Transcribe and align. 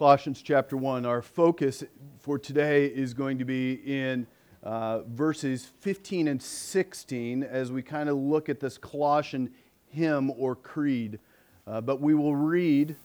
Colossians 0.00 0.40
chapter 0.40 0.78
1. 0.78 1.04
Our 1.04 1.20
focus 1.20 1.84
for 2.20 2.38
today 2.38 2.86
is 2.86 3.12
going 3.12 3.36
to 3.36 3.44
be 3.44 3.74
in 3.84 4.26
uh, 4.62 5.02
verses 5.02 5.66
15 5.80 6.26
and 6.26 6.42
16 6.42 7.42
as 7.42 7.70
we 7.70 7.82
kind 7.82 8.08
of 8.08 8.16
look 8.16 8.48
at 8.48 8.60
this 8.60 8.78
Colossian 8.78 9.50
hymn 9.90 10.30
or 10.38 10.56
creed. 10.56 11.18
Uh, 11.66 11.82
but 11.82 12.00
we 12.00 12.14
will 12.14 12.34
read 12.34 12.96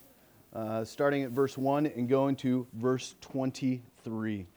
uh, 0.53 0.85
starting 0.85 1.23
at 1.23 1.31
verse 1.31 1.57
1 1.57 1.85
and 1.85 2.07
going 2.07 2.37
to 2.37 2.65
verse 2.71 3.15
23. 3.19 4.47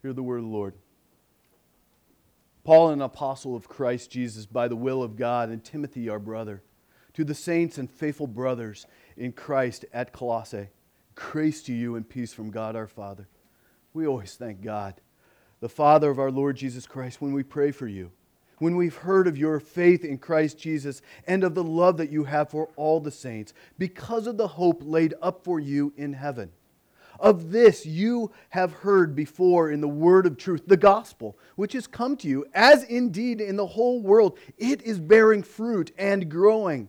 Hear 0.00 0.12
the 0.14 0.22
word 0.22 0.38
of 0.38 0.44
the 0.44 0.50
Lord. 0.50 0.72
Paul, 2.64 2.88
an 2.88 3.02
apostle 3.02 3.54
of 3.54 3.68
Christ 3.68 4.10
Jesus 4.10 4.46
by 4.46 4.66
the 4.66 4.76
will 4.76 5.02
of 5.02 5.14
God, 5.14 5.50
and 5.50 5.62
Timothy, 5.62 6.08
our 6.08 6.18
brother, 6.18 6.62
to 7.18 7.24
the 7.24 7.34
saints 7.34 7.78
and 7.78 7.90
faithful 7.90 8.28
brothers 8.28 8.86
in 9.16 9.32
Christ 9.32 9.84
at 9.92 10.12
Colossae, 10.12 10.68
grace 11.16 11.64
to 11.64 11.72
you 11.72 11.96
and 11.96 12.08
peace 12.08 12.32
from 12.32 12.48
God 12.48 12.76
our 12.76 12.86
Father. 12.86 13.26
We 13.92 14.06
always 14.06 14.36
thank 14.36 14.62
God, 14.62 15.00
the 15.58 15.68
Father 15.68 16.10
of 16.10 16.20
our 16.20 16.30
Lord 16.30 16.54
Jesus 16.54 16.86
Christ, 16.86 17.20
when 17.20 17.32
we 17.32 17.42
pray 17.42 17.72
for 17.72 17.88
you, 17.88 18.12
when 18.58 18.76
we've 18.76 18.94
heard 18.94 19.26
of 19.26 19.36
your 19.36 19.58
faith 19.58 20.04
in 20.04 20.18
Christ 20.18 20.60
Jesus 20.60 21.02
and 21.26 21.42
of 21.42 21.56
the 21.56 21.64
love 21.64 21.96
that 21.96 22.12
you 22.12 22.22
have 22.22 22.50
for 22.50 22.68
all 22.76 23.00
the 23.00 23.10
saints, 23.10 23.52
because 23.78 24.28
of 24.28 24.36
the 24.36 24.46
hope 24.46 24.80
laid 24.84 25.14
up 25.20 25.42
for 25.42 25.58
you 25.58 25.92
in 25.96 26.12
heaven. 26.12 26.52
Of 27.18 27.50
this 27.50 27.84
you 27.84 28.30
have 28.50 28.72
heard 28.72 29.16
before 29.16 29.72
in 29.72 29.80
the 29.80 29.88
word 29.88 30.24
of 30.24 30.36
truth, 30.36 30.62
the 30.68 30.76
gospel, 30.76 31.36
which 31.56 31.72
has 31.72 31.88
come 31.88 32.16
to 32.18 32.28
you, 32.28 32.46
as 32.54 32.84
indeed 32.84 33.40
in 33.40 33.56
the 33.56 33.66
whole 33.66 34.00
world. 34.00 34.38
It 34.56 34.82
is 34.82 35.00
bearing 35.00 35.42
fruit 35.42 35.90
and 35.98 36.30
growing, 36.30 36.88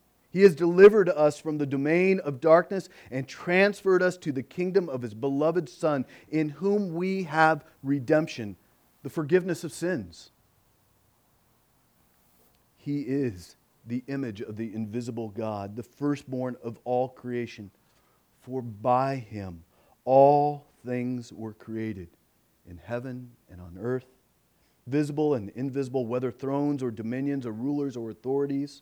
He 0.31 0.43
has 0.43 0.55
delivered 0.55 1.09
us 1.09 1.37
from 1.37 1.57
the 1.57 1.65
domain 1.65 2.19
of 2.21 2.39
darkness 2.39 2.87
and 3.11 3.27
transferred 3.27 4.01
us 4.01 4.15
to 4.17 4.31
the 4.31 4.43
kingdom 4.43 4.87
of 4.87 5.01
his 5.01 5.13
beloved 5.13 5.67
Son, 5.67 6.05
in 6.29 6.49
whom 6.49 6.93
we 6.93 7.23
have 7.23 7.65
redemption, 7.83 8.55
the 9.03 9.09
forgiveness 9.09 9.65
of 9.65 9.73
sins. 9.73 10.31
He 12.77 13.01
is 13.01 13.57
the 13.85 14.03
image 14.07 14.41
of 14.41 14.55
the 14.55 14.73
invisible 14.73 15.29
God, 15.29 15.75
the 15.75 15.83
firstborn 15.83 16.55
of 16.63 16.79
all 16.85 17.09
creation. 17.09 17.69
For 18.41 18.61
by 18.61 19.17
him 19.17 19.63
all 20.05 20.65
things 20.85 21.33
were 21.33 21.53
created, 21.53 22.07
in 22.69 22.77
heaven 22.77 23.31
and 23.49 23.59
on 23.59 23.77
earth, 23.79 24.05
visible 24.87 25.33
and 25.33 25.49
invisible, 25.49 26.05
whether 26.05 26.31
thrones 26.31 26.81
or 26.81 26.89
dominions 26.89 27.45
or 27.45 27.51
rulers 27.51 27.97
or 27.97 28.09
authorities. 28.09 28.81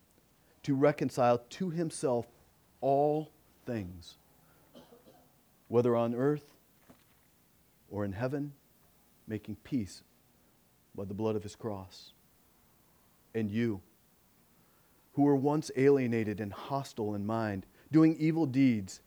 to 0.63 0.75
reconcile 0.75 1.39
to 1.49 1.69
himself 1.69 2.27
all 2.81 3.31
things, 3.65 4.17
whether 5.67 5.95
on 5.95 6.13
earth 6.13 6.45
or 7.89 8.05
in 8.05 8.13
heaven, 8.13 8.53
making 9.27 9.55
peace 9.63 10.03
by 10.95 11.05
the 11.05 11.13
blood 11.13 11.35
of 11.35 11.43
his 11.43 11.55
cross. 11.55 12.13
And 13.33 13.49
you, 13.49 13.81
who 15.13 15.23
were 15.23 15.35
once 15.35 15.71
alienated 15.75 16.39
and 16.39 16.51
hostile 16.51 17.15
in 17.15 17.25
mind, 17.25 17.65
doing 17.91 18.15
evil 18.19 18.45
deeds, 18.45 19.01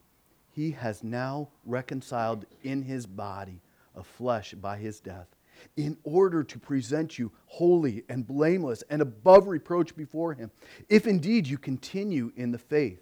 he 0.51 0.73
has 0.73 1.03
now 1.03 1.49
reconciled 1.65 2.47
in 2.63 2.83
his 2.83 3.07
body 3.07 3.61
of 3.95 4.07
flesh 4.07 4.55
by 4.55 4.77
his 4.77 5.01
death, 5.01 5.29
in 5.77 5.97
order 6.05 6.45
to 6.45 6.59
present 6.59 7.19
you 7.19 7.33
holy 7.47 8.05
and 8.09 8.27
blameless 8.27 8.83
and 8.91 9.03
above 9.03 9.47
reproach 9.47 9.97
before 9.97 10.35
him, 10.35 10.51
if 10.89 11.07
indeed 11.07 11.47
you 11.47 11.59
continue 11.59 12.33
in 12.37 12.53
the 12.53 12.59
faith. 12.59 13.01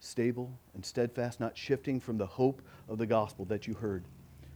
Stable 0.00 0.58
and 0.74 0.84
steadfast, 0.84 1.38
not 1.38 1.56
shifting 1.56 2.00
from 2.00 2.18
the 2.18 2.26
hope 2.26 2.60
of 2.88 2.98
the 2.98 3.06
gospel 3.06 3.44
that 3.44 3.66
you 3.66 3.74
heard 3.74 4.04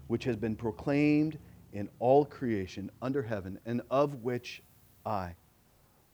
which 0.07 0.25
has 0.25 0.37
been 0.37 0.57
proclaimed 0.57 1.39
in 1.73 1.89
all 1.99 2.25
creation 2.25 2.91
under 3.03 3.23
heaven, 3.23 3.59
and 3.67 3.83
of 3.91 4.23
which 4.23 4.63
I, 5.05 5.35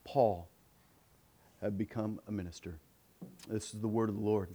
Paul, 0.04 0.48
have 1.60 1.78
become 1.78 2.20
a 2.26 2.32
minister. 2.32 2.78
This 3.48 3.72
is 3.74 3.80
the 3.80 3.88
word 3.88 4.08
of 4.08 4.16
the 4.16 4.22
Lord. 4.22 4.48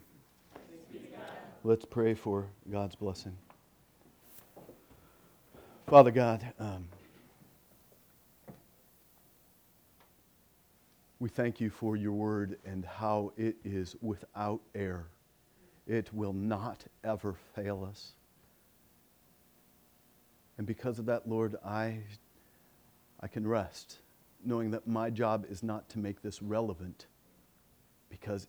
Let's 1.63 1.85
pray 1.85 2.13
for 2.13 2.47
God's 2.69 2.95
blessing. 2.95 3.35
Father 5.87 6.11
God, 6.11 6.45
um, 6.59 6.89
we 11.17 11.29
thank 11.29 11.61
you 11.61 11.69
for 11.69 11.95
your 11.95 12.11
word 12.11 12.57
and 12.65 12.83
how 12.83 13.31
it 13.37 13.55
is 13.63 13.95
without 14.01 14.59
error. 14.75 15.07
It 15.87 16.13
will 16.13 16.33
not 16.33 16.83
ever 17.05 17.35
fail 17.55 17.87
us. 17.89 18.11
And 20.57 20.67
because 20.67 20.99
of 20.99 21.05
that, 21.05 21.29
Lord, 21.29 21.55
I, 21.65 21.99
I 23.21 23.27
can 23.29 23.47
rest 23.47 23.99
knowing 24.43 24.71
that 24.71 24.87
my 24.87 25.09
job 25.09 25.45
is 25.49 25.63
not 25.63 25.87
to 25.91 25.99
make 25.99 26.21
this 26.21 26.41
relevant 26.41 27.05
because 28.09 28.47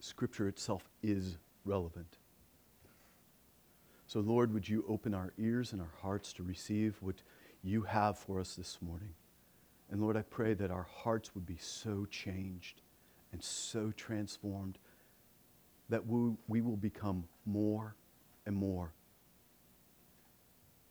Scripture 0.00 0.48
itself 0.48 0.86
is 1.02 1.38
relevant. 1.64 2.18
So, 4.06 4.20
Lord, 4.20 4.52
would 4.54 4.68
you 4.68 4.84
open 4.88 5.14
our 5.14 5.32
ears 5.36 5.72
and 5.72 5.80
our 5.80 5.92
hearts 6.00 6.32
to 6.34 6.44
receive 6.44 6.96
what 7.00 7.16
you 7.62 7.82
have 7.82 8.18
for 8.18 8.38
us 8.38 8.54
this 8.54 8.78
morning? 8.80 9.14
And 9.90 10.00
Lord, 10.00 10.16
I 10.16 10.22
pray 10.22 10.54
that 10.54 10.70
our 10.70 10.86
hearts 11.02 11.34
would 11.34 11.46
be 11.46 11.56
so 11.56 12.06
changed 12.10 12.82
and 13.32 13.42
so 13.42 13.92
transformed 13.96 14.78
that 15.88 16.06
we, 16.06 16.32
we 16.48 16.60
will 16.60 16.76
become 16.76 17.24
more 17.44 17.94
and 18.46 18.54
more 18.54 18.92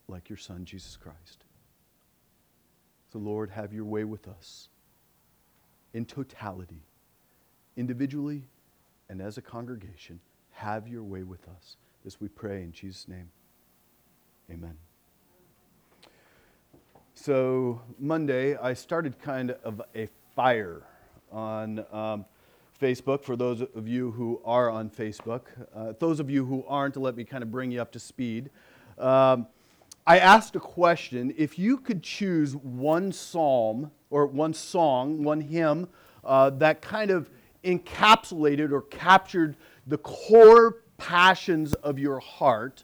like 0.08 0.30
your 0.30 0.38
Son, 0.38 0.66
Jesus 0.66 0.98
Christ. 0.98 1.46
So, 3.12 3.20
Lord, 3.20 3.50
have 3.52 3.74
your 3.74 3.86
way 3.86 4.04
with 4.04 4.28
us 4.28 4.68
in 5.94 6.06
totality, 6.06 6.84
individually 7.78 8.44
and 9.10 9.22
as 9.22 9.38
a 9.38 9.42
congregation. 9.42 10.20
Have 10.52 10.88
your 10.88 11.04
way 11.04 11.24
with 11.24 11.48
us. 11.48 11.78
This 12.06 12.22
we 12.22 12.28
pray 12.28 12.62
in 12.62 12.72
Jesus' 12.72 13.08
name. 13.08 13.32
Amen. 14.52 14.78
So, 17.16 17.82
Monday, 17.98 18.56
I 18.58 18.76
started 18.76 19.18
kind 19.20 19.56
of 19.64 19.82
a 19.96 20.08
fire 20.36 20.84
on 21.32 21.84
um, 21.92 22.26
Facebook 22.80 23.24
for 23.24 23.36
those 23.36 23.62
of 23.62 23.88
you 23.88 24.12
who 24.12 24.40
are 24.46 24.70
on 24.70 24.88
Facebook. 24.88 25.46
Uh, 25.76 25.94
those 25.98 26.20
of 26.20 26.30
you 26.30 26.46
who 26.46 26.64
aren't, 26.68 26.96
let 26.96 27.18
me 27.18 27.24
kind 27.24 27.42
of 27.42 27.50
bring 27.50 27.72
you 27.72 27.82
up 27.82 27.92
to 27.94 28.00
speed. 28.00 28.52
Um, 29.00 29.48
I 30.06 30.20
asked 30.20 30.56
a 30.56 30.60
question 30.60 31.34
if 31.36 31.58
you 31.58 31.76
could 31.76 32.04
choose 32.04 32.56
one 32.56 33.14
psalm 33.14 33.90
or 34.12 34.28
one 34.28 34.54
song, 34.54 35.24
one 35.24 35.42
hymn 35.42 35.88
uh, 36.24 36.52
that 36.52 36.84
kind 36.84 37.10
of 37.10 37.32
encapsulated 37.64 38.72
or 38.72 38.84
captured 38.84 39.58
the 39.88 39.98
core 39.98 40.84
passions 40.98 41.74
of 41.74 42.00
your 42.00 42.20
heart, 42.20 42.84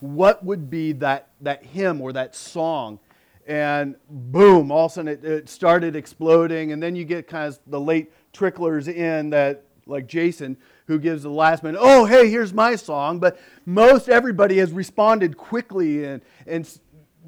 what 0.00 0.44
would 0.44 0.68
be 0.70 0.92
that, 0.92 1.30
that 1.40 1.64
hymn 1.64 2.00
or 2.00 2.12
that 2.12 2.34
song? 2.34 2.98
And 3.46 3.96
boom, 4.10 4.72
all 4.72 4.86
of 4.86 4.92
a 4.92 4.94
sudden 4.94 5.08
it, 5.08 5.24
it 5.24 5.48
started 5.48 5.94
exploding. 5.94 6.72
And 6.72 6.82
then 6.82 6.96
you 6.96 7.04
get 7.04 7.28
kind 7.28 7.48
of 7.48 7.58
the 7.66 7.80
late 7.80 8.12
tricklers 8.32 8.88
in 8.92 9.30
that, 9.30 9.64
like 9.86 10.06
Jason, 10.08 10.56
who 10.86 10.98
gives 10.98 11.22
the 11.22 11.30
last 11.30 11.62
minute, 11.62 11.78
oh, 11.80 12.04
hey, 12.04 12.28
here's 12.28 12.52
my 12.52 12.74
song. 12.74 13.20
But 13.20 13.38
most 13.64 14.08
everybody 14.08 14.58
has 14.58 14.72
responded 14.72 15.36
quickly, 15.36 16.04
and, 16.04 16.22
and 16.46 16.78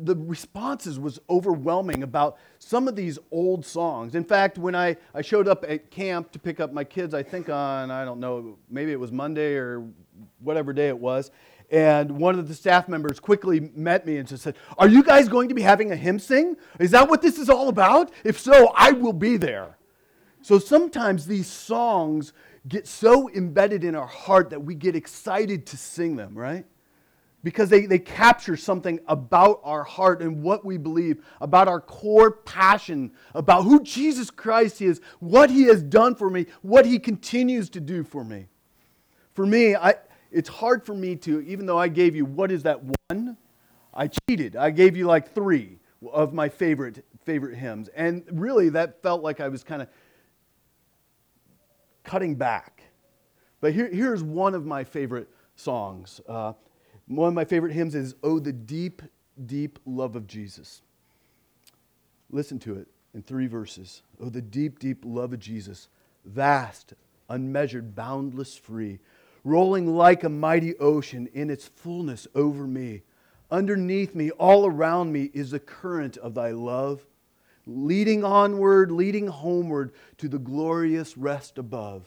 the 0.00 0.17
responses 0.17 0.99
was 0.99 1.19
overwhelming 1.29 2.03
about 2.03 2.38
some 2.59 2.88
of 2.88 2.97
these 2.97 3.19
old 3.31 3.64
songs. 3.64 4.14
In 4.14 4.25
fact, 4.25 4.59
when 4.59 4.75
I, 4.75 4.97
I 5.14 5.23
showed 5.23 5.49
up 5.49 5.64
at 5.67 5.91
camp 5.91 6.32
to 6.32 6.38
pick 6.38 6.61
up 6.61 6.73
my 6.73 6.85
kids, 6.85 7.14
I 7.14 7.23
think 7.23 7.49
on, 7.49 7.91
I 7.91 8.05
don't 8.05 8.21
know, 8.21 8.59
maybe 8.71 8.93
it 8.93 9.00
was 9.00 9.12
Monday 9.12 9.55
or 9.55 9.85
whatever 10.41 10.73
day 10.73 10.88
it 10.88 10.99
was, 10.99 11.31
and 11.70 12.11
one 12.12 12.38
of 12.38 12.49
the 12.49 12.55
staff 12.55 12.88
members 12.88 13.20
quickly 13.20 13.61
met 13.75 14.06
me 14.06 14.17
and 14.17 14.26
just 14.26 14.43
said, 14.43 14.56
Are 14.79 14.88
you 14.88 15.03
guys 15.03 15.29
going 15.29 15.49
to 15.49 15.55
be 15.55 15.62
having 15.62 15.93
a 15.93 15.97
hymn 15.97 16.19
sing? 16.19 16.56
Is 16.81 16.93
that 16.93 17.09
what 17.09 17.20
this 17.20 17.38
is 17.38 17.50
all 17.50 17.69
about? 17.69 18.11
If 18.25 18.41
so, 18.41 18.73
I 18.75 18.93
will 18.93 19.12
be 19.12 19.37
there. 19.37 19.76
So 20.41 20.59
sometimes 20.59 21.26
these 21.26 21.47
songs 21.47 22.32
get 22.67 22.87
so 22.87 23.29
embedded 23.31 23.85
in 23.85 23.94
our 23.94 24.06
heart 24.06 24.50
that 24.50 24.62
we 24.62 24.75
get 24.75 24.97
excited 24.97 25.67
to 25.67 25.76
sing 25.76 26.17
them, 26.17 26.35
right? 26.35 26.64
Because 27.44 27.69
they, 27.69 27.87
they 27.87 27.99
capture 27.99 28.56
something 28.56 28.99
about 29.06 29.61
our 29.62 29.85
heart 29.85 30.23
and 30.23 30.43
what 30.43 30.64
we 30.64 30.76
believe, 30.79 31.25
about 31.41 31.69
our 31.69 31.81
core 31.81 32.31
passion, 32.31 33.12
about 33.35 33.64
who 33.64 33.82
Jesus 33.82 34.31
Christ 34.31 34.81
is, 34.81 35.00
what 35.21 35.50
he 35.50 35.64
has 35.64 35.82
done 35.82 36.14
for 36.14 36.31
me, 36.31 36.47
what 36.62 36.87
he 36.87 36.99
continues 36.99 37.69
to 37.71 37.81
do 37.81 38.03
for 38.03 38.25
me. 38.25 38.47
For 39.35 39.47
me, 39.47 39.76
I, 39.76 39.94
it's 40.31 40.49
hard 40.49 40.85
for 40.85 40.95
me 40.95 41.17
to, 41.17 41.41
even 41.41 41.67
though 41.67 41.79
I 41.79 41.89
gave 41.89 42.15
you, 42.15 42.25
what 42.25 42.51
is 42.51 42.63
that 42.65 42.81
one? 43.11 43.37
I 43.95 44.09
cheated. 44.29 44.57
I 44.57 44.71
gave 44.71 44.97
you 44.97 45.07
like 45.07 45.35
three 45.35 45.79
of 46.13 46.33
my 46.33 46.49
favorite, 46.49 47.05
favorite 47.25 47.57
hymns. 47.57 47.89
And 47.89 48.25
really, 48.31 48.69
that 48.71 49.03
felt 49.03 49.23
like 49.23 49.41
I 49.41 49.49
was 49.49 49.65
kind 49.65 49.83
of 49.83 49.89
cutting 52.05 52.35
back. 52.35 52.83
But 53.61 53.73
here, 53.73 53.89
here's 53.89 54.23
one 54.23 54.55
of 54.55 54.65
my 54.65 54.85
favorite 54.85 55.29
songs. 55.57 56.21
Uh, 56.29 56.53
one 57.07 57.29
of 57.29 57.35
my 57.35 57.45
favorite 57.45 57.73
hymns 57.73 57.95
is 57.95 58.15
Oh, 58.23 58.39
the 58.39 58.53
Deep, 58.53 59.03
Deep 59.47 59.79
Love 59.85 60.15
of 60.15 60.27
Jesus. 60.27 60.83
Listen 62.31 62.59
to 62.61 62.75
it 62.75 62.89
in 63.15 63.23
three 63.23 63.47
verses. 63.47 64.03
Oh, 64.21 64.29
the 64.29 64.43
deep, 64.43 64.79
deep 64.79 65.03
love 65.05 65.33
of 65.33 65.41
Jesus, 65.41 65.89
vast, 66.25 66.93
unmeasured, 67.29 67.95
boundless, 67.95 68.57
free 68.57 68.99
rolling 69.49 69.87
like 69.87 70.23
a 70.23 70.29
mighty 70.29 70.77
ocean 70.79 71.29
in 71.33 71.50
its 71.50 71.67
fullness 71.67 72.27
over 72.35 72.67
me. 72.67 73.03
Underneath 73.50 74.15
me, 74.15 74.31
all 74.33 74.67
around 74.67 75.12
me, 75.12 75.31
is 75.33 75.50
the 75.50 75.59
current 75.59 76.17
of 76.19 76.35
thy 76.35 76.50
love, 76.50 77.06
leading 77.67 78.23
onward, 78.23 78.93
leading 78.93 79.27
homeward 79.27 79.93
to 80.19 80.29
the 80.29 80.39
glorious 80.39 81.17
rest 81.17 81.56
above. 81.56 82.05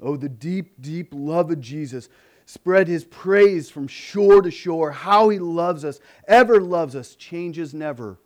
Oh, 0.00 0.16
the 0.16 0.28
deep, 0.28 0.80
deep 0.80 1.08
love 1.12 1.50
of 1.50 1.60
Jesus. 1.60 2.10
Spread 2.44 2.86
his 2.86 3.04
praise 3.04 3.70
from 3.70 3.88
shore 3.88 4.42
to 4.42 4.50
shore. 4.50 4.92
How 4.92 5.30
he 5.30 5.38
loves 5.38 5.84
us, 5.84 5.98
ever 6.28 6.60
loves 6.60 6.94
us, 6.94 7.14
changes 7.14 7.72
never, 7.72 8.18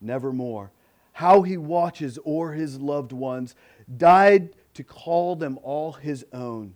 nevermore. 0.00 0.70
How 1.12 1.42
he 1.42 1.56
watches 1.56 2.18
o'er 2.24 2.52
his 2.52 2.80
loved 2.80 3.12
ones, 3.12 3.56
died 3.98 4.50
to 4.74 4.84
call 4.84 5.34
them 5.34 5.58
all 5.62 5.92
his 5.92 6.24
own 6.32 6.74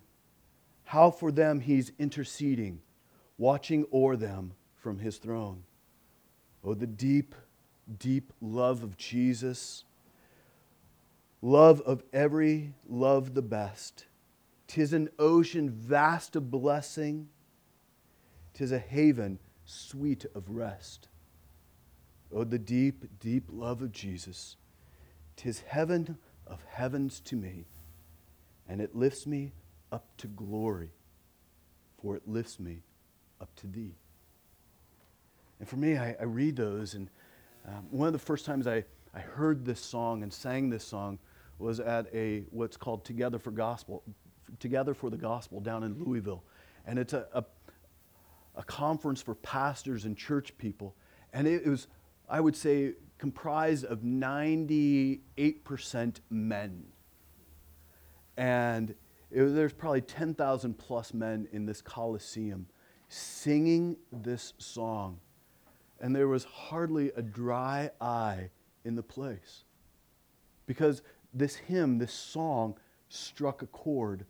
how 0.85 1.11
for 1.11 1.31
them 1.31 1.59
he's 1.59 1.91
interceding, 1.99 2.81
watching 3.37 3.85
o'er 3.91 4.15
them 4.15 4.53
from 4.75 4.99
his 4.99 5.17
throne. 5.17 5.63
Oh, 6.63 6.73
the 6.73 6.87
deep, 6.87 7.35
deep 7.99 8.31
love 8.39 8.83
of 8.83 8.95
Jesus, 8.95 9.83
love 11.41 11.81
of 11.81 12.03
every 12.13 12.73
love 12.87 13.33
the 13.33 13.41
best. 13.41 14.05
Tis 14.67 14.93
an 14.93 15.09
ocean 15.19 15.69
vast 15.69 16.35
of 16.35 16.49
blessing, 16.49 17.29
tis 18.53 18.71
a 18.71 18.79
haven 18.79 19.39
sweet 19.65 20.25
of 20.33 20.49
rest. 20.49 21.07
Oh, 22.33 22.43
the 22.43 22.59
deep, 22.59 23.05
deep 23.19 23.45
love 23.51 23.81
of 23.81 23.91
Jesus, 23.91 24.55
tis 25.35 25.61
heaven 25.67 26.17
of 26.45 26.63
heavens 26.63 27.19
to 27.21 27.35
me, 27.35 27.65
and 28.67 28.81
it 28.81 28.95
lifts 28.95 29.25
me 29.25 29.51
up 29.91 30.05
to 30.17 30.27
glory, 30.27 30.89
for 32.01 32.15
it 32.15 32.27
lifts 32.27 32.59
me 32.59 32.81
up 33.41 33.53
to 33.57 33.67
thee. 33.67 33.93
And 35.59 35.67
for 35.67 35.77
me, 35.77 35.97
I, 35.97 36.15
I 36.19 36.23
read 36.23 36.55
those, 36.55 36.95
and 36.95 37.09
um, 37.67 37.87
one 37.89 38.07
of 38.07 38.13
the 38.13 38.19
first 38.19 38.45
times 38.45 38.67
I, 38.67 38.83
I 39.13 39.19
heard 39.19 39.65
this 39.65 39.79
song 39.79 40.23
and 40.23 40.31
sang 40.31 40.69
this 40.69 40.83
song 40.83 41.19
was 41.57 41.79
at 41.79 42.13
a 42.13 42.43
what's 42.51 42.77
called 42.77 43.05
Together 43.05 43.39
for 43.39 43.51
Gospel, 43.51 44.03
Together 44.59 44.93
for 44.93 45.09
the 45.09 45.17
Gospel 45.17 45.61
down 45.61 45.83
in 45.83 45.97
Louisville. 46.03 46.43
And 46.85 46.99
it's 46.99 47.13
a, 47.13 47.25
a, 47.33 47.43
a 48.55 48.63
conference 48.63 49.21
for 49.21 49.35
pastors 49.35 50.05
and 50.05 50.17
church 50.17 50.57
people. 50.57 50.95
And 51.33 51.47
it 51.47 51.65
was, 51.65 51.87
I 52.29 52.41
would 52.41 52.55
say, 52.55 52.93
comprised 53.17 53.85
of 53.85 54.01
98% 54.01 56.19
men. 56.29 56.83
And 58.37 58.93
there's 59.31 59.73
probably 59.73 60.01
10,000 60.01 60.77
plus 60.77 61.13
men 61.13 61.47
in 61.51 61.65
this 61.65 61.81
Coliseum 61.81 62.67
singing 63.09 63.97
this 64.11 64.53
song. 64.57 65.19
And 65.99 66.15
there 66.15 66.27
was 66.27 66.43
hardly 66.43 67.11
a 67.15 67.21
dry 67.21 67.89
eye 68.01 68.49
in 68.83 68.95
the 68.95 69.03
place. 69.03 69.63
Because 70.65 71.01
this 71.33 71.55
hymn, 71.55 71.97
this 71.97 72.13
song, 72.13 72.77
struck 73.09 73.61
a 73.61 73.67
chord 73.67 74.25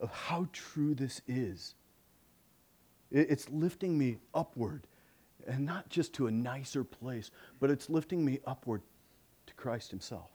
of 0.00 0.10
how 0.10 0.48
true 0.52 0.94
this 0.94 1.20
is. 1.26 1.74
It's 3.10 3.48
lifting 3.48 3.96
me 3.96 4.18
upward, 4.34 4.86
and 5.46 5.64
not 5.64 5.88
just 5.88 6.12
to 6.14 6.26
a 6.26 6.30
nicer 6.30 6.84
place, 6.84 7.30
but 7.58 7.70
it's 7.70 7.88
lifting 7.88 8.24
me 8.24 8.38
upward 8.46 8.82
to 9.46 9.54
Christ 9.54 9.90
Himself. 9.90 10.30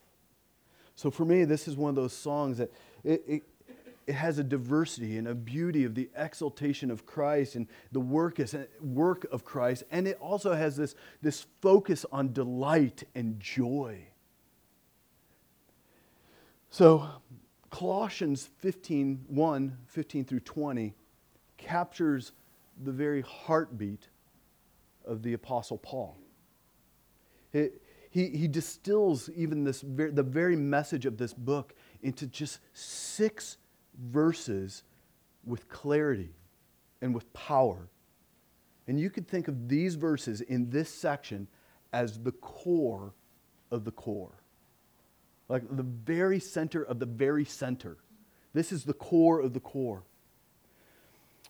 So 0.96 1.12
for 1.12 1.26
me, 1.26 1.44
this 1.46 1.68
is 1.68 1.76
one 1.76 1.90
of 1.90 1.96
those 1.96 2.14
songs 2.14 2.58
that 2.58 2.72
it, 3.04 3.24
it, 3.28 3.44
it 4.06 4.14
has 4.14 4.38
a 4.38 4.44
diversity 4.44 5.18
and 5.18 5.28
a 5.28 5.36
beauty 5.36 5.84
of 5.84 5.96
the 5.96 6.10
exaltation 6.16 6.92
of 6.92 7.06
Christ 7.06 7.56
and 7.56 7.68
the 7.92 8.00
work, 8.00 8.40
is, 8.40 8.56
work 8.82 9.26
of 9.32 9.44
Christ. 9.44 9.84
And 9.92 10.08
it 10.08 10.18
also 10.20 10.54
has 10.54 10.76
this, 10.76 10.96
this 11.22 11.46
focus 11.62 12.06
on 12.12 12.34
delight 12.34 13.04
and 13.16 13.40
joy. 13.40 14.08
So, 16.70 17.08
Colossians 17.70 18.50
15 18.60 19.26
1, 19.28 19.78
15 19.88 20.26
through 20.26 20.40
20 20.42 20.94
captures 21.58 22.32
the 22.84 22.92
very 22.92 23.22
heartbeat 23.22 24.10
of 25.06 25.24
the 25.24 25.34
Apostle 25.34 25.78
Paul. 25.78 26.18
It, 27.52 27.82
he, 28.10 28.28
he 28.30 28.48
distills 28.48 29.30
even 29.36 29.64
this, 29.64 29.82
the 29.82 30.24
very 30.24 30.56
message 30.56 31.06
of 31.06 31.18
this 31.18 31.34
book 31.34 31.74
into 32.04 32.28
just 32.28 32.60
six 32.74 33.58
verses 34.00 34.84
with 35.46 35.68
clarity 35.70 36.30
and 37.02 37.14
with 37.14 37.32
power. 37.34 37.90
And 38.88 39.00
you 39.00 39.10
could 39.10 39.28
think 39.28 39.48
of 39.48 39.68
these 39.68 39.96
verses 39.96 40.42
in 40.42 40.70
this 40.70 40.90
section 40.90 41.48
as 41.92 42.20
the 42.20 42.32
core 42.32 43.14
of 43.72 43.86
the 43.86 43.92
core. 43.92 44.34
Like 45.50 45.64
the 45.70 45.84
very 45.84 46.40
center 46.40 46.84
of 46.84 47.00
the 47.00 47.06
very 47.06 47.46
center. 47.46 47.98
This 48.54 48.72
is 48.72 48.84
the 48.84 48.94
core 48.94 49.42
of 49.42 49.54
the 49.54 49.60
core. 49.60 50.04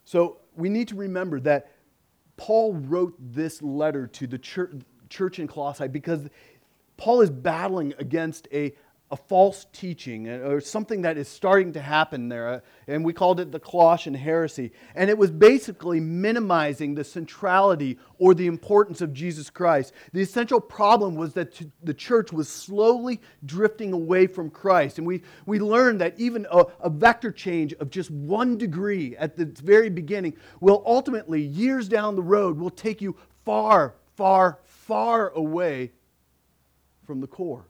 So 0.05 0.38
we 0.55 0.69
need 0.69 0.88
to 0.89 0.95
remember 0.95 1.39
that 1.41 1.71
Paul 2.38 2.73
wrote 2.73 3.15
this 3.19 3.62
letter 3.62 4.07
to 4.07 4.27
the 4.27 4.38
church, 4.38 4.71
church 5.09 5.39
in 5.39 5.47
Colossae 5.47 5.88
because 5.88 6.27
Paul 6.97 7.21
is 7.21 7.29
battling 7.29 7.93
against 8.00 8.47
a, 8.51 8.73
a 9.13 9.15
false 9.15 9.67
teaching 9.72 10.27
uh, 10.27 10.38
or 10.39 10.60
something 10.60 11.03
that 11.03 11.20
is 11.20 11.27
starting 11.27 11.72
to 11.72 11.79
happen 11.79 12.29
there. 12.29 12.50
Uh, 12.50 12.60
and 12.88 13.05
we 13.05 13.13
called 13.13 13.39
it 13.39 13.51
the 13.51 13.60
Colossian 13.60 14.15
heresy. 14.15 14.72
And 14.96 15.08
it 15.08 15.17
was 15.20 15.29
basically 15.29 16.00
minimizing 16.00 16.96
the 16.96 17.03
centrality 17.03 18.00
or 18.17 18.34
the 18.34 18.48
importance 18.48 19.01
of 19.01 19.13
Jesus 19.13 19.51
Christ. 19.51 19.93
The 20.13 20.22
essential 20.22 20.60
problem 20.60 21.13
was 21.13 21.36
that 21.36 21.62
the 21.84 21.93
church 21.93 22.34
was 22.34 22.50
slowly 22.50 23.22
drifting 23.46 23.93
away 23.93 24.25
from 24.25 24.50
Christ. 24.50 24.98
And 24.98 25.05
we, 25.05 25.22
we 25.46 25.60
learned 25.60 26.01
that 26.01 26.20
even 26.20 26.48
a, 26.50 26.65
a 26.79 26.89
vector 26.89 27.32
change 27.32 27.74
of 27.74 27.91
just 27.91 28.10
one 28.10 28.58
degree 28.58 29.15
at 29.17 29.38
the 29.38 29.46
very 29.46 29.91
beginning 29.91 30.36
will 30.60 30.82
ultimately, 30.88 31.43
years 31.43 31.88
down 31.88 32.15
the 32.15 32.24
road, 32.24 32.58
will 32.58 32.72
take 32.72 33.00
you 33.00 33.15
far, 33.46 33.93
far, 34.15 34.58
far 34.65 35.29
away 35.36 35.91
from 37.05 37.22
the 37.22 37.27
core 37.27 37.67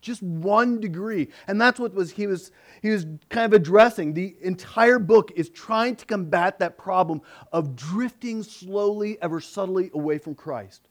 just 0.00 0.22
one 0.22 0.80
degree. 0.80 1.28
And 1.46 1.60
that's 1.60 1.80
what 1.80 1.94
was 1.94 2.12
he 2.12 2.26
was 2.26 2.50
he 2.82 2.90
was 2.90 3.06
kind 3.28 3.46
of 3.46 3.52
addressing. 3.52 4.14
The 4.14 4.36
entire 4.42 4.98
book 4.98 5.32
is 5.34 5.48
trying 5.50 5.96
to 5.96 6.06
combat 6.06 6.58
that 6.58 6.78
problem 6.78 7.22
of 7.52 7.74
drifting 7.76 8.42
slowly 8.42 9.18
ever 9.20 9.40
subtly 9.40 9.90
away 9.94 10.18
from 10.18 10.34
christ. 10.34 10.88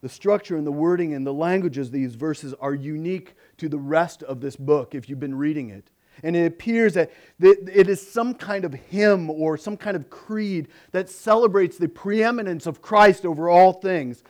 The 0.00 0.08
structure 0.08 0.56
and 0.56 0.66
the 0.66 0.72
wording 0.72 1.14
and 1.14 1.26
the 1.26 1.32
languages 1.32 1.90
these 1.90 2.14
verses 2.14 2.52
are 2.60 2.74
unique 2.74 3.34
to 3.56 3.68
the 3.68 3.78
rest 3.78 4.22
of 4.22 4.40
this 4.40 4.56
book 4.56 4.94
if 4.94 5.08
you've 5.08 5.20
been 5.20 5.36
reading 5.36 5.70
it. 5.70 5.90
And 6.22 6.36
it 6.36 6.46
appears 6.46 6.94
that 6.94 7.10
it 7.40 7.88
is 7.88 8.06
some 8.06 8.34
kind 8.34 8.64
of 8.64 8.72
hymn 8.74 9.30
or 9.30 9.56
some 9.56 9.76
kind 9.76 9.96
of 9.96 10.10
creed 10.10 10.68
that 10.92 11.08
celebrates 11.08 11.76
the 11.76 11.88
preeminence 11.88 12.66
of 12.66 12.82
Christ 12.82 13.24
over 13.24 13.48
all 13.48 13.72
things. 13.72 14.22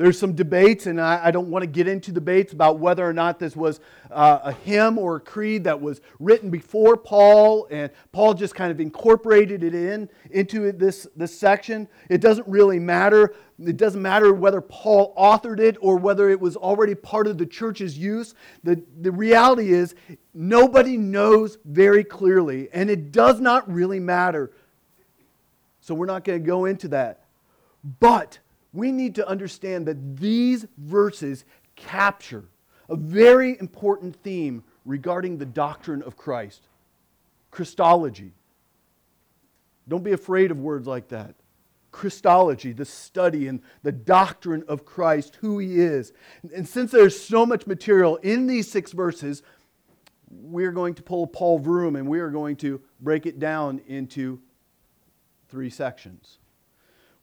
There's 0.00 0.18
some 0.18 0.32
debates, 0.32 0.86
and 0.86 0.98
I, 0.98 1.26
I, 1.26 1.30
don't 1.30 1.48
want 1.48 1.62
to 1.62 1.66
get 1.66 1.86
into 1.86 2.10
debates 2.10 2.54
about 2.54 2.78
whether 2.78 3.06
or 3.06 3.12
not 3.12 3.38
this 3.38 3.54
was 3.54 3.80
uh, 4.10 4.38
a 4.44 4.52
hymn 4.52 4.96
or 4.96 5.16
a 5.16 5.20
creed 5.20 5.64
that 5.64 5.78
was 5.78 6.00
written 6.18 6.48
before 6.48 6.96
Paul, 6.96 7.68
and 7.70 7.90
Paul 8.10 8.32
just 8.32 8.54
kind 8.54 8.72
of 8.72 8.80
incorporated 8.80 9.62
it 9.62 9.74
in 9.74 10.08
into 10.30 10.72
this, 10.72 11.06
this 11.16 11.38
section. 11.38 11.86
It 12.08 12.22
doesn't 12.22 12.48
really 12.48 12.78
matter. 12.78 13.34
It 13.62 13.76
doesn't 13.76 14.00
matter 14.00 14.32
whether 14.32 14.62
Paul 14.62 15.14
authored 15.18 15.60
it 15.60 15.76
or 15.82 15.98
whether 15.98 16.30
it 16.30 16.40
was 16.40 16.56
already 16.56 16.94
part 16.94 17.26
of 17.26 17.36
the 17.36 17.44
church's 17.44 17.98
use. 17.98 18.34
The, 18.64 18.82
the 19.02 19.12
reality 19.12 19.70
is, 19.70 19.94
nobody 20.32 20.96
knows 20.96 21.58
very 21.66 22.04
clearly, 22.04 22.70
and 22.72 22.88
it 22.88 23.12
does 23.12 23.38
not 23.38 23.70
really 23.70 24.00
matter. 24.00 24.50
So 25.82 25.92
we're 25.92 26.06
not 26.06 26.24
going 26.24 26.40
to 26.40 26.46
go 26.46 26.64
into 26.64 26.88
that. 26.88 27.26
But 27.98 28.38
we 28.72 28.92
need 28.92 29.14
to 29.16 29.28
understand 29.28 29.86
that 29.86 30.16
these 30.16 30.66
verses 30.76 31.44
capture 31.76 32.44
a 32.88 32.96
very 32.96 33.58
important 33.58 34.16
theme 34.22 34.62
regarding 34.84 35.38
the 35.38 35.46
doctrine 35.46 36.02
of 36.02 36.16
Christ 36.16 36.62
Christology. 37.50 38.32
Don't 39.88 40.04
be 40.04 40.12
afraid 40.12 40.52
of 40.52 40.60
words 40.60 40.86
like 40.86 41.08
that. 41.08 41.34
Christology, 41.90 42.72
the 42.72 42.84
study 42.84 43.48
and 43.48 43.60
the 43.82 43.90
doctrine 43.90 44.62
of 44.68 44.84
Christ, 44.84 45.36
who 45.40 45.58
he 45.58 45.80
is. 45.80 46.12
And 46.54 46.68
since 46.68 46.92
there's 46.92 47.20
so 47.20 47.44
much 47.44 47.66
material 47.66 48.16
in 48.18 48.46
these 48.46 48.70
six 48.70 48.92
verses, 48.92 49.42
we're 50.30 50.70
going 50.70 50.94
to 50.94 51.02
pull 51.02 51.26
Paul 51.26 51.58
Vroom 51.58 51.96
and 51.96 52.08
we 52.08 52.20
are 52.20 52.30
going 52.30 52.54
to 52.56 52.80
break 53.00 53.26
it 53.26 53.40
down 53.40 53.80
into 53.88 54.40
three 55.48 55.70
sections. 55.70 56.38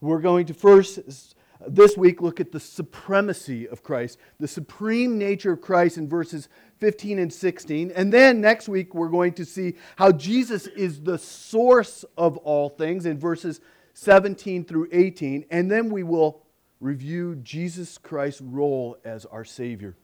We're 0.02 0.20
going 0.20 0.48
to 0.48 0.54
first 0.54 1.36
this 1.66 1.98
week 1.98 2.22
look 2.22 2.40
at 2.40 2.52
the 2.52 2.60
supremacy 2.60 3.68
of 3.68 3.84
Christ, 3.84 4.20
the 4.40 4.48
supreme 4.48 5.18
nature 5.18 5.52
of 5.52 5.62
Christ 5.62 5.98
in 5.98 6.08
verses 6.08 6.50
15 6.80 7.20
and 7.20 7.34
16. 7.34 7.92
And 7.96 8.14
then 8.14 8.42
next 8.42 8.70
week, 8.70 8.94
we're 8.94 9.10
going 9.10 9.34
to 9.34 9.46
see 9.46 9.76
how 9.96 10.12
Jesus 10.12 10.68
is 10.68 11.02
the 11.02 11.18
source 11.18 12.06
of 12.18 12.38
all 12.38 12.70
things 12.70 13.06
in 13.06 13.20
verses 13.20 13.60
17 13.94 14.66
through 14.66 14.90
18. 14.92 15.46
And 15.50 15.72
then 15.72 15.90
we 15.90 16.04
will 16.04 16.44
review 16.80 17.36
Jesus 17.38 17.98
Christ's 17.98 18.42
role 18.42 18.98
as 19.04 19.26
our 19.26 19.44
Savior 19.44 19.96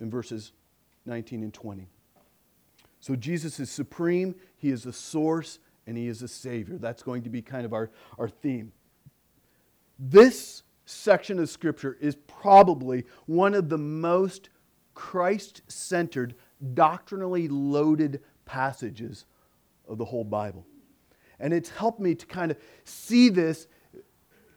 in 0.00 0.10
verses 0.10 0.52
19 1.04 1.44
and 1.44 1.54
20. 1.54 1.86
So 2.98 3.14
Jesus 3.14 3.60
is 3.60 3.70
supreme, 3.70 4.34
He 4.56 4.70
is 4.70 4.82
the 4.82 4.92
source, 4.92 5.60
and 5.86 5.96
He 5.96 6.08
is 6.08 6.22
a 6.22 6.28
Savior. 6.28 6.76
That's 6.78 7.04
going 7.04 7.22
to 7.22 7.30
be 7.30 7.42
kind 7.42 7.64
of 7.64 7.72
our, 7.72 7.90
our 8.18 8.28
theme. 8.28 8.72
This 9.98 10.64
section 10.86 11.38
of 11.38 11.50
Scripture 11.50 11.98
is 12.00 12.16
probably 12.26 13.04
one 13.26 13.54
of 13.54 13.68
the 13.68 13.78
most 13.78 14.48
Christ 14.94 15.60
centered, 15.68 16.34
doctrinally 16.74 17.48
loaded 17.48 18.22
passages 18.46 19.26
of 19.86 19.98
the 19.98 20.04
whole 20.06 20.24
Bible. 20.24 20.66
And 21.38 21.52
it's 21.52 21.68
helped 21.68 22.00
me 22.00 22.14
to 22.14 22.24
kind 22.24 22.50
of 22.50 22.56
see 22.84 23.28
this 23.28 23.66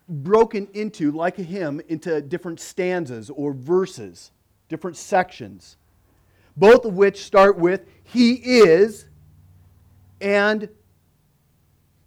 broken 0.08 0.68
into, 0.74 1.12
like 1.12 1.38
a 1.40 1.44
hymn, 1.44 1.82
into 1.90 2.22
different 2.22 2.60
stanzas 2.60 3.30
or 3.30 3.52
verses, 3.52 4.32
different 4.70 4.96
sections, 4.96 5.78
both 6.56 6.86
of 6.86 6.94
which 6.94 7.24
start 7.24 7.58
with 7.58 7.86
He 8.04 8.34
is 8.34 9.08
and 10.22 10.70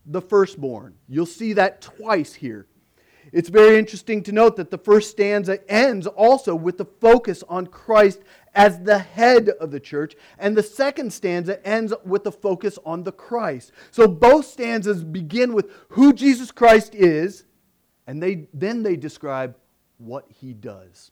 the 0.07 0.23
firstborn. 0.23 0.95
You'll 1.09 1.27
see 1.27 1.53
that 1.53 1.81
twice 1.81 2.35
here. 2.35 2.67
It's 3.33 3.49
very 3.49 3.79
interesting 3.79 4.23
to 4.25 4.33
note 4.33 4.57
that 4.57 4.71
the 4.71 4.79
first 4.79 5.11
stanza 5.11 5.59
ends 5.71 6.07
also 6.07 6.55
with 6.55 6.77
the 6.77 6.85
focus 6.85 7.43
on 7.49 7.67
Christ 7.67 8.21
as 8.55 8.81
the 8.81 8.99
head 8.99 9.49
of 9.49 9.71
the 9.71 9.81
church, 9.81 10.15
and 10.39 10.55
the 10.55 10.63
second 10.63 11.13
stanza 11.13 11.67
ends 11.67 11.95
with 12.05 12.25
the 12.25 12.33
focus 12.33 12.79
on 12.85 13.05
the 13.05 13.13
Christ. 13.13 13.73
So 13.91 14.07
both 14.07 14.45
stanzas 14.45 15.03
begin 15.03 15.55
with 15.55 15.71
who 15.89 16.13
Jesus 16.13 16.51
Christ 16.51 16.95
is, 16.95 17.45
and 18.07 18.23
they, 18.23 18.49
then 18.53 18.83
they 18.83 18.97
describe 18.97 19.57
what 19.97 20.27
he 20.29 20.53
does. 20.53 21.11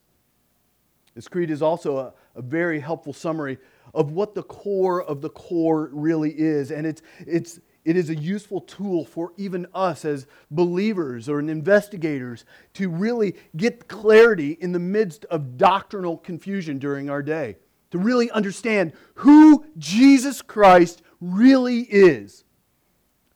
This 1.14 1.28
creed 1.28 1.50
is 1.50 1.62
also 1.62 1.96
a, 1.96 2.12
a 2.34 2.42
very 2.42 2.80
helpful 2.80 3.14
summary 3.14 3.56
of 3.94 4.12
what 4.12 4.34
the 4.34 4.42
core 4.42 5.02
of 5.02 5.22
the 5.22 5.30
core 5.30 5.88
really 5.92 6.38
is, 6.38 6.70
and 6.70 6.86
it's, 6.86 7.00
it's 7.20 7.60
it 7.84 7.96
is 7.96 8.10
a 8.10 8.14
useful 8.14 8.60
tool 8.60 9.04
for 9.04 9.32
even 9.36 9.66
us 9.74 10.04
as 10.04 10.26
believers 10.50 11.28
or 11.28 11.40
investigators 11.40 12.44
to 12.74 12.88
really 12.88 13.36
get 13.56 13.88
clarity 13.88 14.52
in 14.60 14.72
the 14.72 14.78
midst 14.78 15.24
of 15.26 15.56
doctrinal 15.56 16.18
confusion 16.18 16.78
during 16.78 17.08
our 17.08 17.22
day, 17.22 17.56
to 17.90 17.98
really 17.98 18.30
understand 18.32 18.92
who 19.14 19.64
Jesus 19.78 20.42
Christ 20.42 21.02
really 21.20 21.80
is. 21.80 22.44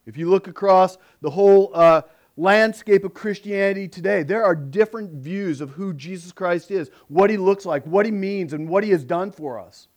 If 0.05 0.17
you 0.17 0.29
look 0.29 0.47
across 0.47 0.97
the 1.21 1.31
whole 1.31 1.71
uh, 1.73 2.03
landscape 2.37 3.03
of 3.03 3.15
Christianity 3.15 3.87
today, 3.87 4.21
there 4.21 4.43
are 4.43 4.55
different 4.55 5.13
views 5.13 5.61
of 5.61 5.71
who 5.71 5.93
Jesus 5.93 6.31
Christ 6.31 6.69
is, 6.69 6.91
what 7.07 7.31
he 7.31 7.37
looks 7.37 7.65
like, 7.65 7.85
what 7.87 8.05
he 8.05 8.11
means, 8.11 8.53
and 8.53 8.69
what 8.69 8.83
he 8.83 8.91
has 8.91 9.03
done 9.03 9.31
for 9.31 9.59
us. 9.59 9.87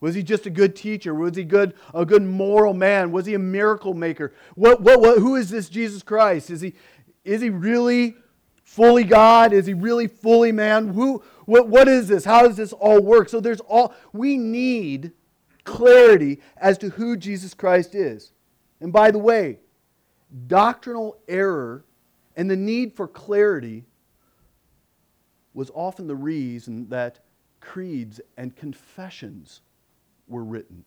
Was 0.00 0.14
he 0.14 0.22
just 0.22 0.46
a 0.46 0.50
good 0.50 0.76
teacher? 0.76 1.14
Was 1.14 1.36
he 1.36 1.44
good, 1.44 1.74
a 1.92 2.06
good 2.06 2.22
moral 2.22 2.72
man? 2.72 3.10
Was 3.10 3.26
he 3.26 3.34
a 3.34 3.38
miracle 3.38 3.94
maker? 3.94 4.32
What, 4.54 4.80
what, 4.80 5.00
what, 5.00 5.18
who 5.18 5.34
is 5.36 5.50
this 5.50 5.68
Jesus 5.68 6.02
Christ? 6.02 6.50
Is 6.50 6.60
he, 6.60 6.74
is 7.24 7.40
he 7.40 7.50
really 7.50 8.16
fully 8.62 9.04
God? 9.04 9.52
Is 9.52 9.66
he 9.66 9.74
really 9.74 10.06
fully 10.06 10.52
man? 10.52 10.88
Who, 10.88 11.22
what, 11.46 11.68
what 11.68 11.88
is 11.88 12.06
this? 12.06 12.24
How 12.24 12.46
does 12.46 12.56
this 12.56 12.72
all 12.72 13.00
work? 13.00 13.28
So 13.28 13.40
there's 13.40 13.60
all, 13.60 13.92
we 14.12 14.36
need 14.36 15.12
clarity 15.64 16.40
as 16.56 16.78
to 16.78 16.90
who 16.90 17.16
Jesus 17.16 17.52
Christ 17.54 17.94
is. 17.94 18.32
And 18.80 18.92
by 18.92 19.10
the 19.10 19.18
way, 19.18 19.58
doctrinal 20.46 21.18
error 21.26 21.84
and 22.36 22.48
the 22.48 22.56
need 22.56 22.94
for 22.94 23.08
clarity 23.08 23.84
was 25.54 25.70
often 25.74 26.06
the 26.06 26.14
reason 26.14 26.88
that 26.90 27.18
creeds 27.60 28.20
and 28.36 28.54
confessions 28.54 29.60
were 30.28 30.44
written. 30.44 30.84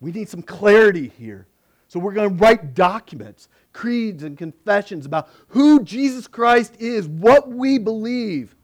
We 0.00 0.12
need 0.12 0.28
some 0.28 0.42
clarity 0.42 1.12
here. 1.18 1.46
So 1.88 2.00
we're 2.00 2.12
going 2.12 2.30
to 2.30 2.34
write 2.34 2.74
documents, 2.74 3.48
creeds, 3.72 4.22
and 4.22 4.36
confessions 4.36 5.06
about 5.06 5.28
who 5.48 5.82
Jesus 5.82 6.26
Christ 6.26 6.74
is, 6.78 7.06
what 7.06 7.50
we 7.50 7.78
believe. 7.78 8.56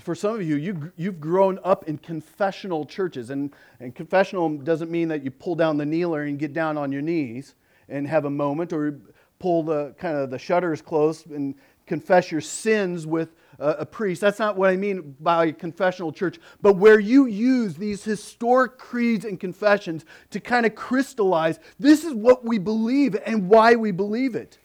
For 0.00 0.16
some 0.16 0.34
of 0.34 0.42
you, 0.42 0.56
you 0.56 0.92
you've 0.96 1.20
grown 1.20 1.60
up 1.62 1.84
in 1.88 1.98
confessional 1.98 2.84
churches. 2.84 3.30
And, 3.30 3.54
and 3.78 3.94
confessional 3.94 4.58
doesn't 4.58 4.90
mean 4.90 5.06
that 5.08 5.22
you 5.22 5.30
pull 5.30 5.54
down 5.54 5.76
the 5.76 5.86
kneeler 5.86 6.24
and 6.24 6.36
get 6.36 6.52
down 6.52 6.76
on 6.76 6.90
your 6.90 7.02
knees 7.02 7.54
and 7.88 8.08
have 8.08 8.24
a 8.24 8.30
moment 8.30 8.72
or 8.72 8.98
pull 9.38 9.62
the 9.62 9.94
kind 9.96 10.16
of 10.16 10.30
the 10.30 10.38
shutters 10.38 10.82
close 10.82 11.24
and 11.26 11.54
confess 11.86 12.32
your 12.32 12.40
sins 12.40 13.06
with 13.06 13.36
a 13.58 13.86
priest. 13.86 14.20
That's 14.20 14.38
not 14.38 14.56
what 14.56 14.70
I 14.70 14.76
mean 14.76 15.16
by 15.20 15.52
confessional 15.52 16.12
church, 16.12 16.38
but 16.60 16.76
where 16.76 16.98
you 16.98 17.26
use 17.26 17.74
these 17.74 18.04
historic 18.04 18.78
creeds 18.78 19.24
and 19.24 19.38
confessions 19.38 20.04
to 20.30 20.40
kind 20.40 20.66
of 20.66 20.74
crystallize 20.74 21.58
this 21.78 22.04
is 22.04 22.14
what 22.14 22.44
we 22.44 22.58
believe 22.58 23.16
and 23.26 23.48
why 23.48 23.74
we 23.74 23.90
believe 23.90 24.34
it. 24.34 24.58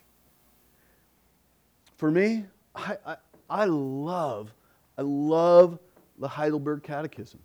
For 1.97 2.09
me, 2.09 2.45
I, 2.75 2.97
I, 3.05 3.15
I 3.49 3.65
love, 3.65 4.53
I 4.97 5.01
love 5.01 5.79
the 6.17 6.27
Heidelberg 6.27 6.83
Catechism. 6.83 7.39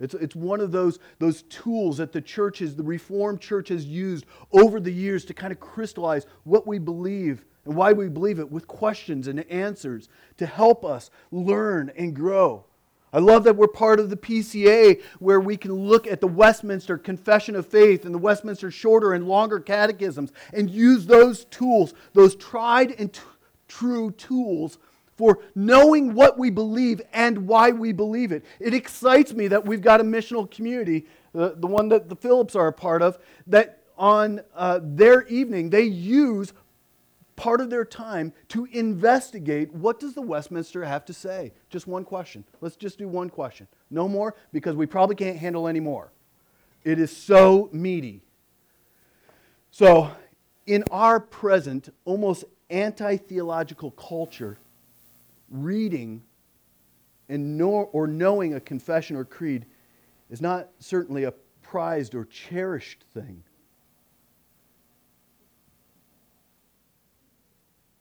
It's, 0.00 0.14
it's 0.14 0.34
one 0.34 0.60
of 0.60 0.72
those, 0.72 0.98
those 1.20 1.42
tools 1.42 1.98
that 1.98 2.12
the 2.12 2.20
churches, 2.20 2.74
the 2.74 2.82
Reformed 2.82 3.40
Church, 3.40 3.68
has 3.68 3.86
used 3.86 4.26
over 4.52 4.80
the 4.80 4.92
years 4.92 5.24
to 5.26 5.34
kind 5.34 5.52
of 5.52 5.60
crystallize 5.60 6.26
what 6.42 6.66
we 6.66 6.78
believe 6.78 7.44
and 7.64 7.74
why 7.76 7.92
we 7.92 8.08
believe 8.08 8.38
it 8.38 8.50
with 8.50 8.66
questions 8.66 9.28
and 9.28 9.40
answers 9.50 10.08
to 10.38 10.46
help 10.46 10.84
us 10.84 11.10
learn 11.30 11.92
and 11.96 12.14
grow. 12.14 12.64
I 13.12 13.18
love 13.18 13.44
that 13.44 13.56
we're 13.56 13.68
part 13.68 14.00
of 14.00 14.08
the 14.08 14.16
PCA 14.16 15.02
where 15.18 15.40
we 15.40 15.58
can 15.58 15.72
look 15.72 16.06
at 16.06 16.20
the 16.20 16.26
Westminster 16.26 16.96
Confession 16.96 17.54
of 17.54 17.66
Faith 17.66 18.06
and 18.06 18.14
the 18.14 18.18
Westminster 18.18 18.70
Shorter 18.70 19.12
and 19.12 19.28
Longer 19.28 19.60
Catechisms 19.60 20.32
and 20.52 20.70
use 20.70 21.06
those 21.06 21.44
tools, 21.46 21.92
those 22.14 22.34
tried 22.36 22.92
and 22.98 23.12
t- 23.12 23.20
true 23.68 24.12
tools 24.12 24.78
for 25.16 25.40
knowing 25.54 26.14
what 26.14 26.38
we 26.38 26.48
believe 26.48 27.02
and 27.12 27.46
why 27.46 27.70
we 27.70 27.92
believe 27.92 28.32
it. 28.32 28.44
It 28.58 28.72
excites 28.72 29.34
me 29.34 29.46
that 29.48 29.66
we've 29.66 29.82
got 29.82 30.00
a 30.00 30.04
missional 30.04 30.50
community, 30.50 31.06
the, 31.34 31.54
the 31.54 31.66
one 31.66 31.90
that 31.90 32.08
the 32.08 32.16
Phillips 32.16 32.56
are 32.56 32.68
a 32.68 32.72
part 32.72 33.02
of, 33.02 33.18
that 33.46 33.82
on 33.98 34.40
uh, 34.54 34.80
their 34.82 35.26
evening 35.26 35.68
they 35.68 35.82
use 35.82 36.54
part 37.42 37.60
of 37.60 37.70
their 37.70 37.84
time 37.84 38.32
to 38.46 38.66
investigate 38.66 39.72
what 39.74 39.98
does 39.98 40.14
the 40.14 40.22
Westminster 40.22 40.84
have 40.84 41.04
to 41.04 41.12
say? 41.12 41.52
Just 41.70 41.88
one 41.88 42.04
question. 42.04 42.44
Let's 42.60 42.76
just 42.76 42.98
do 42.98 43.08
one 43.08 43.28
question. 43.28 43.66
No 43.90 44.06
more 44.06 44.36
because 44.52 44.76
we 44.76 44.86
probably 44.86 45.16
can't 45.16 45.36
handle 45.36 45.66
any 45.66 45.80
more. 45.80 46.12
It 46.84 47.00
is 47.00 47.14
so 47.14 47.68
meaty. 47.72 48.22
So, 49.72 50.12
in 50.66 50.84
our 50.92 51.18
present 51.18 51.92
almost 52.04 52.44
anti-theological 52.70 53.90
culture, 53.90 54.56
reading 55.50 56.22
and 57.28 57.58
know, 57.58 57.90
or 57.92 58.06
knowing 58.06 58.54
a 58.54 58.60
confession 58.60 59.16
or 59.16 59.24
creed 59.24 59.66
is 60.30 60.40
not 60.40 60.68
certainly 60.78 61.24
a 61.24 61.32
prized 61.60 62.14
or 62.14 62.24
cherished 62.24 63.02
thing. 63.12 63.42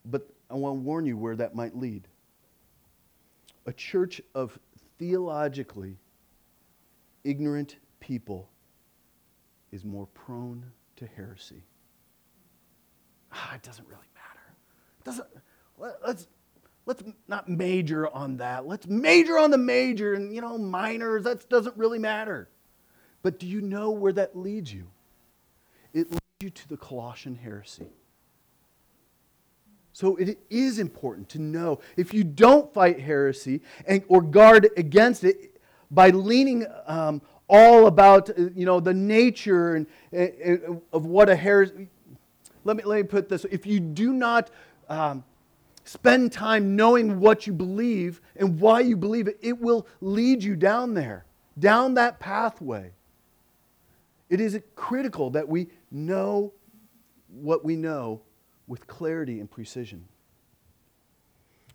But 0.06 0.28
I 0.50 0.56
want 0.56 0.78
to 0.78 0.82
warn 0.82 1.06
you 1.06 1.18
where 1.18 1.36
that 1.36 1.56
might 1.56 1.78
lead. 1.78 2.08
A 3.66 3.74
church 3.74 4.22
of 4.34 4.58
theologically 4.98 5.98
ignorant 7.24 7.78
people 8.00 8.50
is 9.72 9.86
more 9.86 10.08
prone 10.08 10.66
to 10.98 11.06
heresy. 11.06 11.64
Ah, 13.32 13.56
it 13.56 13.64
doesn't 13.64 13.88
really 13.88 14.02
matter. 14.16 14.56
It 15.00 15.06
doesn't, 15.06 15.28
let, 15.78 15.96
let's, 16.06 16.28
let's 16.86 17.04
not 17.28 17.48
major 17.48 18.08
on 18.14 18.38
that. 18.38 18.66
Let's 18.66 18.88
major 18.88 19.38
on 19.38 19.52
the 19.52 19.58
major 19.58 20.14
and, 20.14 20.34
you 20.34 20.42
know, 20.42 20.58
minors. 20.58 21.24
That 21.24 21.48
doesn't 21.50 21.78
really 21.78 22.00
matter. 22.00 22.50
But 23.22 23.40
do 23.40 23.48
you 23.48 23.62
know 23.62 23.92
where 23.92 24.14
that 24.14 24.36
leads 24.36 24.74
you? 24.74 24.88
It 25.94 26.10
leads 26.10 26.22
you 26.42 26.50
to 26.50 26.70
the 26.70 26.78
Colossian 26.78 27.36
heresy. 27.36 27.88
So 29.94 30.16
it 30.16 30.40
is 30.50 30.80
important 30.80 31.30
to 31.30 31.40
know 31.40 31.80
if 31.98 32.14
you 32.14 32.24
don't 32.24 32.74
fight 32.74 33.00
heresy 33.00 33.62
and, 33.86 34.04
or 34.08 34.22
guard 34.22 34.70
against 34.78 35.24
it 35.24 35.60
by 35.90 36.10
leaning 36.10 36.66
um, 36.86 37.22
all 37.50 37.88
about 37.88 38.30
uh, 38.30 38.50
you 38.56 38.66
know 38.66 38.80
the 38.80 38.94
nature 38.94 39.76
and, 39.76 39.88
and, 40.14 40.82
of 40.94 41.06
what 41.06 41.30
a 41.30 41.36
heresy. 41.36 41.90
Let 42.64 42.78
me 42.78 42.84
let 42.84 42.98
me 42.98 43.04
put 43.04 43.28
this: 43.28 43.46
if 43.52 43.66
you 43.66 43.82
do 43.82 44.14
not 44.14 44.50
um, 44.88 45.26
spend 45.84 46.32
time 46.32 46.76
knowing 46.76 47.20
what 47.20 47.46
you 47.46 47.52
believe 47.52 48.22
and 48.38 48.60
why 48.60 48.80
you 48.80 48.96
believe 48.96 49.28
it, 49.28 49.38
it 49.42 49.60
will 49.60 49.86
lead 50.00 50.42
you 50.42 50.56
down 50.56 50.94
there, 50.94 51.26
down 51.60 51.96
that 51.96 52.20
pathway. 52.20 52.94
It 54.30 54.40
is 54.40 54.58
critical 54.76 55.32
that 55.32 55.50
we 55.50 55.68
know 55.92 56.54
what 57.28 57.66
we 57.66 57.76
know 57.76 58.22
with 58.72 58.88
clarity 58.88 59.42
and 59.42 59.52
precision. 59.52 60.06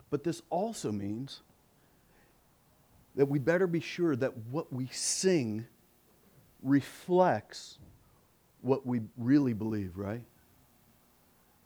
But 0.09 0.23
this 0.23 0.41
also 0.49 0.91
means 0.91 1.41
that 3.15 3.27
we 3.27 3.37
better 3.37 3.67
be 3.67 3.81
sure 3.81 4.15
that 4.15 4.35
what 4.49 4.73
we 4.73 4.87
sing 4.87 5.67
reflects 6.63 7.77
what 8.61 8.87
we 8.87 9.01
really 9.15 9.53
believe, 9.53 9.95
right? 9.95 10.23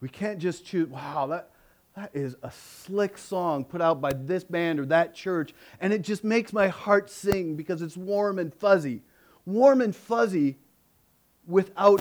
We 0.02 0.10
can't 0.10 0.38
just 0.38 0.66
choose, 0.66 0.90
wow, 0.90 1.28
that, 1.28 1.52
that 1.96 2.12
is 2.14 2.36
a 2.44 2.52
slick 2.52 3.18
song 3.18 3.64
put 3.64 3.80
out 3.80 4.02
by 4.02 4.12
this 4.12 4.44
band 4.44 4.82
or 4.82 4.86
that 4.88 5.16
church, 5.16 5.54
and 5.80 5.94
it 5.94 6.02
just 6.02 6.26
makes 6.26 6.52
my 6.52 6.68
heart 6.68 7.10
sing 7.10 7.56
because 7.56 7.82
it's 7.82 7.96
warm 7.96 8.38
and 8.38 8.54
fuzzy. 8.54 9.02
Warm 9.46 9.80
and 9.80 9.96
fuzzy 9.96 10.58
without 11.48 12.01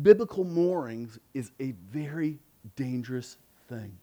biblical 0.00 0.44
moorings 0.44 1.18
is 1.34 1.50
a 1.60 1.72
very 1.90 2.38
dangerous 2.76 3.36
thing. 3.68 3.98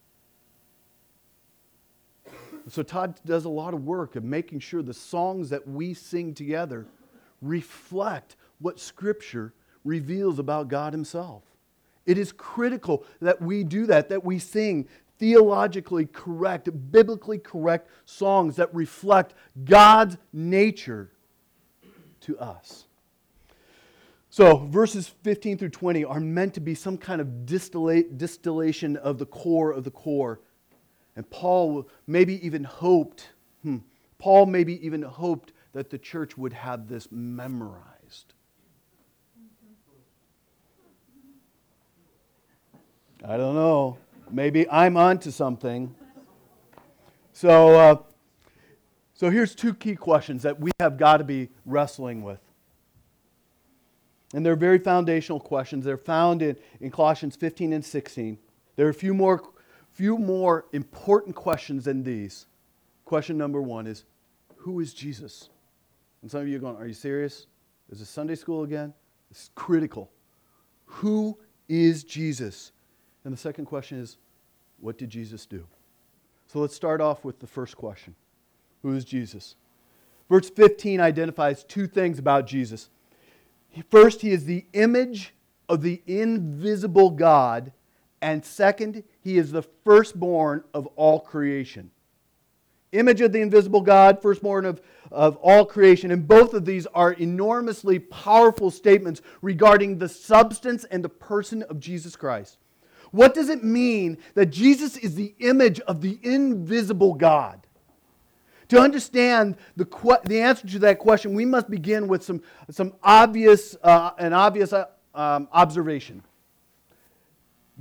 So, 2.67 2.83
Todd 2.83 3.19
does 3.25 3.45
a 3.45 3.49
lot 3.49 3.73
of 3.73 3.85
work 3.85 4.15
of 4.15 4.23
making 4.23 4.59
sure 4.59 4.83
the 4.83 4.93
songs 4.93 5.49
that 5.49 5.67
we 5.67 5.93
sing 5.93 6.35
together 6.35 6.85
reflect 7.41 8.35
what 8.59 8.79
Scripture 8.79 9.53
reveals 9.83 10.37
about 10.37 10.67
God 10.67 10.93
Himself. 10.93 11.43
It 12.05 12.17
is 12.17 12.31
critical 12.31 13.05
that 13.21 13.41
we 13.41 13.63
do 13.63 13.85
that, 13.87 14.09
that 14.09 14.23
we 14.23 14.39
sing 14.39 14.87
theologically 15.17 16.05
correct, 16.05 16.69
biblically 16.91 17.37
correct 17.37 17.89
songs 18.05 18.55
that 18.57 18.73
reflect 18.73 19.33
God's 19.65 20.17
nature 20.31 21.11
to 22.21 22.37
us. 22.39 22.85
So, 24.31 24.57
verses 24.57 25.07
15 25.23 25.57
through 25.57 25.69
20 25.69 26.05
are 26.05 26.19
meant 26.19 26.53
to 26.53 26.59
be 26.59 26.75
some 26.75 26.97
kind 26.97 27.19
of 27.19 27.47
distillation 27.47 28.95
of 28.97 29.17
the 29.17 29.25
core 29.25 29.71
of 29.71 29.83
the 29.83 29.91
core. 29.91 30.39
And 31.15 31.27
Paul 31.31 31.89
maybe 32.05 32.45
even 32.45 32.63
hoped, 32.63 33.29
hmm, 33.63 33.77
Paul 34.19 34.45
maybe 34.45 34.85
even 34.85 35.01
hoped 35.01 35.51
that 35.73 35.89
the 35.89 35.97
church 35.97 36.37
would 36.37 36.53
have 36.53 36.87
this 36.87 37.07
memorized. 37.11 38.33
I 43.25 43.35
don't 43.35 43.55
know. 43.55 43.97
Maybe 44.31 44.69
I'm 44.69 44.95
onto 44.95 45.31
something. 45.31 45.93
So, 47.33 47.75
uh, 47.75 47.95
so 49.13 49.29
here's 49.29 49.55
two 49.55 49.73
key 49.73 49.95
questions 49.95 50.43
that 50.43 50.59
we 50.59 50.71
have 50.79 50.97
got 50.97 51.17
to 51.17 51.23
be 51.23 51.49
wrestling 51.65 52.21
with. 52.21 52.39
And 54.33 54.45
they're 54.45 54.55
very 54.55 54.77
foundational 54.77 55.39
questions. 55.39 55.83
They're 55.85 55.97
found 55.97 56.41
in, 56.41 56.55
in 56.79 56.91
Colossians 56.91 57.35
15 57.35 57.73
and 57.73 57.83
16. 57.83 58.37
There 58.75 58.85
are 58.85 58.91
a 58.91 58.93
few 58.93 59.13
more, 59.13 59.43
few 59.91 60.17
more 60.17 60.65
important 60.71 61.35
questions 61.35 61.85
than 61.85 62.03
these. 62.03 62.45
Question 63.05 63.37
number 63.37 63.61
one 63.61 63.87
is 63.87 64.05
Who 64.57 64.79
is 64.79 64.93
Jesus? 64.93 65.49
And 66.21 66.29
some 66.29 66.41
of 66.41 66.47
you 66.47 66.57
are 66.57 66.59
going, 66.59 66.77
Are 66.77 66.87
you 66.87 66.93
serious? 66.93 67.47
Is 67.89 67.99
this 67.99 68.09
Sunday 68.09 68.35
school 68.35 68.63
again? 68.63 68.93
It's 69.31 69.49
critical. 69.55 70.11
Who 70.85 71.37
is 71.67 72.03
Jesus? 72.03 72.71
And 73.23 73.33
the 73.33 73.37
second 73.37 73.65
question 73.65 73.99
is 73.99 74.17
What 74.79 74.97
did 74.97 75.09
Jesus 75.09 75.45
do? 75.45 75.65
So 76.47 76.59
let's 76.59 76.75
start 76.75 77.01
off 77.01 77.23
with 77.23 77.39
the 77.39 77.47
first 77.47 77.77
question 77.77 78.15
Who 78.83 78.93
is 78.93 79.05
Jesus? 79.05 79.55
Verse 80.29 80.49
15 80.49 80.99
identifies 80.99 81.63
two 81.63 81.87
things 81.87 82.19
about 82.19 82.45
Jesus. 82.45 82.89
First, 83.89 84.21
he 84.21 84.31
is 84.31 84.45
the 84.45 84.65
image 84.73 85.33
of 85.67 85.81
the 85.81 86.01
invisible 86.07 87.11
God. 87.11 87.71
And 88.21 88.43
second, 88.43 89.03
he 89.21 89.37
is 89.37 89.51
the 89.51 89.61
firstborn 89.61 90.63
of 90.73 90.87
all 90.95 91.19
creation. 91.19 91.91
Image 92.91 93.21
of 93.21 93.31
the 93.31 93.41
invisible 93.41 93.81
God, 93.81 94.21
firstborn 94.21 94.65
of, 94.65 94.81
of 95.11 95.37
all 95.37 95.63
creation. 95.63 96.09
And 96.11 96.27
both 96.27 96.53
of 96.53 96.65
these 96.65 96.87
are 96.87 97.13
enormously 97.13 97.99
powerful 97.99 98.71
statements 98.71 99.21
regarding 99.41 99.99
the 99.99 100.09
substance 100.09 100.85
and 100.85 101.03
the 101.03 101.09
person 101.09 101.63
of 101.63 101.79
Jesus 101.79 102.15
Christ. 102.15 102.57
What 103.11 103.33
does 103.33 103.49
it 103.49 103.63
mean 103.63 104.17
that 104.33 104.47
Jesus 104.47 104.97
is 104.97 105.15
the 105.15 105.35
image 105.39 105.79
of 105.81 106.01
the 106.01 106.19
invisible 106.23 107.13
God? 107.13 107.65
To 108.69 108.79
understand 108.79 109.57
the, 109.75 109.85
the 110.25 110.39
answer 110.39 110.67
to 110.67 110.79
that 110.79 110.99
question, 110.99 111.33
we 111.33 111.45
must 111.45 111.69
begin 111.69 112.07
with 112.07 112.23
some, 112.23 112.41
some 112.69 112.93
obvious, 113.03 113.75
uh, 113.83 114.11
an 114.19 114.31
obvious 114.33 114.73
uh, 114.73 114.85
um, 115.15 115.47
observation. 115.51 116.23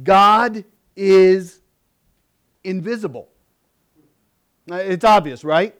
God 0.02 0.64
is 0.96 1.60
invisible. 2.64 3.28
It's 4.66 5.04
obvious, 5.04 5.44
right? 5.44 5.74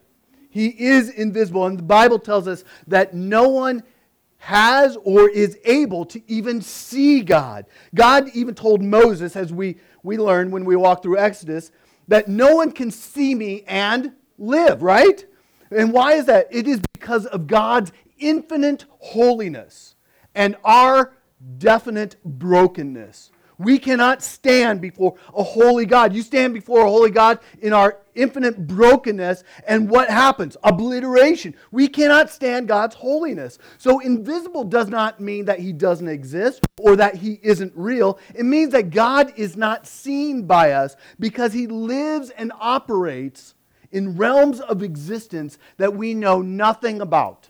He 0.51 0.69
is 0.69 1.11
invisible. 1.11 1.67
And 1.67 1.79
the 1.79 1.83
Bible 1.83 2.19
tells 2.19 2.47
us 2.47 2.65
that 2.87 3.15
no 3.15 3.49
one 3.49 3.83
has 4.39 4.97
or 5.05 5.29
is 5.31 5.59
able 5.65 6.05
to 6.07 6.23
even 6.31 6.61
see 6.61 7.23
God. 7.23 7.67
God 7.95 8.31
even 8.35 8.55
told 8.55 8.83
Moses, 8.83 9.37
as 9.37 9.53
we, 9.53 9.79
we 10.03 10.19
learned 10.19 10.53
when 10.53 10.65
we 10.65 10.77
walked 10.77 11.03
through 11.03 11.19
Exodus, 11.19 11.71
that 12.09 12.29
no 12.29 12.55
one 12.55 12.73
can 12.73 12.91
see 12.91 13.35
me 13.35 13.65
and 13.67 14.13
live, 14.39 14.83
right? 14.83 15.25
And 15.71 15.93
why 15.93 16.15
is 16.15 16.27
that? 16.27 16.49
It 16.51 16.67
is 16.67 16.81
because 16.93 17.27
of 17.27 17.47
God's 17.47 17.93
infinite 18.19 18.85
holiness 18.99 19.97
and 20.35 20.57
our 20.65 21.13
definite 21.59 22.17
brokenness. 22.25 23.31
We 23.59 23.81
cannot 23.81 24.23
stand 24.23 24.81
before 24.81 25.17
a 25.35 25.43
holy 25.43 25.85
God. 25.85 26.15
You 26.15 26.23
stand 26.23 26.55
before 26.55 26.87
a 26.87 26.89
holy 26.89 27.11
God 27.11 27.41
in 27.61 27.73
our 27.73 27.99
infinite 28.15 28.69
brokenness, 28.69 29.43
and 29.67 29.91
what 29.91 30.09
happens? 30.09 30.57
Obliteration. 30.63 31.57
We 31.73 31.89
cannot 31.89 32.31
stand 32.31 32.69
God's 32.69 32.95
holiness. 32.95 33.59
So, 33.77 33.99
invisible 33.99 34.63
does 34.63 34.89
not 34.89 35.19
mean 35.19 35.47
that 35.47 35.59
He 35.59 35.73
doesn't 35.73 36.07
exist 36.07 36.65
or 36.79 36.95
that 36.97 37.17
He 37.17 37.41
isn't 37.43 37.73
real. 37.75 38.21
It 38.33 38.45
means 38.45 38.71
that 38.73 38.91
God 38.91 39.33
is 39.37 39.57
not 39.57 39.89
seen 39.89 40.47
by 40.47 40.71
us 40.73 40.95
because 41.19 41.53
He 41.53 41.67
lives 41.67 42.31
and 42.31 42.53
operates 42.61 43.55
in 43.93 44.17
realms 44.17 44.61
of 44.61 44.83
existence 44.83 45.59
that 45.77 45.95
we 45.95 46.15
know 46.15 46.43
nothing 46.43 47.01
about. 47.01 47.49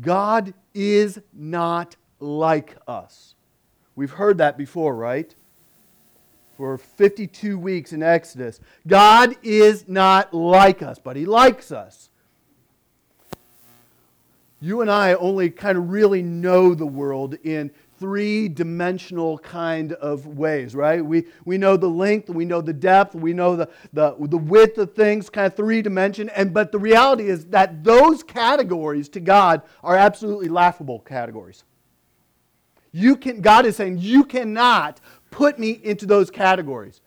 God 0.00 0.54
is 0.74 1.20
not 1.32 1.96
like 2.20 2.76
us. 2.86 3.34
We've 3.96 4.10
heard 4.10 4.38
that 4.38 4.56
before, 4.56 4.94
right? 4.94 5.34
For 6.56 6.78
52 6.78 7.58
weeks 7.58 7.92
in 7.92 8.02
Exodus. 8.02 8.60
God 8.86 9.36
is 9.42 9.88
not 9.88 10.34
like 10.34 10.82
us, 10.82 10.98
but 10.98 11.16
He 11.16 11.24
likes 11.24 11.72
us. 11.72 12.10
You 14.60 14.80
and 14.80 14.90
I 14.90 15.14
only 15.14 15.50
kind 15.50 15.78
of 15.78 15.90
really 15.90 16.22
know 16.22 16.74
the 16.74 16.86
world 16.86 17.34
in 17.44 17.70
three 17.98 18.48
dimensional 18.48 19.38
kind 19.38 19.92
of 19.94 20.26
ways, 20.26 20.74
right? 20.74 21.04
We, 21.04 21.26
we 21.44 21.58
know 21.58 21.76
the 21.76 21.88
length, 21.88 22.30
we 22.30 22.44
know 22.44 22.60
the 22.60 22.72
depth, 22.72 23.14
we 23.14 23.32
know 23.32 23.56
the, 23.56 23.68
the, 23.92 24.14
the 24.18 24.38
width 24.38 24.78
of 24.78 24.94
things, 24.94 25.28
kind 25.28 25.46
of 25.46 25.54
three 25.54 25.82
dimension. 25.82 26.28
And, 26.30 26.54
but 26.54 26.72
the 26.72 26.78
reality 26.78 27.28
is 27.28 27.46
that 27.46 27.82
those 27.82 28.22
categories 28.22 29.08
to 29.10 29.20
God 29.20 29.62
are 29.82 29.96
absolutely 29.96 30.48
laughable 30.48 31.00
categories. 31.00 31.64
You 32.92 33.16
can, 33.16 33.40
God 33.40 33.66
is 33.66 33.76
saying, 33.76 33.98
you 33.98 34.24
cannot 34.24 35.00
put 35.30 35.58
me 35.58 35.80
into 35.82 36.06
those 36.06 36.30
categories. 36.30 37.00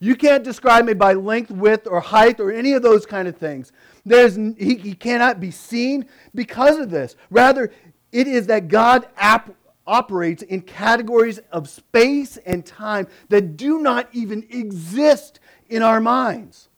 You 0.00 0.16
can't 0.16 0.42
describe 0.42 0.84
me 0.84 0.94
by 0.94 1.12
length, 1.12 1.52
width, 1.52 1.86
or 1.86 2.00
height, 2.00 2.40
or 2.40 2.50
any 2.50 2.72
of 2.72 2.82
those 2.82 3.06
kind 3.06 3.28
of 3.28 3.36
things. 3.36 3.70
There's, 4.04 4.34
he, 4.34 4.74
he 4.74 4.94
cannot 4.94 5.38
be 5.38 5.52
seen 5.52 6.06
because 6.34 6.78
of 6.78 6.90
this. 6.90 7.14
Rather, 7.30 7.70
it 8.10 8.26
is 8.26 8.48
that 8.48 8.66
God 8.66 9.06
ap- 9.16 9.54
operates 9.86 10.42
in 10.42 10.60
categories 10.62 11.38
of 11.50 11.68
space 11.68 12.36
and 12.38 12.64
time 12.64 13.06
that 13.28 13.56
do 13.56 13.80
not 13.80 14.08
even 14.12 14.46
exist 14.50 15.40
in 15.68 15.82
our 15.82 16.00
minds. 16.00 16.68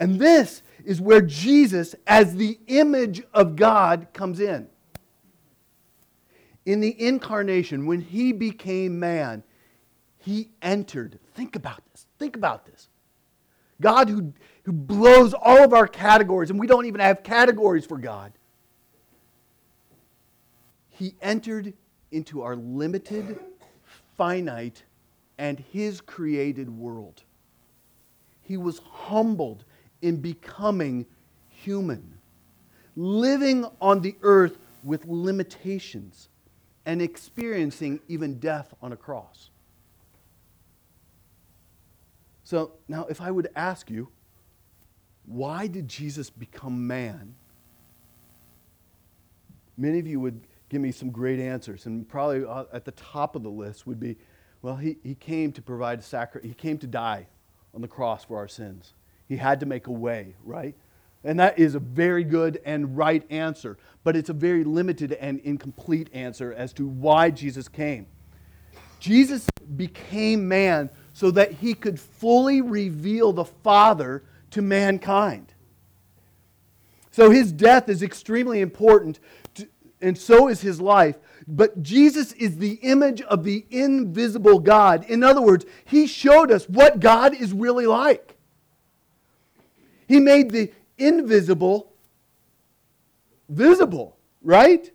And 0.00 0.18
this 0.20 0.62
is 0.84 1.00
where 1.00 1.22
Jesus, 1.22 1.94
as 2.06 2.34
the 2.34 2.58
image 2.66 3.22
of 3.32 3.56
God, 3.56 4.08
comes 4.12 4.40
in 4.40 4.68
in 6.66 6.80
the 6.80 7.00
incarnation, 7.00 7.86
when 7.86 8.00
he 8.00 8.32
became 8.32 8.98
man, 8.98 9.42
he 10.18 10.48
entered. 10.62 11.18
Think 11.34 11.56
about 11.56 11.82
this. 11.92 12.06
Think 12.18 12.36
about 12.36 12.64
this. 12.64 12.88
God, 13.80 14.08
who, 14.08 14.32
who 14.62 14.72
blows 14.72 15.34
all 15.34 15.62
of 15.62 15.74
our 15.74 15.86
categories, 15.86 16.50
and 16.50 16.58
we 16.58 16.66
don't 16.66 16.86
even 16.86 17.00
have 17.00 17.22
categories 17.22 17.84
for 17.84 17.98
God, 17.98 18.32
he 20.98 21.14
entered 21.20 21.74
into 22.12 22.42
our 22.42 22.54
limited, 22.54 23.38
finite, 24.16 24.84
and 25.38 25.58
his 25.58 26.00
created 26.00 26.70
world. 26.70 27.24
He 28.42 28.56
was 28.56 28.78
humbled 28.78 29.64
in 30.02 30.20
becoming 30.20 31.06
human, 31.48 32.18
living 32.94 33.66
on 33.80 34.00
the 34.02 34.14
earth 34.22 34.58
with 34.84 35.04
limitations 35.06 36.28
and 36.86 37.02
experiencing 37.02 37.98
even 38.06 38.38
death 38.38 38.72
on 38.80 38.92
a 38.92 38.96
cross. 38.96 39.50
So 42.44 42.72
now, 42.86 43.06
if 43.06 43.20
I 43.20 43.30
would 43.30 43.48
ask 43.56 43.90
you, 43.90 44.08
why 45.26 45.66
did 45.66 45.88
Jesus 45.88 46.30
become 46.30 46.86
man? 46.86 47.34
Many 49.76 49.98
of 49.98 50.06
you 50.06 50.20
would 50.20 50.46
give 50.74 50.82
me 50.82 50.90
some 50.90 51.10
great 51.10 51.38
answers, 51.38 51.86
and 51.86 52.08
probably 52.08 52.44
uh, 52.44 52.64
at 52.72 52.84
the 52.84 52.90
top 52.90 53.36
of 53.36 53.44
the 53.44 53.48
list 53.48 53.86
would 53.86 54.00
be, 54.00 54.16
well, 54.60 54.74
he, 54.74 54.96
he 55.04 55.14
came 55.14 55.52
to 55.52 55.62
provide 55.62 56.00
a 56.00 56.02
sacrifice, 56.02 56.48
he 56.48 56.52
came 56.52 56.78
to 56.78 56.88
die 56.88 57.28
on 57.72 57.80
the 57.80 57.86
cross 57.86 58.24
for 58.24 58.38
our 58.38 58.48
sins. 58.48 58.92
He 59.28 59.36
had 59.36 59.60
to 59.60 59.66
make 59.66 59.86
a 59.86 59.92
way, 59.92 60.34
right? 60.42 60.74
And 61.22 61.38
that 61.38 61.60
is 61.60 61.76
a 61.76 61.78
very 61.78 62.24
good 62.24 62.60
and 62.64 62.96
right 62.96 63.24
answer, 63.30 63.78
but 64.02 64.16
it's 64.16 64.30
a 64.30 64.32
very 64.32 64.64
limited 64.64 65.12
and 65.12 65.38
incomplete 65.44 66.10
answer 66.12 66.52
as 66.52 66.72
to 66.72 66.88
why 66.88 67.30
Jesus 67.30 67.68
came. 67.68 68.08
Jesus 68.98 69.46
became 69.76 70.48
man 70.48 70.90
so 71.12 71.30
that 71.30 71.52
he 71.52 71.74
could 71.74 72.00
fully 72.00 72.62
reveal 72.62 73.32
the 73.32 73.44
Father 73.44 74.24
to 74.50 74.60
mankind. 74.60 75.54
So 77.12 77.30
his 77.30 77.52
death 77.52 77.88
is 77.88 78.02
extremely 78.02 78.60
important, 78.60 79.20
to, 79.54 79.68
and 80.04 80.16
so 80.18 80.48
is 80.48 80.60
his 80.60 80.80
life. 80.80 81.16
But 81.48 81.82
Jesus 81.82 82.32
is 82.32 82.58
the 82.58 82.74
image 82.74 83.22
of 83.22 83.42
the 83.42 83.64
invisible 83.70 84.58
God. 84.58 85.04
In 85.08 85.22
other 85.22 85.40
words, 85.40 85.64
he 85.84 86.06
showed 86.06 86.50
us 86.50 86.68
what 86.68 87.00
God 87.00 87.34
is 87.34 87.52
really 87.52 87.86
like. 87.86 88.36
He 90.06 90.20
made 90.20 90.50
the 90.50 90.72
invisible 90.98 91.92
visible, 93.48 94.18
right? 94.42 94.90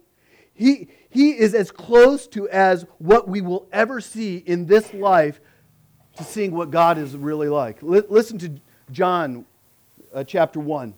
He, 0.54 0.90
he 1.10 1.32
is 1.32 1.56
as 1.56 1.72
close 1.72 2.28
to 2.28 2.48
as 2.50 2.86
what 3.00 3.28
we 3.28 3.42
will 3.42 3.68
ever 3.72 4.00
see 4.00 4.38
in 4.38 4.68
this 4.68 4.94
life 4.94 5.42
to 6.18 6.24
seeing 6.24 6.52
what 6.52 6.70
God 6.70 7.00
is 7.00 7.18
really 7.18 7.50
like. 7.50 7.82
L- 7.82 8.04
listen 8.10 8.38
to 8.40 8.52
John 8.92 9.46
uh, 10.14 10.24
chapter 10.24 10.60
1. 10.60 10.94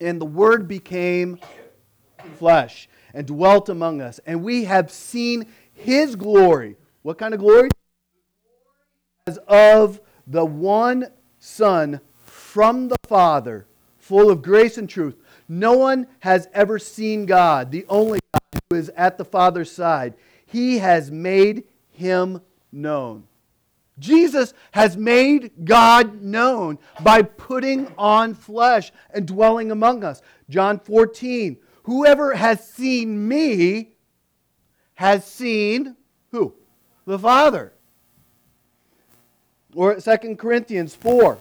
And 0.00 0.20
the 0.20 0.26
Word 0.26 0.68
became 0.68 1.38
flesh 2.38 2.88
and 3.14 3.26
dwelt 3.26 3.68
among 3.68 4.00
us, 4.00 4.20
and 4.26 4.42
we 4.42 4.64
have 4.64 4.90
seen 4.90 5.46
His 5.72 6.16
glory. 6.16 6.76
What 7.02 7.18
kind 7.18 7.34
of 7.34 7.40
glory? 7.40 7.68
As 9.26 9.38
of 9.48 10.00
the 10.26 10.44
one 10.44 11.08
Son 11.38 12.00
from 12.24 12.88
the 12.88 12.96
Father 13.08 13.66
full 13.98 14.30
of 14.30 14.42
grace 14.42 14.78
and 14.78 14.90
truth. 14.90 15.16
No 15.48 15.72
one 15.74 16.06
has 16.20 16.48
ever 16.52 16.78
seen 16.78 17.24
God, 17.24 17.70
the 17.70 17.86
only 17.88 18.18
God 18.32 18.60
who 18.68 18.76
is 18.76 18.90
at 18.90 19.16
the 19.16 19.24
Father's 19.24 19.70
side. 19.70 20.14
He 20.44 20.78
has 20.78 21.10
made 21.10 21.64
him 21.90 22.40
known. 22.70 23.24
Jesus 23.98 24.54
has 24.72 24.96
made 24.96 25.52
God 25.64 26.20
known 26.20 26.78
by 27.00 27.22
putting 27.22 27.92
on 27.96 28.34
flesh 28.34 28.92
and 29.14 29.26
dwelling 29.26 29.70
among 29.70 30.02
us. 30.02 30.20
John 30.50 30.78
14. 30.78 31.56
Whoever 31.84 32.34
has 32.34 32.68
seen 32.68 33.26
me 33.28 33.92
has 34.94 35.26
seen 35.26 35.96
who? 36.30 36.54
The 37.06 37.18
Father. 37.18 37.72
Or 39.74 39.98
2 39.98 40.36
Corinthians 40.36 40.94
4. 40.94 41.38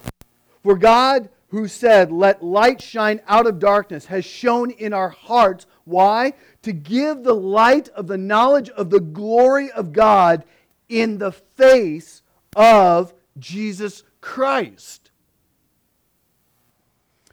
For 0.64 0.76
God 0.78 1.30
who 1.50 1.68
said, 1.68 2.12
Let 2.12 2.44
light 2.44 2.82
shine 2.82 3.22
out 3.28 3.46
of 3.46 3.60
darkness, 3.60 4.06
has 4.06 4.26
shone 4.26 4.72
in 4.72 4.94
our 4.94 5.10
hearts. 5.10 5.66
Why? 5.84 6.34
To 6.64 6.72
give 6.72 7.24
the 7.24 7.36
light 7.36 7.90
of 7.90 8.08
the 8.08 8.18
knowledge 8.18 8.70
of 8.70 8.90
the 8.90 9.02
glory 9.02 9.70
of 9.72 9.94
God 9.94 10.46
in 10.88 11.18
the 11.18 11.32
face 11.32 12.22
of 12.56 13.14
Jesus 13.38 14.04
Christ. 14.22 15.01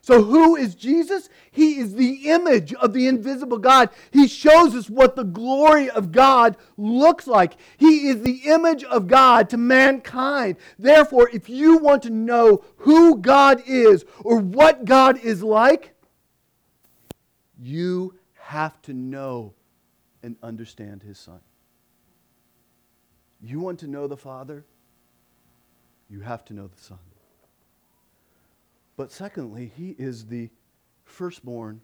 So, 0.09 0.23
who 0.23 0.57
is 0.57 0.75
Jesus? 0.75 1.29
He 1.51 1.79
is 1.81 1.95
the 1.95 2.31
image 2.31 2.73
of 2.73 2.95
the 2.95 3.07
invisible 3.09 3.59
God. 3.59 3.91
He 4.11 4.27
shows 4.27 4.75
us 4.75 4.89
what 4.89 5.17
the 5.17 5.23
glory 5.23 5.91
of 5.91 6.13
God 6.13 6.57
looks 6.79 7.27
like. 7.27 7.59
He 7.77 8.09
is 8.09 8.23
the 8.23 8.41
image 8.47 8.85
of 8.85 9.07
God 9.07 9.51
to 9.51 9.59
mankind. 9.59 10.57
Therefore, 10.79 11.29
if 11.31 11.51
you 11.51 11.77
want 11.77 12.05
to 12.05 12.11
know 12.11 12.65
who 12.79 13.19
God 13.19 13.63
is 13.67 14.07
or 14.25 14.39
what 14.39 14.87
God 14.87 15.23
is 15.23 15.43
like, 15.43 15.95
you 17.61 18.15
have 18.41 18.81
to 18.85 18.95
know 18.95 19.53
and 20.23 20.37
understand 20.43 21.03
His 21.03 21.19
Son. 21.19 21.41
You 23.43 23.61
want 23.61 23.79
to 23.81 23.87
know 23.87 24.07
the 24.07 24.17
Father? 24.17 24.65
You 26.09 26.21
have 26.21 26.47
to 26.47 26.55
know 26.55 26.67
the 26.67 26.83
Son. 26.83 26.99
But 28.99 29.13
secondly, 29.13 29.71
he 29.77 29.95
is 29.97 30.27
the 30.27 30.51
firstborn 31.05 31.81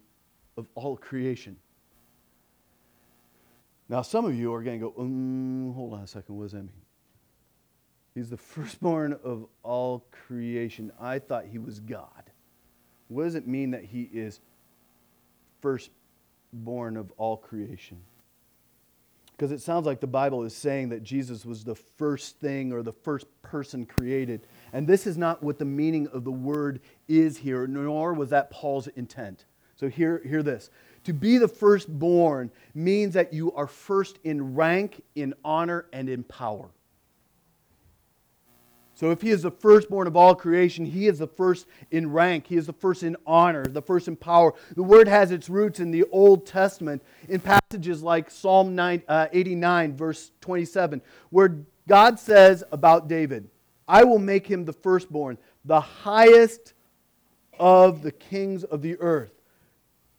of 0.57 0.67
all 0.75 0.97
creation. 0.97 1.55
Now, 3.87 4.01
some 4.01 4.25
of 4.25 4.35
you 4.35 4.53
are 4.53 4.61
going 4.61 4.81
to 4.81 4.91
go, 4.91 5.01
um, 5.01 5.71
hold 5.73 5.93
on 5.93 6.01
a 6.01 6.07
second, 6.07 6.35
what 6.35 6.43
does 6.43 6.51
that 6.51 6.63
mean? 6.63 6.81
He's 8.15 8.29
the 8.29 8.37
firstborn 8.53 9.17
of 9.23 9.45
all 9.63 10.05
creation. 10.27 10.91
I 10.99 11.19
thought 11.19 11.45
he 11.45 11.57
was 11.57 11.79
God. 11.79 12.31
What 13.07 13.23
does 13.23 13.35
it 13.35 13.47
mean 13.47 13.71
that 13.71 13.85
he 13.85 14.09
is 14.11 14.41
firstborn 15.61 16.97
of 16.97 17.13
all 17.15 17.37
creation? 17.37 18.01
Because 19.37 19.51
it 19.51 19.61
sounds 19.61 19.85
like 19.85 19.99
the 19.99 20.07
Bible 20.07 20.43
is 20.43 20.55
saying 20.55 20.89
that 20.89 21.03
Jesus 21.03 21.45
was 21.45 21.63
the 21.63 21.75
first 21.75 22.39
thing 22.39 22.71
or 22.71 22.81
the 22.81 22.93
first 22.93 23.27
person 23.41 23.85
created. 23.85 24.47
And 24.75 24.85
this 24.85 25.07
is 25.07 25.17
not 25.17 25.41
what 25.41 25.57
the 25.57 25.63
meaning 25.63 26.09
of 26.09 26.25
the 26.25 26.33
word 26.33 26.81
is 27.07 27.37
here, 27.37 27.65
nor 27.65 28.13
was 28.13 28.31
that 28.31 28.51
Paul's 28.51 28.87
intent. 28.87 29.45
So 29.77 29.87
hear, 29.87 30.21
hear 30.25 30.43
this. 30.43 30.69
To 31.05 31.13
be 31.13 31.37
the 31.37 31.47
firstborn 31.47 32.51
means 32.73 33.13
that 33.13 33.31
you 33.31 33.53
are 33.53 33.67
first 33.67 34.19
in 34.25 34.53
rank, 34.53 35.01
in 35.15 35.33
honor, 35.45 35.85
and 35.93 36.09
in 36.09 36.23
power. 36.23 36.71
So 38.95 39.11
if 39.11 39.21
he 39.21 39.29
is 39.29 39.43
the 39.43 39.51
firstborn 39.51 40.07
of 40.07 40.17
all 40.17 40.35
creation, 40.35 40.83
he 40.83 41.07
is 41.07 41.19
the 41.19 41.27
first 41.27 41.67
in 41.89 42.11
rank, 42.11 42.45
he 42.47 42.57
is 42.57 42.65
the 42.65 42.73
first 42.73 43.01
in 43.01 43.15
honor, 43.25 43.65
the 43.65 43.81
first 43.81 44.09
in 44.09 44.17
power. 44.17 44.55
The 44.75 44.83
word 44.83 45.07
has 45.07 45.31
its 45.31 45.47
roots 45.47 45.79
in 45.79 45.91
the 45.91 46.03
Old 46.11 46.45
Testament 46.45 47.01
in 47.29 47.39
passages 47.39 48.03
like 48.03 48.29
Psalm 48.29 48.75
9, 48.75 49.03
uh, 49.07 49.27
89, 49.31 49.95
verse 49.95 50.31
27, 50.41 51.01
where 51.29 51.59
God 51.87 52.19
says 52.19 52.61
about 52.73 53.07
David, 53.07 53.49
I 53.87 54.03
will 54.03 54.19
make 54.19 54.47
him 54.47 54.65
the 54.65 54.73
firstborn, 54.73 55.37
the 55.63 55.81
highest 55.81 56.73
of 57.59 58.01
the 58.01 58.11
kings 58.11 58.63
of 58.63 58.81
the 58.81 58.97
earth. 58.99 59.31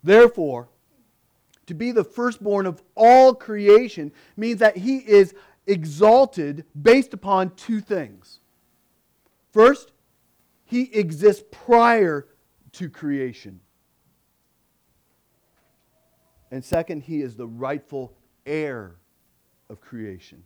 Therefore, 0.03 0.69
to 1.67 1.75
be 1.75 1.91
the 1.91 2.05
firstborn 2.05 2.67
of 2.67 2.83
all 2.95 3.35
creation 3.35 4.13
means 4.37 4.61
that 4.61 4.77
he 4.77 4.99
is 4.99 5.35
exalted 5.67 6.65
based 6.81 7.13
upon 7.13 7.55
two 7.57 7.81
things. 7.81 8.41
First, 9.53 9.93
he 10.65 10.83
exists 10.95 11.45
prior 11.51 12.27
to 12.73 12.89
creation. 12.89 13.61
And 16.51 16.65
second, 16.65 17.03
he 17.03 17.21
is 17.21 17.37
the 17.37 17.47
rightful 17.47 18.17
heir 18.45 18.97
of 19.69 19.81
creation. 19.81 20.45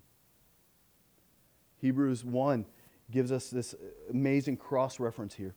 Hebrews 1.80 2.24
1 2.24 2.64
gives 3.10 3.32
us 3.32 3.50
this 3.50 3.74
amazing 4.10 4.56
cross 4.56 5.00
reference 5.00 5.34
here. 5.34 5.54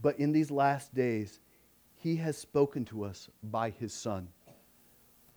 But 0.00 0.18
in 0.18 0.32
these 0.32 0.50
last 0.50 0.94
days, 0.94 1.40
he 1.96 2.16
has 2.16 2.36
spoken 2.36 2.84
to 2.86 3.04
us 3.04 3.28
by 3.42 3.70
his 3.70 3.92
Son, 3.92 4.28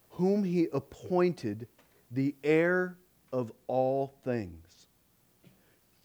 whom 0.09 0.43
he 0.43 0.67
appointed 0.73 1.67
the 2.11 2.35
heir 2.43 2.97
of 3.31 3.51
all 3.67 4.15
things 4.23 4.87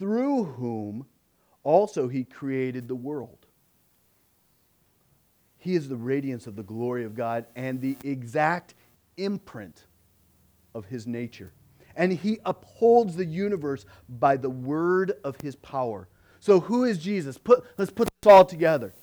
through 0.01 0.45
whom 0.45 1.07
also 1.63 2.09
he 2.09 2.25
created 2.25 2.89
the 2.89 2.95
world. 2.95 3.47
He 5.59 5.75
is 5.75 5.89
the 5.89 5.97
radiance 5.97 6.47
of 6.47 6.57
the 6.57 6.63
glory 6.63 7.05
of 7.05 7.15
God 7.15 7.45
and 7.55 7.81
the 7.81 7.99
exact 8.03 8.75
imprint 9.19 9.85
of 10.75 10.87
his 10.87 11.07
nature. 11.07 11.53
And 11.97 12.13
he 12.13 12.39
upholds 12.45 13.17
the 13.17 13.25
universe 13.25 13.85
by 14.09 14.37
the 14.37 14.51
word 14.51 15.13
of 15.25 15.37
his 15.43 15.57
power. 15.57 16.09
So, 16.41 16.61
who 16.61 16.85
is 16.85 16.99
Jesus? 16.99 17.37
Put, 17.37 17.65
let's 17.77 17.91
put 17.91 18.09
this 18.23 18.33
all 18.33 18.45
together. 18.45 18.95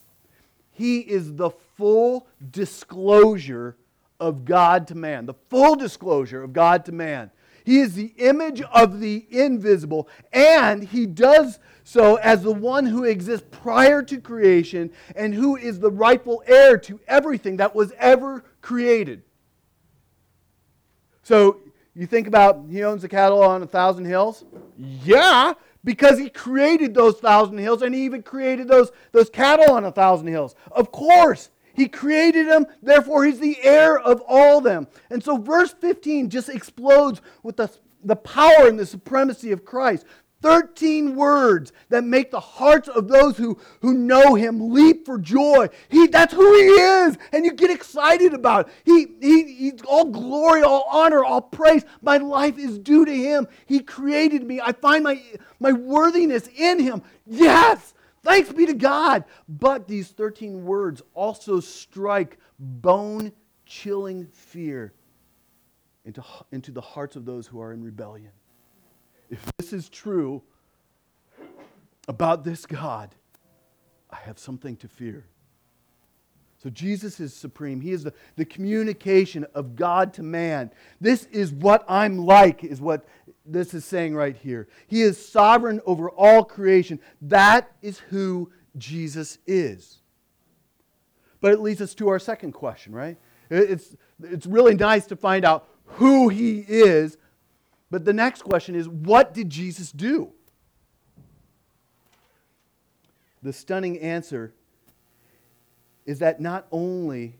He 0.71 0.99
is 0.99 1.35
the 1.35 1.51
full 1.75 2.27
disclosure 2.51 3.77
of 4.19 4.45
God 4.45 4.87
to 4.87 4.95
man, 4.95 5.25
the 5.25 5.33
full 5.49 5.75
disclosure 5.75 6.43
of 6.43 6.53
God 6.53 6.85
to 6.85 6.91
man. 6.91 7.31
He 7.63 7.79
is 7.79 7.95
the 7.95 8.13
image 8.17 8.61
of 8.61 8.99
the 8.99 9.25
invisible, 9.29 10.07
and 10.31 10.83
he 10.83 11.05
does 11.05 11.59
so 11.83 12.15
as 12.15 12.43
the 12.43 12.51
one 12.51 12.85
who 12.85 13.03
exists 13.03 13.45
prior 13.51 14.01
to 14.03 14.21
creation 14.21 14.91
and 15.15 15.33
who 15.33 15.57
is 15.57 15.79
the 15.79 15.91
rightful 15.91 16.43
heir 16.47 16.77
to 16.77 16.99
everything 17.07 17.57
that 17.57 17.75
was 17.75 17.91
ever 17.97 18.45
created. 18.61 19.23
So 21.23 21.59
you 22.01 22.07
think 22.07 22.27
about 22.27 22.65
he 22.69 22.83
owns 22.83 23.01
the 23.01 23.09
cattle 23.09 23.41
on 23.41 23.63
a 23.63 23.67
thousand 23.67 24.05
hills? 24.05 24.45
Yeah, 24.77 25.53
because 25.83 26.19
he 26.19 26.29
created 26.29 26.93
those 26.93 27.17
thousand 27.19 27.57
hills 27.57 27.81
and 27.81 27.95
he 27.95 28.05
even 28.05 28.21
created 28.21 28.67
those, 28.67 28.91
those 29.11 29.29
cattle 29.29 29.73
on 29.73 29.85
a 29.85 29.91
thousand 29.91 30.27
hills. 30.27 30.55
Of 30.71 30.91
course. 30.91 31.49
He 31.73 31.87
created 31.87 32.47
them, 32.47 32.65
therefore, 32.81 33.23
he's 33.25 33.39
the 33.39 33.57
heir 33.61 33.99
of 33.99 34.23
all 34.27 34.61
them. 34.61 34.87
And 35.11 35.23
so, 35.23 35.37
verse 35.37 35.75
15 35.79 36.27
just 36.27 36.49
explodes 36.49 37.21
with 37.43 37.57
the, 37.57 37.69
the 38.03 38.15
power 38.15 38.67
and 38.67 38.79
the 38.79 38.85
supremacy 38.85 39.51
of 39.51 39.63
Christ. 39.63 40.03
13 40.41 41.15
words 41.15 41.71
that 41.89 42.03
make 42.03 42.31
the 42.31 42.39
hearts 42.39 42.87
of 42.87 43.07
those 43.07 43.37
who, 43.37 43.57
who 43.81 43.93
know 43.93 44.35
him 44.35 44.71
leap 44.71 45.05
for 45.05 45.17
joy. 45.17 45.67
He, 45.89 46.07
that's 46.07 46.33
who 46.33 46.53
he 46.53 46.67
is, 46.67 47.17
and 47.31 47.45
you 47.45 47.53
get 47.53 47.71
excited 47.71 48.33
about 48.33 48.67
it. 48.67 48.73
He, 48.85 49.07
he, 49.21 49.53
he's 49.53 49.81
all 49.87 50.05
glory, 50.05 50.61
all 50.61 50.87
honor, 50.91 51.23
all 51.23 51.41
praise. 51.41 51.83
My 52.01 52.17
life 52.17 52.57
is 52.57 52.77
due 52.77 53.05
to 53.05 53.13
him. 53.13 53.47
He 53.65 53.79
created 53.79 54.43
me. 54.43 54.61
I 54.61 54.73
find 54.73 55.03
my, 55.03 55.21
my 55.59 55.71
worthiness 55.71 56.47
in 56.55 56.79
him. 56.79 57.01
Yes, 57.25 57.93
Thanks 58.27 58.51
be 58.51 58.65
to 58.65 58.73
God. 58.73 59.23
But 59.47 59.87
these 59.87 60.09
13 60.09 60.65
words 60.65 61.01
also 61.13 61.61
strike 61.61 62.37
bone 62.59 63.31
chilling 63.65 64.27
fear 64.27 64.93
into, 66.03 66.23
into 66.51 66.71
the 66.71 66.81
hearts 66.81 67.15
of 67.15 67.25
those 67.25 67.47
who 67.47 67.61
are 67.61 67.71
in 67.71 67.81
rebellion. 67.81 68.31
If 69.29 69.43
this 69.57 69.73
is 69.73 69.89
true 69.89 70.41
about 72.07 72.43
this 72.43 72.65
God, 72.65 73.13
I 74.09 74.17
have 74.17 74.39
something 74.39 74.75
to 74.77 74.87
fear. 74.87 75.25
So 76.63 76.69
Jesus 76.71 77.19
is 77.19 77.33
supreme. 77.33 77.81
He 77.81 77.91
is 77.91 78.03
the, 78.03 78.13
the 78.35 78.45
communication 78.45 79.45
of 79.53 79.75
God 79.75 80.13
to 80.15 80.23
man. 80.23 80.71
This 80.99 81.25
is 81.25 81.51
what 81.51 81.85
I'm 81.87 82.17
like, 82.17 82.63
is 82.63 82.81
what 82.81 83.05
this 83.45 83.73
is 83.73 83.85
saying 83.85 84.15
right 84.15 84.35
here. 84.35 84.67
He 84.87 85.01
is 85.01 85.23
sovereign 85.23 85.81
over 85.85 86.09
all 86.09 86.43
creation. 86.43 86.99
That 87.21 87.71
is 87.81 87.99
who 87.99 88.51
Jesus 88.77 89.37
is. 89.45 89.99
But 91.39 91.53
it 91.53 91.59
leads 91.59 91.81
us 91.81 91.93
to 91.95 92.09
our 92.09 92.19
second 92.19 92.53
question, 92.53 92.93
right? 92.93 93.17
It's, 93.49 93.95
it's 94.23 94.47
really 94.47 94.75
nice 94.75 95.05
to 95.07 95.15
find 95.15 95.45
out 95.45 95.69
who 95.85 96.29
he 96.29 96.65
is. 96.67 97.17
But 97.89 98.05
the 98.05 98.13
next 98.13 98.43
question 98.43 98.75
is 98.75 98.87
what 98.87 99.33
did 99.33 99.49
Jesus 99.49 99.91
do? 99.91 100.31
The 103.43 103.53
stunning 103.53 103.99
answer 103.99 104.53
is 106.05 106.19
that 106.19 106.41
not 106.41 106.67
only 106.71 107.35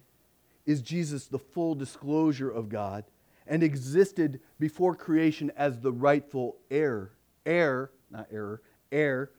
is 0.65 0.81
Jesus 0.81 1.25
the 1.25 1.39
full 1.39 1.75
disclosure 1.75 2.49
of 2.49 2.69
God 2.69 3.05
and 3.47 3.63
existed 3.63 4.39
before 4.59 4.93
creation 4.93 5.51
as 5.57 5.79
the 5.79 5.91
rightful 5.91 6.57
heir, 6.69 7.11
heir, 7.45 7.89
not 8.11 8.27
error, 8.31 8.61
heir, 8.91 9.31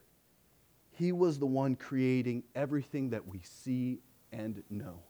he 0.92 1.12
was 1.12 1.38
the 1.38 1.46
one 1.46 1.76
creating 1.76 2.42
everything 2.54 3.10
that 3.10 3.26
we 3.26 3.40
see 3.44 4.00
and 4.32 4.62
know. 4.68 5.00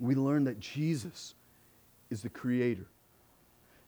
We 0.00 0.14
learn 0.14 0.44
that 0.44 0.60
Jesus 0.60 1.34
is 2.10 2.22
the 2.22 2.28
creator. 2.28 2.86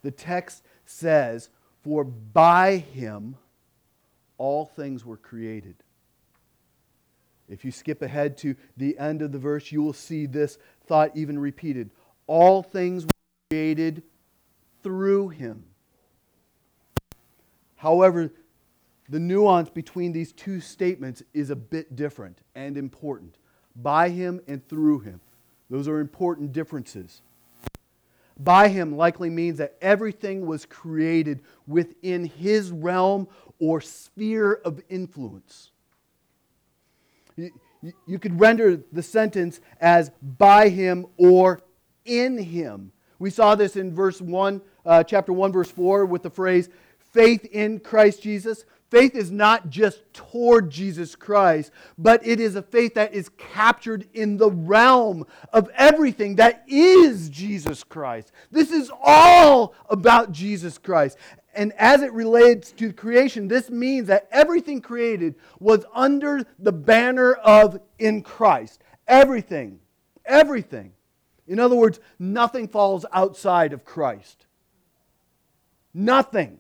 The 0.03 0.11
text 0.11 0.63
says, 0.85 1.49
For 1.83 2.05
by 2.05 2.77
him 2.77 3.37
all 4.39 4.67
things 4.67 5.05
were 5.05 5.17
created 5.17 5.77
if 7.53 7.67
you 7.67 7.71
skip 7.71 8.01
ahead 8.01 8.39
to 8.39 8.57
the 8.79 8.99
end 8.99 9.21
of 9.21 9.31
the 9.31 9.39
verse, 9.39 9.71
you 9.71 9.83
will 9.83 9.93
see 9.93 10.25
this 10.25 10.59
thought 10.87 11.15
even 11.15 11.39
repeated. 11.39 11.91
All 12.27 12.63
things 12.63 13.05
were 13.05 13.11
created 13.51 14.03
through 14.83 15.29
him. 15.29 15.65
However, 17.77 18.33
the 19.09 19.21
nuance 19.21 19.69
between 19.69 20.13
these 20.13 20.33
two 20.33 20.61
statements 20.61 21.23
is 21.35 21.51
a 21.51 21.57
bit 21.57 21.95
different 21.95 22.39
and 22.55 22.79
important. 22.79 23.37
By 23.77 24.09
him 24.09 24.41
and 24.49 24.67
through 24.67 25.01
him. 25.01 25.21
Those 25.69 25.89
are 25.89 26.01
important 26.01 26.53
differences. 26.53 27.21
By 28.43 28.69
him 28.69 28.97
likely 28.97 29.31
means 29.31 29.59
that 29.59 29.77
everything 29.81 30.47
was 30.47 30.67
created 30.67 31.43
within 31.67 32.25
his 32.25 32.71
realm 32.71 33.29
or 33.59 33.81
sphere 33.81 34.55
of 34.65 34.81
influence. 34.89 35.71
You, 38.07 38.19
could 38.19 38.39
render 38.39 38.83
the 38.93 39.03
sentence 39.03 39.61
as 39.81 40.11
by 40.21 40.69
him 40.69 41.07
or 41.17 41.61
in 42.05 42.39
him. 42.39 42.93
We 43.19 43.31
saw 43.31 43.55
this 43.55 43.77
in 43.77 43.95
verse 43.95 44.21
1, 44.21 44.61
uh, 44.85 45.05
chapter 45.05 45.33
1, 45.33 45.53
verse 45.53 45.71
4, 45.71 46.07
with 46.07 46.23
the 46.23 46.31
phrase 46.31 46.69
faith 47.13 47.45
in 47.45 47.79
Christ 47.79 48.23
Jesus. 48.23 48.65
Faith 48.93 49.15
is 49.15 49.31
not 49.31 49.71
just 49.71 50.03
toward 50.13 50.69
Jesus 50.69 51.17
Christ, 51.17 51.73
but 51.97 52.27
it 52.27 52.39
is 52.39 52.57
a 52.57 52.63
faith 52.63 52.93
that 52.93 53.15
is 53.15 53.31
captured 53.39 54.07
in 54.13 54.37
the 54.37 54.51
realm 54.51 55.25
of 55.51 55.71
everything 55.75 56.37
that 56.37 56.63
is 56.69 57.31
Jesus 57.31 57.85
Christ. 57.85 58.33
This 58.51 58.71
is 58.71 58.93
all 59.03 59.75
about 59.89 60.31
Jesus 60.31 60.77
Christ. 60.77 61.17
And 61.55 61.73
as 61.79 62.03
it 62.03 62.13
relates 62.13 62.71
to 62.73 62.93
creation, 62.93 63.49
this 63.49 63.71
means 63.71 64.09
that 64.09 64.29
everything 64.31 64.83
created 64.83 65.37
was 65.59 65.87
under 65.95 66.45
the 66.59 66.73
banner 66.73 67.33
of 67.33 67.81
in 67.99 68.21
Christ. 68.21 68.83
Everything. 69.09 69.81
Everything. 70.27 70.93
In 71.47 71.59
other 71.59 71.77
words, 71.77 71.99
nothing 72.19 72.69
falls 72.69 73.07
outside 73.11 73.73
of 73.73 73.87
Christ. 73.87 74.45
Nothing. 75.95 76.59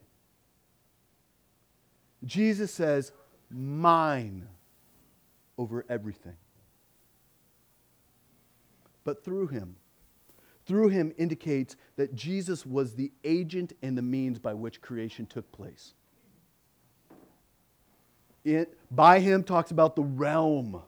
Jesus 2.24 2.72
says, 2.72 3.12
mine 3.50 4.46
over 5.58 5.85
everything. 5.88 6.37
But 9.04 9.24
through 9.24 9.48
him, 9.48 9.76
through 10.64 10.88
him 10.88 11.12
indicates 11.18 11.76
that 11.96 12.14
Jesus 12.14 12.64
was 12.64 12.94
the 12.94 13.11
agent 13.24 13.72
and 13.82 13.98
the 13.98 14.02
means 14.02 14.38
by 14.38 14.54
which 14.54 14.80
creation 14.80 15.26
took 15.26 15.50
place. 15.52 15.92
It, 18.44 18.76
by 18.90 19.20
him 19.20 19.42
talks 19.42 19.70
about 19.70 19.96
the 19.96 20.02
realm. 20.02 20.82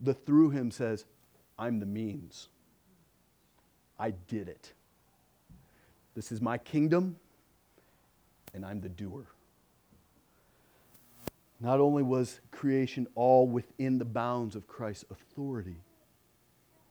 The 0.00 0.14
through 0.14 0.50
him 0.50 0.70
says, 0.70 1.04
I'm 1.58 1.80
the 1.80 1.86
means. 1.86 2.48
I 3.98 4.12
did 4.28 4.48
it. 4.48 4.72
This 6.14 6.32
is 6.32 6.40
my 6.40 6.58
kingdom 6.58 7.16
and 8.54 8.64
I'm 8.64 8.80
the 8.80 8.88
doer. 8.88 9.26
Not 11.60 11.78
only 11.80 12.02
was 12.02 12.40
creation 12.50 13.06
all 13.14 13.46
within 13.46 13.98
the 13.98 14.04
bounds 14.04 14.56
of 14.56 14.66
Christ's 14.66 15.04
authority, 15.10 15.76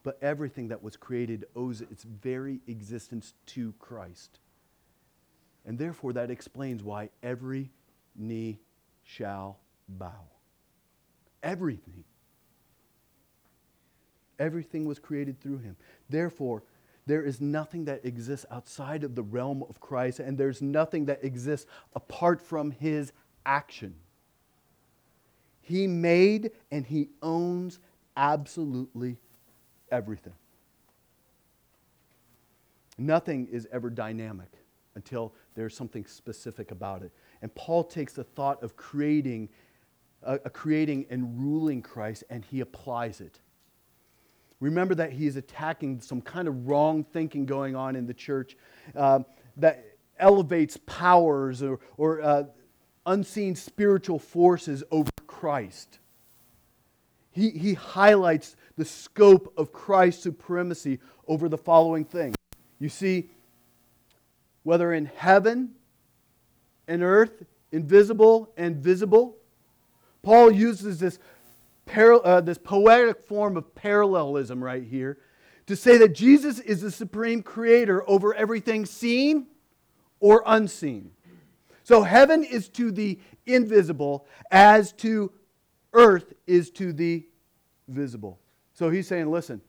but 0.02 0.18
everything 0.22 0.68
that 0.68 0.82
was 0.82 0.96
created 0.96 1.44
owes 1.54 1.80
its 1.80 2.04
very 2.04 2.60
existence 2.66 3.34
to 3.46 3.74
Christ. 3.78 4.38
And 5.66 5.78
therefore, 5.78 6.12
that 6.14 6.30
explains 6.30 6.82
why 6.82 7.10
every 7.22 7.70
knee 8.16 8.60
shall 9.02 9.58
bow. 9.88 10.24
Everything. 11.42 12.04
Everything 14.38 14.86
was 14.86 14.98
created 14.98 15.40
through 15.40 15.58
him. 15.58 15.76
Therefore, 16.08 16.62
there 17.06 17.22
is 17.22 17.40
nothing 17.40 17.86
that 17.86 18.04
exists 18.04 18.46
outside 18.50 19.04
of 19.04 19.14
the 19.14 19.22
realm 19.22 19.64
of 19.68 19.80
Christ, 19.80 20.20
and 20.20 20.36
there's 20.36 20.62
nothing 20.62 21.06
that 21.06 21.24
exists 21.24 21.66
apart 21.94 22.40
from 22.40 22.70
his 22.70 23.12
action. 23.44 23.94
He 25.60 25.86
made 25.86 26.50
and 26.70 26.84
he 26.84 27.08
owns 27.22 27.78
absolutely 28.16 29.18
everything. 29.90 30.34
Nothing 32.98 33.46
is 33.50 33.66
ever 33.72 33.88
dynamic 33.88 34.52
until 34.94 35.32
there's 35.54 35.74
something 35.74 36.04
specific 36.04 36.70
about 36.70 37.02
it. 37.02 37.12
And 37.40 37.54
Paul 37.54 37.84
takes 37.84 38.12
the 38.12 38.24
thought 38.24 38.62
of 38.62 38.76
creating, 38.76 39.48
uh, 40.22 40.38
creating 40.52 41.06
and 41.08 41.40
ruling 41.40 41.82
Christ 41.82 42.24
and 42.28 42.44
he 42.44 42.60
applies 42.60 43.20
it. 43.20 43.40
Remember 44.60 44.94
that 44.94 45.12
he 45.12 45.26
is 45.26 45.36
attacking 45.36 46.00
some 46.00 46.20
kind 46.20 46.46
of 46.46 46.68
wrong 46.68 47.02
thinking 47.02 47.46
going 47.46 47.74
on 47.74 47.96
in 47.96 48.06
the 48.06 48.14
church 48.14 48.56
uh, 48.94 49.20
that 49.56 49.84
elevates 50.18 50.76
powers 50.86 51.62
or, 51.62 51.80
or 51.96 52.20
uh, 52.20 52.44
unseen 53.06 53.56
spiritual 53.56 54.18
forces 54.18 54.84
over 54.90 55.10
Christ. 55.26 55.98
He, 57.32 57.50
he 57.50 57.74
highlights 57.74 58.56
the 58.76 58.84
scope 58.84 59.52
of 59.56 59.72
Christ's 59.72 60.24
supremacy 60.24 60.98
over 61.26 61.48
the 61.48 61.58
following 61.58 62.04
things. 62.04 62.36
You 62.78 62.88
see, 62.88 63.30
whether 64.62 64.92
in 64.92 65.06
heaven 65.06 65.70
and 66.86 67.02
earth, 67.02 67.44
invisible 67.72 68.52
and 68.56 68.76
visible, 68.76 69.36
Paul 70.22 70.50
uses 70.50 70.98
this 71.00 71.18
uh, 71.96 72.40
this 72.40 72.58
poetic 72.58 73.22
form 73.22 73.56
of 73.56 73.74
parallelism 73.74 74.62
right 74.62 74.84
here 74.84 75.18
to 75.66 75.76
say 75.76 75.98
that 75.98 76.14
Jesus 76.14 76.58
is 76.58 76.80
the 76.80 76.90
supreme 76.90 77.42
creator 77.42 78.08
over 78.08 78.34
everything 78.34 78.84
seen 78.84 79.46
or 80.18 80.42
unseen. 80.46 81.12
So 81.84 82.02
heaven 82.02 82.44
is 82.44 82.68
to 82.70 82.90
the 82.92 83.18
invisible 83.46 84.26
as 84.50 84.92
to 84.94 85.32
earth 85.92 86.32
is 86.46 86.70
to 86.72 86.92
the 86.92 87.26
visible. 87.88 88.38
So 88.72 88.90
he's 88.90 89.08
saying, 89.08 89.30
listen, 89.30 89.60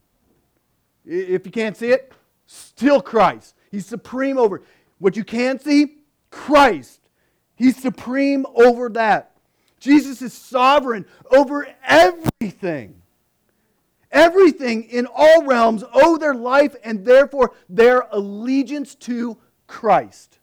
if 1.05 1.45
you 1.45 1.51
can't 1.51 1.75
see 1.75 1.89
it, 1.89 2.13
still 2.45 3.01
Christ. 3.01 3.55
He's 3.71 3.86
supreme 3.86 4.38
over 4.38 4.62
what 4.99 5.15
you 5.15 5.23
can't 5.23 5.62
see, 5.62 5.97
Christ. 6.29 6.99
He's 7.55 7.75
supreme 7.75 8.45
over 8.55 8.89
that. 8.89 9.30
Jesus 9.81 10.21
is 10.21 10.31
sovereign 10.31 11.05
over 11.31 11.67
everything. 11.85 13.01
Everything 14.11 14.83
in 14.83 15.07
all 15.13 15.45
realms 15.45 15.83
owe 15.91 16.17
their 16.17 16.35
life 16.35 16.75
and 16.83 17.03
therefore 17.03 17.53
their 17.67 18.07
allegiance 18.11 18.95
to 18.95 19.37
Christ. 19.67 20.37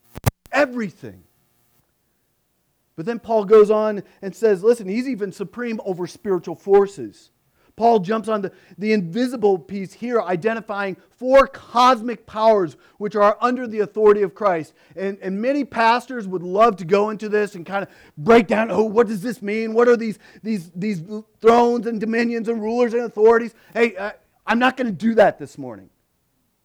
Everything. 0.50 1.22
But 2.96 3.06
then 3.06 3.20
Paul 3.20 3.44
goes 3.44 3.70
on 3.70 4.02
and 4.22 4.34
says, 4.34 4.64
listen, 4.64 4.88
he's 4.88 5.08
even 5.08 5.30
supreme 5.30 5.80
over 5.84 6.08
spiritual 6.08 6.56
forces. 6.56 7.30
Paul 7.78 8.00
jumps 8.00 8.28
on 8.28 8.42
the, 8.42 8.50
the 8.76 8.92
invisible 8.92 9.56
piece 9.56 9.92
here, 9.92 10.20
identifying 10.20 10.96
four 11.10 11.46
cosmic 11.46 12.26
powers 12.26 12.76
which 12.96 13.14
are 13.14 13.38
under 13.40 13.68
the 13.68 13.78
authority 13.78 14.22
of 14.22 14.34
Christ. 14.34 14.74
And, 14.96 15.16
and 15.22 15.40
many 15.40 15.64
pastors 15.64 16.26
would 16.26 16.42
love 16.42 16.74
to 16.78 16.84
go 16.84 17.10
into 17.10 17.28
this 17.28 17.54
and 17.54 17.64
kind 17.64 17.84
of 17.84 17.88
break 18.16 18.48
down 18.48 18.72
oh, 18.72 18.82
what 18.82 19.06
does 19.06 19.22
this 19.22 19.40
mean? 19.40 19.74
What 19.74 19.86
are 19.86 19.96
these, 19.96 20.18
these, 20.42 20.72
these 20.74 21.04
thrones 21.40 21.86
and 21.86 22.00
dominions 22.00 22.48
and 22.48 22.60
rulers 22.60 22.94
and 22.94 23.04
authorities? 23.04 23.54
Hey, 23.72 23.94
uh, 23.94 24.10
I'm 24.44 24.58
not 24.58 24.76
going 24.76 24.88
to 24.88 24.92
do 24.92 25.14
that 25.14 25.38
this 25.38 25.56
morning. 25.56 25.88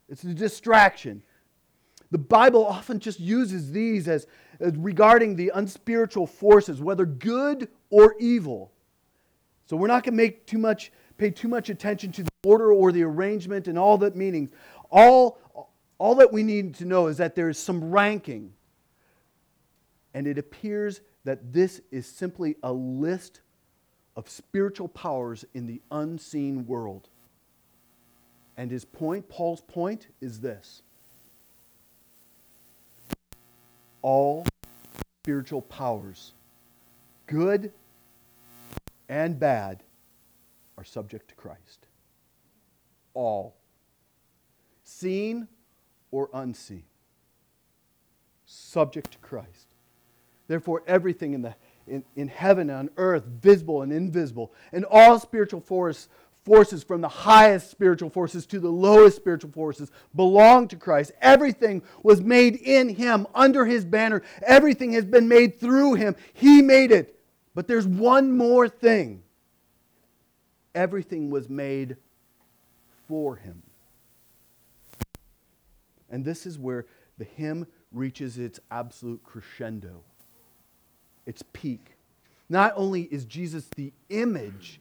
It's 0.10 0.24
a 0.24 0.34
distraction. 0.34 1.22
The 2.10 2.18
Bible 2.18 2.66
often 2.66 3.00
just 3.00 3.20
uses 3.20 3.72
these 3.72 4.08
as, 4.08 4.26
as 4.60 4.76
regarding 4.78 5.36
the 5.36 5.52
unspiritual 5.54 6.26
forces, 6.26 6.82
whether 6.82 7.06
good 7.06 7.68
or 7.92 8.16
evil. 8.20 8.72
So 9.66 9.78
we're 9.78 9.88
not 9.88 10.04
going 10.04 10.14
to 10.14 10.24
make 10.24 10.46
too 10.46 10.58
much 10.58 10.92
pay 11.24 11.32
too 11.32 11.48
much 11.48 11.70
attention 11.70 12.12
to 12.12 12.24
the 12.24 12.30
order 12.44 12.74
or 12.74 12.92
the 12.92 13.02
arrangement 13.02 13.70
and 13.70 13.80
all 13.80 13.98
that 13.98 14.14
meanings. 14.14 14.50
All, 14.92 15.40
all 15.98 16.16
that 16.16 16.34
we 16.34 16.44
need 16.44 16.76
to 16.76 16.86
know 16.86 17.08
is 17.08 17.16
that 17.18 17.34
there 17.34 17.48
is 17.48 17.58
some 17.58 17.92
ranking. 17.92 18.52
And 20.14 20.28
it 20.28 20.38
appears 20.38 21.00
that 21.24 21.54
this 21.54 21.80
is 21.92 22.06
simply 22.06 22.58
a 22.62 22.74
list 22.74 23.40
of 24.18 24.30
spiritual 24.30 24.90
powers 24.90 25.46
in 25.54 25.66
the 25.66 25.80
unseen 25.92 26.68
world. 26.68 27.08
And 28.58 28.70
his 28.70 28.84
point, 28.84 29.30
Paul's 29.30 29.62
point, 29.62 30.08
is 30.20 30.42
this 30.42 30.82
all 34.02 34.46
spiritual 35.22 35.62
powers, 35.62 36.34
good 37.28 37.72
and 39.08 39.40
bad, 39.40 39.84
are 40.78 40.84
subject 40.84 41.30
to 41.30 41.36
Christ. 41.36 41.88
All. 43.14 43.56
Seen 44.84 45.48
or 46.12 46.30
unseen. 46.34 46.84
Subject 48.46 49.12
to 49.12 49.18
Christ. 49.20 49.68
Therefore, 50.48 50.84
everything 50.86 51.34
in, 51.34 51.42
the, 51.42 51.56
in, 51.88 52.04
in 52.16 52.28
heaven 52.28 52.70
and 52.70 52.80
on 52.80 52.90
earth, 52.98 53.26
visible 53.26 53.82
and 53.82 53.94
invisible, 53.94 54.54
and 54.72 54.86
all 54.86 55.20
spiritual 55.20 55.62
force, 55.62 56.10
forces 56.44 56.84
from 56.84 57.02
the 57.02 57.08
highest 57.08 57.72
spiritual 57.72 58.10
forces 58.10 58.46
to 58.48 58.60
the 58.60 58.70
lowest 58.70 59.16
spiritual 59.16 59.52
forces 59.52 59.90
belong 60.14 60.68
to 60.68 60.76
Christ. 60.76 61.14
Everything 61.22 61.82
was 62.04 62.22
made 62.22 62.56
in 62.58 62.90
Him, 62.90 63.26
under 63.34 63.66
His 63.66 63.86
banner. 63.86 64.22
Everything 64.46 64.92
has 64.94 65.06
been 65.06 65.28
made 65.28 65.60
through 65.60 65.96
Him. 65.96 66.16
He 66.34 66.62
made 66.62 66.92
it. 66.92 67.20
But 67.56 67.68
there's 67.68 67.88
one 67.88 68.36
more 68.36 68.68
thing 68.68 69.23
everything 70.76 71.30
was 71.30 71.50
made 71.50 71.98
for 73.08 73.36
him. 73.36 73.64
And 76.10 76.24
this 76.24 76.46
is 76.46 76.60
where 76.60 76.86
the 77.18 77.26
hymn 77.26 77.68
reaches 77.92 78.38
its 78.38 78.60
absolute 78.72 79.24
crescendo, 79.24 80.04
its 81.26 81.44
peak. 81.54 81.96
Not 82.50 82.74
only 82.76 83.04
is 83.04 83.26
Jesus 83.26 83.68
the 83.76 83.94
image, 84.10 84.80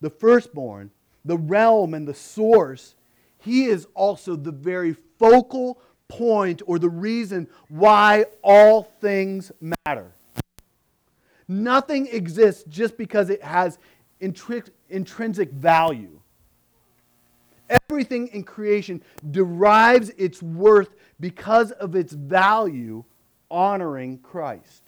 the 0.00 0.10
firstborn, 0.10 0.90
the 1.24 1.38
realm, 1.38 1.94
and 1.94 2.06
the 2.06 2.14
source, 2.14 2.94
he 3.38 3.64
is 3.64 3.86
also 3.94 4.36
the 4.36 4.52
very 4.52 4.94
focal 5.18 5.78
point 6.08 6.62
or 6.66 6.78
the 6.78 6.88
reason 6.88 7.48
why 7.68 8.26
all 8.42 8.84
things 9.00 9.52
matter. 9.60 10.12
Nothing 11.46 12.06
exists 12.06 12.64
just 12.68 12.96
because 12.96 13.28
it 13.28 13.42
has 13.42 13.78
intri- 14.20 14.70
intrinsic 14.88 15.50
value. 15.50 16.20
Everything 17.88 18.28
in 18.28 18.44
creation 18.44 19.02
derives 19.30 20.10
its 20.10 20.42
worth 20.42 20.94
because 21.20 21.70
of 21.72 21.94
its 21.96 22.12
value 22.12 23.04
honoring 23.50 24.18
Christ. 24.18 24.82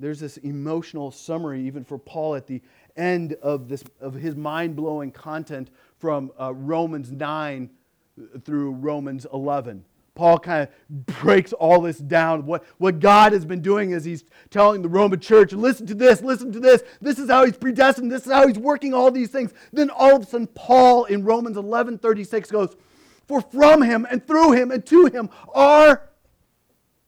There's 0.00 0.20
this 0.20 0.36
emotional 0.38 1.10
summary, 1.10 1.62
even 1.66 1.84
for 1.84 1.98
Paul, 1.98 2.36
at 2.36 2.46
the 2.46 2.62
end 2.96 3.34
of, 3.42 3.68
this, 3.68 3.82
of 4.00 4.14
his 4.14 4.36
mind 4.36 4.76
blowing 4.76 5.10
content 5.10 5.70
from 5.98 6.30
uh, 6.40 6.54
Romans 6.54 7.10
9 7.10 7.70
through 8.44 8.72
Romans 8.72 9.26
11. 9.32 9.84
Paul 10.18 10.40
kind 10.40 10.64
of 10.64 11.06
breaks 11.20 11.52
all 11.52 11.80
this 11.80 11.98
down. 11.98 12.44
What, 12.44 12.64
what 12.78 12.98
God 12.98 13.32
has 13.32 13.44
been 13.44 13.62
doing 13.62 13.92
is 13.92 14.04
he's 14.04 14.24
telling 14.50 14.82
the 14.82 14.88
Roman 14.88 15.20
church, 15.20 15.52
listen 15.52 15.86
to 15.86 15.94
this, 15.94 16.22
listen 16.22 16.50
to 16.50 16.58
this. 16.58 16.82
This 17.00 17.20
is 17.20 17.30
how 17.30 17.46
he's 17.46 17.56
predestined. 17.56 18.10
This 18.10 18.26
is 18.26 18.32
how 18.32 18.48
he's 18.48 18.58
working 18.58 18.92
all 18.92 19.12
these 19.12 19.30
things. 19.30 19.54
Then 19.72 19.90
all 19.90 20.16
of 20.16 20.22
a 20.22 20.26
sudden, 20.26 20.48
Paul 20.48 21.04
in 21.04 21.22
Romans 21.22 21.56
11 21.56 21.98
36 21.98 22.50
goes, 22.50 22.74
For 23.28 23.40
from 23.40 23.80
him 23.80 24.08
and 24.10 24.26
through 24.26 24.54
him 24.54 24.72
and 24.72 24.84
to 24.86 25.06
him 25.06 25.30
are 25.54 26.08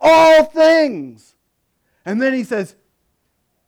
all 0.01 0.45
things. 0.45 1.35
And 2.05 2.23
then 2.23 2.33
he 2.33 2.45
says, 2.45 2.77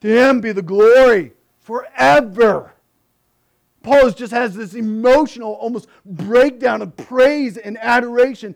To 0.03 0.09
him 0.09 0.41
be 0.41 0.53
the 0.53 0.63
glory 0.63 1.33
forever. 1.59 2.75
Paul 3.83 4.09
just 4.11 4.33
has 4.33 4.55
this 4.55 4.75
emotional, 4.75 5.55
almost 5.55 5.89
breakdown 6.05 6.81
of 6.81 6.97
praise 6.97 7.57
and 7.57 7.77
adoration. 7.79 8.55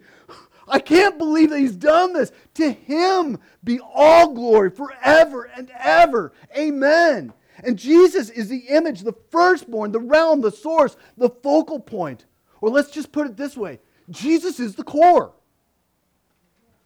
I 0.68 0.78
can't 0.78 1.18
believe 1.18 1.50
that 1.50 1.60
he's 1.60 1.76
done 1.76 2.12
this. 2.12 2.32
To 2.54 2.70
him 2.70 3.38
be 3.62 3.78
all 3.80 4.32
glory 4.32 4.70
forever 4.70 5.50
and 5.56 5.70
ever. 5.78 6.32
Amen. 6.56 7.32
And 7.62 7.78
Jesus 7.78 8.30
is 8.30 8.48
the 8.48 8.64
image, 8.68 9.02
the 9.02 9.14
firstborn, 9.30 9.92
the 9.92 10.00
realm, 10.00 10.40
the 10.40 10.50
source, 10.50 10.96
the 11.16 11.30
focal 11.30 11.80
point. 11.80 12.26
Or 12.60 12.70
let's 12.70 12.90
just 12.90 13.12
put 13.12 13.26
it 13.26 13.36
this 13.36 13.56
way 13.56 13.80
Jesus 14.10 14.60
is 14.60 14.74
the 14.74 14.84
core. 14.84 15.32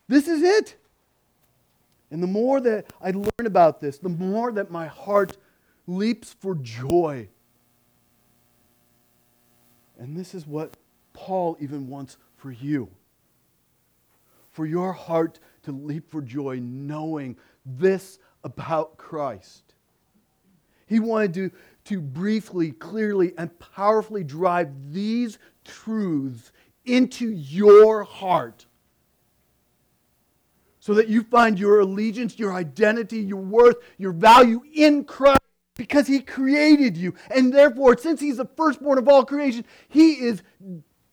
This 0.09 0.29
is 0.29 0.43
it. 0.43 0.77
And 2.11 2.23
the 2.23 2.27
more 2.27 2.61
that 2.61 2.93
I 3.01 3.13
learn 3.13 3.47
about 3.47 3.81
this, 3.81 3.99
the 3.99 4.09
more 4.09 4.51
that 4.53 4.71
my 4.71 4.89
heart 4.89 5.37
leaps 5.87 6.35
for 6.41 6.57
joy. 6.57 7.29
And 9.99 10.17
this 10.17 10.35
is 10.35 10.47
what 10.47 10.77
Paul 11.13 11.57
even 11.61 11.89
wants 11.89 12.17
for 12.37 12.51
you. 12.51 12.89
For 14.61 14.67
your 14.67 14.93
heart 14.93 15.41
to 15.63 15.73
leap 15.73 16.11
for 16.11 16.21
joy 16.21 16.59
knowing 16.61 17.39
this 17.65 18.19
about 18.45 18.99
Christ. 18.99 19.73
He 20.87 21.01
wanted 21.01 21.33
to, 21.33 21.51
to 21.85 22.03
briefly, 22.03 22.73
clearly, 22.73 23.33
and 23.39 23.59
powerfully 23.59 24.23
drive 24.23 24.93
these 24.93 25.39
truths 25.65 26.53
into 26.85 27.31
your 27.31 28.05
heart 28.05 28.67
so 30.79 30.93
that 30.93 31.09
you 31.09 31.23
find 31.23 31.59
your 31.59 31.81
allegiance, 31.81 32.39
your 32.39 32.53
identity, 32.53 33.21
your 33.21 33.41
worth, 33.41 33.77
your 33.97 34.13
value 34.13 34.61
in 34.75 35.05
Christ 35.05 35.41
because 35.75 36.07
he 36.07 36.21
created 36.21 36.99
you. 36.99 37.15
And 37.35 37.51
therefore, 37.51 37.97
since 37.97 38.21
he's 38.21 38.37
the 38.37 38.51
firstborn 38.59 38.99
of 38.99 39.09
all 39.09 39.25
creation, 39.25 39.65
he 39.89 40.17
is, 40.17 40.43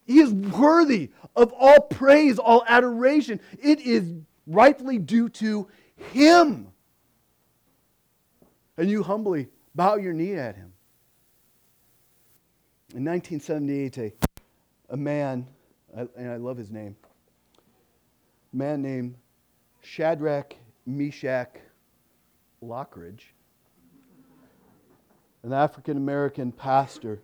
he 0.04 0.18
is 0.18 0.34
worthy 0.34 1.12
of 1.38 1.52
all 1.56 1.80
praise, 1.80 2.38
all 2.38 2.64
adoration. 2.66 3.40
It 3.62 3.80
is 3.80 4.12
rightfully 4.46 4.98
due 4.98 5.28
to 5.28 5.68
him. 6.12 6.68
And 8.76 8.90
you 8.90 9.02
humbly 9.02 9.48
bow 9.74 9.96
your 9.96 10.12
knee 10.12 10.34
at 10.34 10.56
him. 10.56 10.72
In 12.94 13.04
1978, 13.04 13.98
a, 13.98 14.12
a 14.90 14.96
man, 14.96 15.46
and 15.94 16.30
I 16.30 16.36
love 16.36 16.56
his 16.56 16.70
name, 16.70 16.96
a 18.52 18.56
man 18.56 18.82
named 18.82 19.16
Shadrach 19.82 20.56
Meshach 20.86 21.56
Lockridge, 22.62 23.20
an 25.42 25.52
African 25.52 25.96
American 25.96 26.50
pastor, 26.50 27.20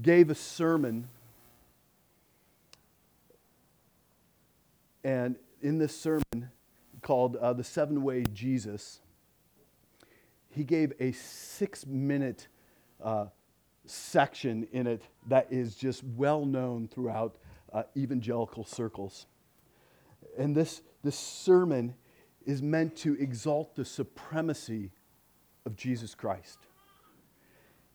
gave 0.00 0.30
a 0.30 0.34
sermon. 0.34 1.08
And 5.04 5.36
in 5.60 5.78
this 5.78 5.98
sermon 5.98 6.50
called 7.02 7.36
uh, 7.36 7.52
The 7.52 7.64
Seven 7.64 8.02
Way 8.02 8.24
Jesus, 8.32 9.00
he 10.50 10.64
gave 10.64 10.92
a 11.00 11.12
six 11.12 11.86
minute 11.86 12.48
uh, 13.02 13.26
section 13.86 14.68
in 14.72 14.86
it 14.86 15.02
that 15.28 15.48
is 15.50 15.74
just 15.74 16.04
well 16.04 16.44
known 16.44 16.88
throughout 16.88 17.36
uh, 17.72 17.84
evangelical 17.96 18.64
circles. 18.64 19.26
And 20.38 20.54
this, 20.54 20.82
this 21.02 21.18
sermon 21.18 21.94
is 22.44 22.62
meant 22.62 22.96
to 22.96 23.14
exalt 23.14 23.74
the 23.74 23.84
supremacy 23.84 24.90
of 25.64 25.76
Jesus 25.76 26.14
Christ. 26.14 26.58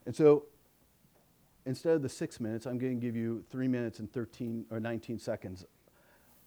And 0.06 0.16
so 0.16 0.46
instead 1.66 1.94
of 1.94 2.02
the 2.02 2.10
six 2.10 2.40
minutes, 2.40 2.66
I'm 2.66 2.78
going 2.78 3.00
to 3.00 3.06
give 3.06 3.16
you 3.16 3.44
three 3.52 3.68
minutes 3.68 4.00
and 4.00 4.12
13 4.12 4.66
or 4.72 4.80
19 4.80 5.20
seconds. 5.20 5.66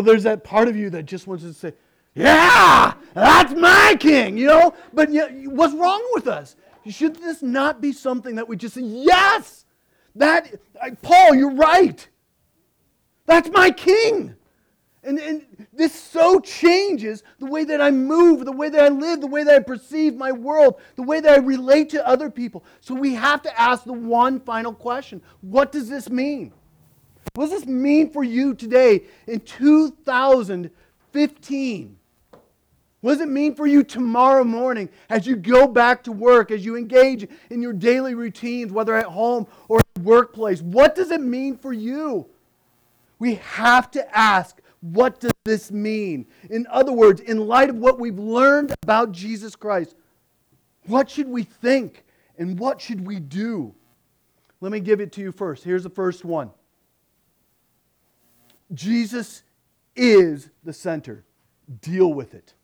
there's 0.00 0.22
that 0.24 0.44
part 0.44 0.68
of 0.68 0.76
you 0.76 0.90
that 0.90 1.04
just 1.04 1.26
wants 1.26 1.44
to 1.44 1.52
say, 1.52 1.72
yeah, 2.14 2.94
that's 3.14 3.54
my 3.54 3.96
king, 3.98 4.36
you 4.36 4.46
know? 4.46 4.74
But 4.92 5.12
yet, 5.12 5.32
what's 5.46 5.74
wrong 5.74 6.06
with 6.12 6.28
us? 6.28 6.56
Should 6.86 7.16
this 7.16 7.42
not 7.42 7.80
be 7.80 7.92
something 7.92 8.36
that 8.36 8.48
we 8.48 8.56
just 8.56 8.74
say, 8.74 8.82
yes, 8.82 9.64
that, 10.16 10.54
Paul, 11.00 11.34
you're 11.34 11.54
right. 11.54 12.06
That's 13.26 13.48
my 13.50 13.70
king. 13.70 14.34
And, 15.04 15.18
and 15.18 15.66
this 15.72 15.92
so 15.92 16.38
changes 16.38 17.24
the 17.40 17.46
way 17.46 17.64
that 17.64 17.80
I 17.80 17.90
move, 17.90 18.44
the 18.44 18.52
way 18.52 18.68
that 18.68 18.80
I 18.80 18.88
live, 18.88 19.20
the 19.20 19.26
way 19.26 19.42
that 19.42 19.54
I 19.54 19.58
perceive 19.58 20.14
my 20.14 20.30
world, 20.30 20.80
the 20.94 21.02
way 21.02 21.20
that 21.20 21.32
I 21.32 21.38
relate 21.38 21.90
to 21.90 22.06
other 22.06 22.30
people. 22.30 22.64
So 22.80 22.94
we 22.94 23.14
have 23.14 23.42
to 23.42 23.60
ask 23.60 23.82
the 23.84 23.92
one 23.92 24.38
final 24.38 24.72
question 24.72 25.20
What 25.40 25.72
does 25.72 25.88
this 25.88 26.08
mean? 26.08 26.52
What 27.34 27.48
does 27.48 27.60
this 27.60 27.68
mean 27.68 28.10
for 28.10 28.22
you 28.22 28.52
today 28.54 29.04
in 29.26 29.40
2015? 29.40 31.96
What 33.00 33.12
does 33.12 33.22
it 33.22 33.28
mean 33.28 33.54
for 33.54 33.66
you 33.66 33.82
tomorrow 33.82 34.44
morning 34.44 34.90
as 35.08 35.26
you 35.26 35.36
go 35.36 35.66
back 35.66 36.04
to 36.04 36.12
work, 36.12 36.50
as 36.50 36.62
you 36.64 36.76
engage 36.76 37.26
in 37.50 37.62
your 37.62 37.72
daily 37.72 38.14
routines, 38.14 38.70
whether 38.70 38.94
at 38.94 39.06
home 39.06 39.46
or 39.68 39.78
at 39.78 40.02
workplace? 40.02 40.60
What 40.60 40.94
does 40.94 41.10
it 41.10 41.22
mean 41.22 41.56
for 41.56 41.72
you? 41.72 42.26
We 43.18 43.36
have 43.36 43.90
to 43.92 44.16
ask, 44.16 44.60
what 44.80 45.20
does 45.20 45.32
this 45.44 45.72
mean? 45.72 46.26
In 46.50 46.66
other 46.70 46.92
words, 46.92 47.22
in 47.22 47.46
light 47.46 47.70
of 47.70 47.76
what 47.76 47.98
we've 47.98 48.18
learned 48.18 48.74
about 48.82 49.12
Jesus 49.12 49.56
Christ, 49.56 49.94
what 50.86 51.08
should 51.08 51.28
we 51.28 51.44
think 51.44 52.04
and 52.36 52.58
what 52.58 52.80
should 52.80 53.06
we 53.06 53.20
do? 53.20 53.74
Let 54.60 54.70
me 54.70 54.80
give 54.80 55.00
it 55.00 55.12
to 55.12 55.22
you 55.22 55.32
first. 55.32 55.64
Here's 55.64 55.82
the 55.82 55.90
first 55.90 56.26
one 56.26 56.50
Jesus 58.72 59.42
is 59.94 60.50
the 60.64 60.72
center. 60.72 61.24
Deal 61.80 62.12
with 62.12 62.34
it. 62.34 62.54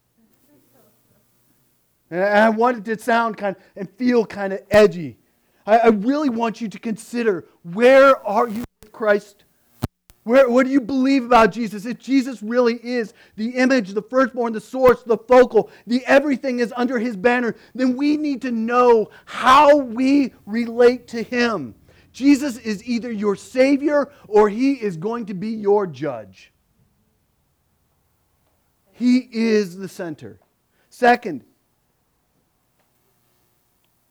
And 2.10 2.22
I 2.22 2.48
want 2.48 2.78
it 2.78 2.84
to 2.86 3.02
sound 3.02 3.36
kind 3.36 3.54
of, 3.54 3.62
and 3.76 3.90
feel 3.90 4.24
kind 4.24 4.52
of 4.52 4.60
edgy. 4.70 5.18
I, 5.66 5.78
I 5.78 5.88
really 5.88 6.30
want 6.30 6.60
you 6.60 6.68
to 6.68 6.78
consider 6.78 7.44
where 7.62 8.26
are 8.26 8.48
you 8.48 8.64
with 8.82 8.92
Christ? 8.92 9.44
Where, 10.24 10.48
what 10.48 10.66
do 10.66 10.72
you 10.72 10.80
believe 10.80 11.24
about 11.24 11.52
Jesus? 11.52 11.86
If 11.86 11.98
Jesus 11.98 12.42
really 12.42 12.74
is 12.82 13.14
the 13.36 13.50
image, 13.50 13.94
the 13.94 14.02
firstborn, 14.02 14.52
the 14.52 14.60
source, 14.60 15.02
the 15.02 15.16
focal, 15.16 15.70
the 15.86 16.04
everything 16.06 16.60
is 16.60 16.72
under 16.76 16.98
his 16.98 17.16
banner, 17.16 17.56
then 17.74 17.96
we 17.96 18.16
need 18.16 18.42
to 18.42 18.50
know 18.50 19.10
how 19.24 19.76
we 19.76 20.34
relate 20.44 21.08
to 21.08 21.22
him. 21.22 21.74
Jesus 22.12 22.56
is 22.58 22.86
either 22.88 23.10
your 23.10 23.36
Savior 23.36 24.10
or 24.26 24.48
he 24.48 24.72
is 24.72 24.96
going 24.96 25.26
to 25.26 25.34
be 25.34 25.50
your 25.50 25.86
judge. 25.86 26.52
He 28.92 29.28
is 29.30 29.76
the 29.76 29.88
center. 29.88 30.40
Second, 30.90 31.44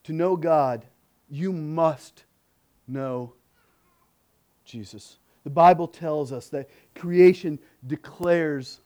to 0.04 0.14
know 0.14 0.38
God, 0.38 0.86
you 1.30 1.52
must 1.52 2.24
know 2.88 3.34
Jesus. 4.64 5.18
The 5.44 5.50
Bible 5.50 5.88
tells 5.88 6.32
us 6.32 6.48
that 6.50 6.70
creation 6.96 7.60
declares 7.86 8.80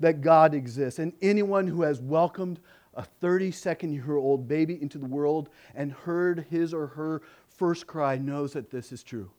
that 0.00 0.20
God 0.20 0.54
exists. 0.54 1.00
And 1.00 1.12
anyone 1.20 1.66
who 1.66 1.82
has 1.82 2.00
welcomed 2.00 2.60
a 2.94 3.04
32nd 3.22 3.94
year 3.94 4.16
old 4.16 4.48
baby 4.48 4.80
into 4.80 4.98
the 4.98 5.06
world 5.06 5.48
and 5.74 5.92
heard 5.92 6.46
his 6.50 6.74
or 6.74 6.88
her 6.88 7.22
first 7.58 7.86
cry 7.86 8.16
knows 8.16 8.54
that 8.54 8.70
this 8.70 8.92
is 8.92 9.02
true. 9.02 9.30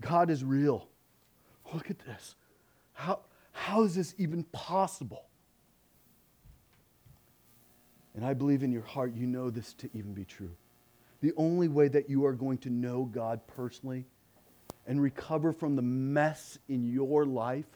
God 0.00 0.30
is 0.30 0.44
real. 0.44 0.88
Look 1.74 1.90
at 1.90 1.98
this. 1.98 2.36
How, 2.92 3.20
how 3.52 3.82
is 3.82 3.94
this 3.94 4.14
even 4.16 4.44
possible? 4.44 5.24
And 8.14 8.24
I 8.24 8.32
believe 8.32 8.62
in 8.62 8.72
your 8.72 8.82
heart 8.82 9.14
you 9.14 9.26
know 9.26 9.50
this 9.50 9.74
to 9.74 9.90
even 9.92 10.14
be 10.14 10.24
true. 10.24 10.54
The 11.20 11.32
only 11.36 11.68
way 11.68 11.88
that 11.88 12.08
you 12.08 12.24
are 12.24 12.32
going 12.32 12.58
to 12.58 12.70
know 12.70 13.04
God 13.04 13.40
personally 13.46 14.04
and 14.86 15.02
recover 15.02 15.52
from 15.52 15.76
the 15.76 15.82
mess 15.82 16.58
in 16.68 16.84
your 16.84 17.26
life 17.26 17.66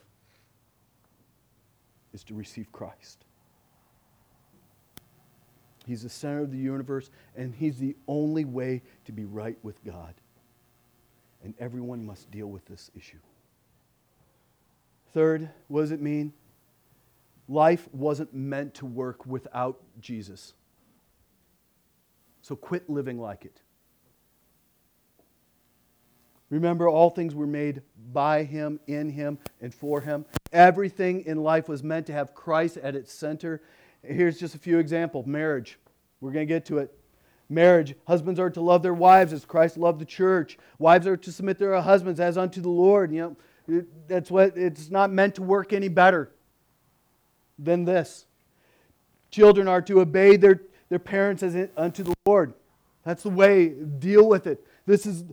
is 2.12 2.22
to 2.24 2.34
receive 2.34 2.70
Christ. 2.72 3.24
He's 5.86 6.02
the 6.02 6.08
center 6.08 6.40
of 6.40 6.52
the 6.52 6.58
universe, 6.58 7.10
and 7.36 7.54
He's 7.54 7.78
the 7.78 7.96
only 8.06 8.44
way 8.44 8.82
to 9.04 9.12
be 9.12 9.24
right 9.24 9.56
with 9.62 9.82
God. 9.84 10.14
And 11.44 11.54
everyone 11.58 12.06
must 12.06 12.30
deal 12.30 12.46
with 12.46 12.64
this 12.66 12.90
issue. 12.96 13.18
Third, 15.12 15.50
what 15.68 15.80
does 15.80 15.92
it 15.92 16.00
mean? 16.00 16.32
Life 17.48 17.88
wasn't 17.92 18.32
meant 18.32 18.74
to 18.74 18.86
work 18.86 19.26
without 19.26 19.80
Jesus. 20.00 20.54
So 22.42 22.56
quit 22.56 22.88
living 22.88 23.20
like 23.20 23.44
it. 23.44 23.60
Remember, 26.50 26.86
all 26.86 27.08
things 27.08 27.34
were 27.34 27.46
made 27.46 27.80
by 28.12 28.44
Him, 28.44 28.78
in 28.86 29.08
Him, 29.08 29.38
and 29.60 29.74
for 29.74 30.02
Him. 30.02 30.26
Everything 30.52 31.24
in 31.24 31.42
life 31.42 31.66
was 31.66 31.82
meant 31.82 32.06
to 32.08 32.12
have 32.12 32.34
Christ 32.34 32.76
at 32.76 32.94
its 32.94 33.10
center. 33.10 33.62
Here's 34.02 34.38
just 34.38 34.54
a 34.54 34.58
few 34.58 34.78
examples 34.78 35.26
marriage. 35.26 35.78
We're 36.20 36.32
going 36.32 36.46
to 36.46 36.52
get 36.54 36.66
to 36.66 36.78
it. 36.78 36.96
Marriage. 37.48 37.94
Husbands 38.06 38.40
are 38.40 38.50
to 38.50 38.60
love 38.60 38.82
their 38.82 38.94
wives 38.94 39.32
as 39.32 39.44
Christ 39.44 39.76
loved 39.76 40.00
the 40.00 40.06
church. 40.06 40.58
Wives 40.78 41.06
are 41.06 41.16
to 41.16 41.32
submit 41.32 41.58
their 41.58 41.80
husbands 41.80 42.20
as 42.20 42.38
unto 42.38 42.60
the 42.60 42.70
Lord. 42.70 43.12
You 43.12 43.36
know, 43.68 43.84
that's 44.08 44.30
what 44.30 44.56
it's 44.56 44.90
not 44.90 45.12
meant 45.12 45.34
to 45.36 45.42
work 45.42 45.72
any 45.72 45.88
better 45.88 46.32
than 47.58 47.84
this. 47.84 48.26
Children 49.30 49.68
are 49.68 49.82
to 49.82 50.00
obey 50.00 50.36
their, 50.36 50.62
their 50.88 50.98
parents 50.98 51.42
as 51.42 51.68
unto 51.76 52.02
the 52.02 52.14
Lord. 52.26 52.54
That's 53.04 53.22
the 53.22 53.30
way. 53.30 53.68
Deal 53.68 54.28
with 54.28 54.46
it. 54.46 54.66
This 54.86 55.06
is 55.06 55.24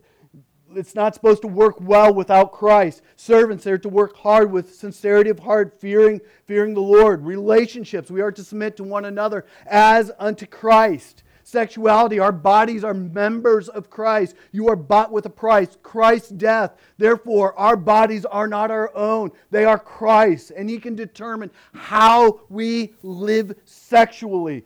it's 0.74 0.94
not 0.94 1.14
supposed 1.14 1.42
to 1.42 1.48
work 1.48 1.76
well 1.80 2.12
without 2.12 2.52
Christ. 2.52 3.02
Servants 3.16 3.66
are 3.66 3.78
to 3.78 3.88
work 3.88 4.16
hard 4.16 4.50
with 4.50 4.74
sincerity 4.74 5.30
of 5.30 5.40
heart, 5.40 5.80
fearing, 5.80 6.20
fearing 6.46 6.74
the 6.74 6.80
Lord. 6.80 7.24
Relationships, 7.24 8.10
we 8.10 8.20
are 8.20 8.32
to 8.32 8.44
submit 8.44 8.76
to 8.76 8.84
one 8.84 9.04
another 9.04 9.44
as 9.66 10.10
unto 10.18 10.46
Christ 10.46 11.22
sexuality. 11.50 12.18
Our 12.18 12.32
bodies 12.32 12.84
are 12.84 12.94
members 12.94 13.68
of 13.68 13.90
Christ. 13.90 14.36
You 14.52 14.68
are 14.68 14.76
bought 14.76 15.12
with 15.12 15.26
a 15.26 15.30
price, 15.30 15.76
Christ's 15.82 16.30
death. 16.30 16.72
Therefore, 16.96 17.58
our 17.58 17.76
bodies 17.76 18.24
are 18.24 18.46
not 18.46 18.70
our 18.70 18.94
own, 18.96 19.32
they 19.50 19.64
are 19.64 19.78
Christ. 19.78 20.52
And 20.56 20.70
He 20.70 20.78
can 20.78 20.94
determine 20.94 21.50
how 21.74 22.40
we 22.48 22.94
live 23.02 23.54
sexually. 23.64 24.64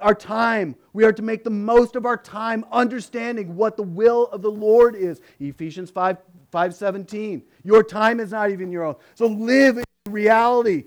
Our 0.00 0.14
time, 0.14 0.76
we 0.92 1.04
are 1.04 1.12
to 1.12 1.22
make 1.22 1.44
the 1.44 1.50
most 1.50 1.96
of 1.96 2.06
our 2.06 2.16
time 2.16 2.64
understanding 2.70 3.56
what 3.56 3.76
the 3.76 3.82
will 3.82 4.26
of 4.26 4.42
the 4.42 4.50
Lord 4.50 4.94
is. 4.94 5.20
Ephesians 5.40 5.90
5 5.90 6.18
517. 6.50 7.42
Your 7.64 7.82
time 7.82 8.20
is 8.20 8.30
not 8.30 8.50
even 8.50 8.70
your 8.70 8.84
own. 8.84 8.96
So 9.14 9.26
live 9.26 9.78
in 9.78 9.84
reality 10.12 10.84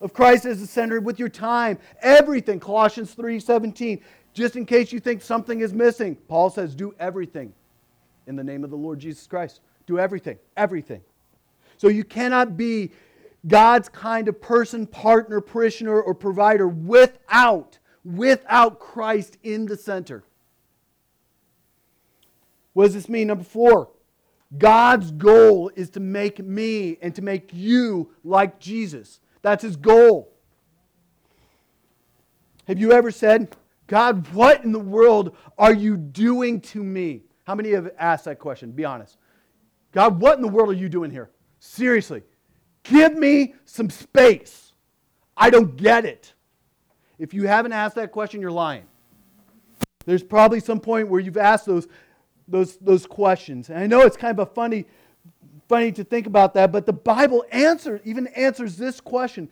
of 0.00 0.12
Christ 0.12 0.44
as 0.44 0.60
the 0.60 0.66
center 0.66 1.00
with 1.00 1.18
your 1.18 1.28
time, 1.28 1.78
everything. 2.00 2.60
Colossians 2.60 3.14
3:17. 3.14 4.02
Just 4.34 4.56
in 4.56 4.66
case 4.66 4.92
you 4.92 5.00
think 5.00 5.22
something 5.22 5.60
is 5.60 5.72
missing, 5.72 6.16
Paul 6.16 6.50
says, 6.50 6.74
do 6.74 6.92
everything 6.98 7.54
in 8.26 8.36
the 8.36 8.44
name 8.44 8.64
of 8.64 8.70
the 8.70 8.76
Lord 8.76 8.98
Jesus 8.98 9.26
Christ. 9.26 9.60
Do 9.86 9.98
everything, 9.98 10.38
everything. 10.56 11.02
So 11.76 11.88
you 11.88 12.04
cannot 12.04 12.56
be 12.56 12.90
God's 13.46 13.88
kind 13.88 14.26
of 14.28 14.40
person, 14.40 14.86
partner, 14.86 15.40
parishioner, 15.40 16.00
or 16.00 16.14
provider 16.14 16.66
without, 16.66 17.78
without 18.04 18.78
Christ 18.78 19.38
in 19.42 19.66
the 19.66 19.76
center. 19.76 20.24
What 22.72 22.84
does 22.84 22.94
this 22.94 23.08
mean? 23.08 23.28
Number 23.28 23.44
four, 23.44 23.90
God's 24.58 25.10
goal 25.10 25.70
is 25.74 25.90
to 25.90 26.00
make 26.00 26.38
me 26.38 26.98
and 27.00 27.14
to 27.14 27.22
make 27.22 27.50
you 27.52 28.10
like 28.22 28.58
Jesus. 28.60 29.20
That's 29.42 29.62
his 29.62 29.76
goal. 29.76 30.32
Have 32.66 32.78
you 32.78 32.92
ever 32.92 33.10
said, 33.10 33.54
God, 33.86 34.26
what 34.32 34.64
in 34.64 34.72
the 34.72 34.78
world 34.78 35.36
are 35.58 35.74
you 35.74 35.96
doing 35.96 36.60
to 36.62 36.82
me? 36.82 37.22
How 37.44 37.54
many 37.54 37.70
have 37.70 37.90
asked 37.98 38.24
that 38.24 38.38
question? 38.38 38.72
Be 38.72 38.84
honest. 38.84 39.18
God, 39.92 40.20
what 40.20 40.36
in 40.36 40.42
the 40.42 40.48
world 40.48 40.70
are 40.70 40.78
you 40.78 40.88
doing 40.88 41.10
here? 41.10 41.30
Seriously. 41.60 42.22
Give 42.82 43.14
me 43.14 43.54
some 43.64 43.90
space. 43.90 44.72
I 45.36 45.50
don't 45.50 45.76
get 45.76 46.04
it. 46.04 46.33
If 47.18 47.34
you 47.34 47.46
haven't 47.46 47.72
asked 47.72 47.94
that 47.96 48.12
question, 48.12 48.40
you're 48.40 48.50
lying. 48.50 48.84
There's 50.04 50.22
probably 50.22 50.60
some 50.60 50.80
point 50.80 51.08
where 51.08 51.20
you've 51.20 51.36
asked 51.36 51.66
those, 51.66 51.88
those, 52.48 52.76
those 52.76 53.06
questions. 53.06 53.70
And 53.70 53.78
I 53.78 53.86
know 53.86 54.00
it's 54.02 54.16
kind 54.16 54.38
of 54.38 54.48
a 54.48 54.50
funny 54.50 54.86
funny 55.68 55.92
to 55.92 56.04
think 56.04 56.26
about 56.26 56.54
that, 56.54 56.72
but 56.72 56.86
the 56.86 56.92
Bible 56.92 57.44
answers, 57.50 58.00
even 58.04 58.26
answers 58.28 58.76
this 58.76 59.00
question. 59.00 59.48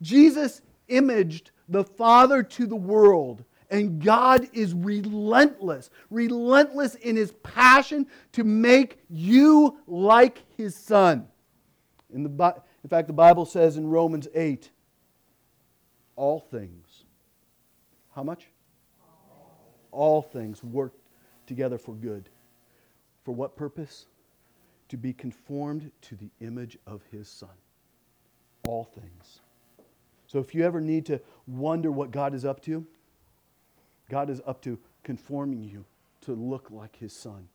Jesus 0.00 0.62
imaged 0.88 1.50
the 1.68 1.84
Father 1.84 2.42
to 2.42 2.66
the 2.66 2.76
world, 2.76 3.44
and 3.70 4.02
God 4.02 4.48
is 4.52 4.74
relentless, 4.74 5.90
relentless 6.10 6.94
in 6.96 7.16
his 7.16 7.32
passion 7.42 8.06
to 8.32 8.44
make 8.44 8.98
you 9.08 9.78
like 9.86 10.42
his 10.56 10.74
Son. 10.74 11.28
In, 12.12 12.24
the, 12.24 12.54
in 12.84 12.90
fact, 12.90 13.06
the 13.06 13.14
Bible 13.14 13.46
says 13.46 13.76
in 13.76 13.86
Romans 13.88 14.28
8, 14.34 14.70
all 16.16 16.40
things. 16.40 16.81
How 18.14 18.22
much? 18.22 18.48
All 19.90 20.22
things 20.22 20.62
work 20.62 20.94
together 21.46 21.78
for 21.78 21.94
good. 21.94 22.28
For 23.24 23.34
what 23.34 23.56
purpose? 23.56 24.06
To 24.88 24.96
be 24.96 25.12
conformed 25.12 25.90
to 26.02 26.16
the 26.16 26.30
image 26.40 26.78
of 26.86 27.02
his 27.10 27.28
Son. 27.28 27.48
All 28.68 28.84
things. 28.84 29.40
So 30.26 30.38
if 30.38 30.54
you 30.54 30.64
ever 30.64 30.80
need 30.80 31.06
to 31.06 31.20
wonder 31.46 31.90
what 31.90 32.10
God 32.10 32.34
is 32.34 32.44
up 32.44 32.62
to, 32.62 32.86
God 34.10 34.30
is 34.30 34.40
up 34.46 34.62
to 34.62 34.78
conforming 35.02 35.62
you 35.62 35.84
to 36.22 36.34
look 36.34 36.70
like 36.70 36.96
his 36.96 37.12
Son. 37.12 37.48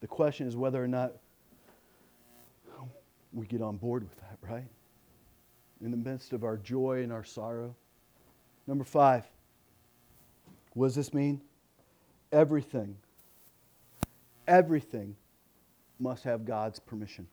The 0.00 0.06
question 0.06 0.46
is 0.46 0.56
whether 0.56 0.82
or 0.82 0.88
not 0.88 1.12
we 3.32 3.46
get 3.46 3.62
on 3.62 3.76
board 3.76 4.02
with 4.02 4.16
that, 4.20 4.38
right? 4.42 4.68
In 5.80 5.90
the 5.90 5.96
midst 5.96 6.32
of 6.32 6.44
our 6.44 6.56
joy 6.56 7.02
and 7.02 7.12
our 7.12 7.24
sorrow. 7.24 7.74
Number 8.66 8.84
five, 8.84 9.24
what 10.74 10.86
does 10.86 10.94
this 10.94 11.12
mean? 11.12 11.40
Everything, 12.30 12.96
everything 14.48 15.16
must 15.98 16.24
have 16.24 16.44
God's 16.44 16.78
permission. 16.78 17.26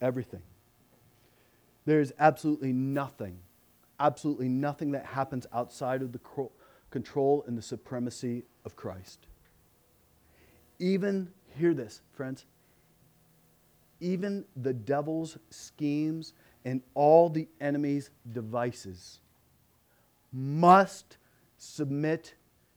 Everything. 0.00 0.42
There's 1.84 2.12
absolutely 2.18 2.72
nothing, 2.72 3.38
absolutely 4.00 4.48
nothing 4.48 4.92
that 4.92 5.04
happens 5.04 5.46
outside 5.52 6.02
of 6.02 6.12
the 6.12 6.20
control 6.90 7.44
and 7.46 7.56
the 7.56 7.62
supremacy 7.62 8.44
of 8.64 8.76
Christ. 8.76 9.26
Even, 10.78 11.28
hear 11.56 11.74
this, 11.74 12.00
friends, 12.12 12.46
even 14.00 14.44
the 14.56 14.72
devil's 14.72 15.38
schemes 15.50 16.32
and 16.64 16.82
all 16.94 17.28
the 17.28 17.46
enemy's 17.60 18.10
devices 18.32 19.20
must 20.32 21.16
submit 21.58 22.34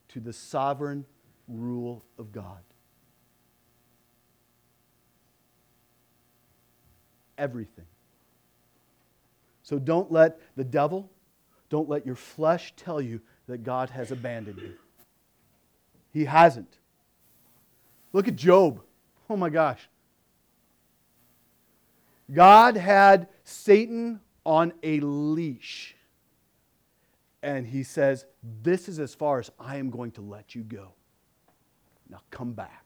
to 0.09 0.19
the 0.19 0.33
sovereign 0.33 1.05
rule 1.47 2.03
of 2.17 2.31
God. 2.31 2.61
Everything. 7.37 7.85
So 9.63 9.79
don't 9.79 10.11
let 10.11 10.39
the 10.55 10.63
devil, 10.63 11.09
don't 11.69 11.89
let 11.89 12.05
your 12.05 12.15
flesh 12.15 12.73
tell 12.77 13.01
you 13.01 13.19
that 13.47 13.63
God 13.63 13.89
has 13.89 14.11
abandoned 14.11 14.59
you. 14.59 14.73
He 16.13 16.25
hasn't. 16.25 16.77
Look 18.13 18.27
at 18.27 18.35
Job. 18.35 18.81
Oh 19.29 19.35
my 19.35 19.49
gosh. 19.49 19.89
God 22.31 22.77
had 22.77 23.27
Satan 23.43 24.21
on 24.45 24.73
a 24.83 24.99
leash. 24.99 25.94
And 27.45 27.67
he 27.67 27.83
says, 27.83 28.25
This 28.63 28.89
is 28.89 28.97
as 28.99 29.13
far 29.13 29.37
as 29.37 29.51
I 29.59 29.77
am 29.77 29.91
going 29.91 30.09
to 30.13 30.21
let 30.21 30.55
you 30.55 30.63
go. 30.63 30.93
Now 32.09 32.21
come 32.31 32.53
back. 32.53 32.83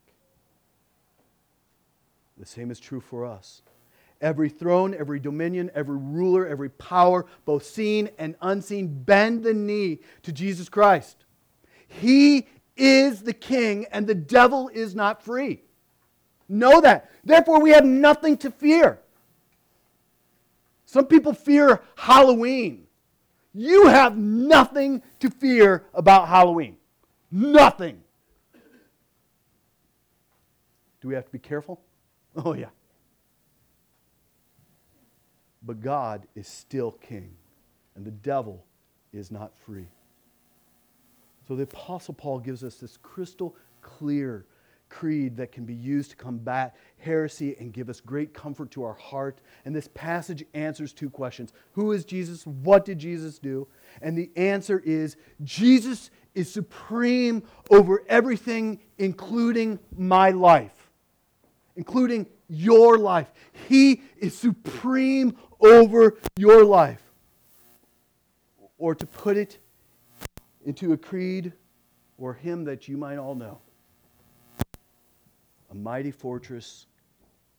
The 2.38 2.45
same 2.45 2.70
is 2.70 2.78
true 2.78 2.99
for 2.99 3.24
us. 3.26 3.62
Every 4.20 4.49
throne, 4.49 4.93
every 4.93 5.22
dominion, 5.22 5.72
every 5.74 5.95
ruler, 5.95 6.45
every 6.45 6.70
power, 6.72 7.26
both 7.45 7.64
seen 7.64 8.10
and 8.18 8.36
unseen, 8.41 9.01
bend 9.03 9.43
the 9.43 9.53
knee 9.53 9.99
to 10.24 10.34
Jesus 10.34 10.68
Christ. 10.68 11.24
He 11.88 12.45
is 12.76 13.22
the 13.22 13.34
king, 13.34 13.86
and 13.93 14.05
the 14.05 14.16
devil 14.16 14.70
is 14.74 14.93
not 14.93 15.24
free. 15.24 15.62
Know 16.49 16.82
that. 16.82 17.10
Therefore, 17.24 17.62
we 17.62 17.70
have 17.70 17.86
nothing 17.86 18.36
to 18.39 18.51
fear. 18.51 18.99
Some 20.86 21.05
people 21.05 21.32
fear 21.32 21.82
Halloween. 21.95 22.88
You 23.53 23.87
have 23.87 24.17
nothing 24.17 25.01
to 25.19 25.29
fear 25.29 25.85
about 25.93 26.27
Halloween. 26.27 26.77
Nothing. 27.31 28.01
Do 31.01 31.07
we 31.07 31.15
have 31.15 31.25
to 31.25 31.31
be 31.31 31.39
careful? 31.39 31.81
Oh, 32.35 32.53
yeah. 32.53 32.69
But 35.63 35.81
God 35.81 36.27
is 36.35 36.47
still 36.47 36.91
king, 36.91 37.31
and 37.95 38.05
the 38.05 38.11
devil 38.11 38.63
is 39.11 39.31
not 39.31 39.51
free. 39.65 39.87
So 41.47 41.55
the 41.55 41.63
Apostle 41.63 42.13
Paul 42.13 42.39
gives 42.39 42.63
us 42.63 42.75
this 42.75 42.97
crystal 42.97 43.55
clear 43.81 44.45
creed 44.89 45.37
that 45.37 45.51
can 45.51 45.65
be 45.65 45.73
used 45.73 46.11
to 46.11 46.17
combat 46.17 46.75
heresy 46.97 47.55
and 47.59 47.71
give 47.71 47.89
us 47.89 48.01
great 48.01 48.33
comfort 48.33 48.71
to 48.71 48.83
our 48.83 48.93
heart. 48.93 49.39
And 49.65 49.75
this 49.75 49.87
passage 49.93 50.43
answers 50.53 50.91
two 50.91 51.09
questions 51.09 51.53
Who 51.73 51.91
is 51.91 52.05
Jesus? 52.05 52.45
What 52.45 52.85
did 52.85 52.99
Jesus 52.99 53.39
do? 53.39 53.67
And 54.01 54.17
the 54.17 54.31
answer 54.35 54.81
is 54.83 55.15
Jesus 55.43 56.09
is 56.35 56.51
supreme 56.51 57.43
over 57.69 58.03
everything, 58.07 58.79
including 58.97 59.79
my 59.95 60.31
life, 60.31 60.89
including 61.75 62.27
your 62.47 62.97
life. 62.97 63.31
He 63.67 64.01
is 64.17 64.37
supreme 64.37 65.37
over 65.59 66.17
your 66.37 66.63
life. 66.63 67.01
Or 68.77 68.95
to 68.95 69.05
put 69.05 69.35
it 69.37 69.57
into 70.65 70.93
a 70.93 70.97
creed 70.97 71.53
or 72.17 72.33
hymn 72.33 72.65
that 72.65 72.87
you 72.87 72.97
might 72.97 73.17
all 73.17 73.35
know. 73.35 73.59
A 75.72 75.76
mighty 75.76 76.11
fortress 76.11 76.88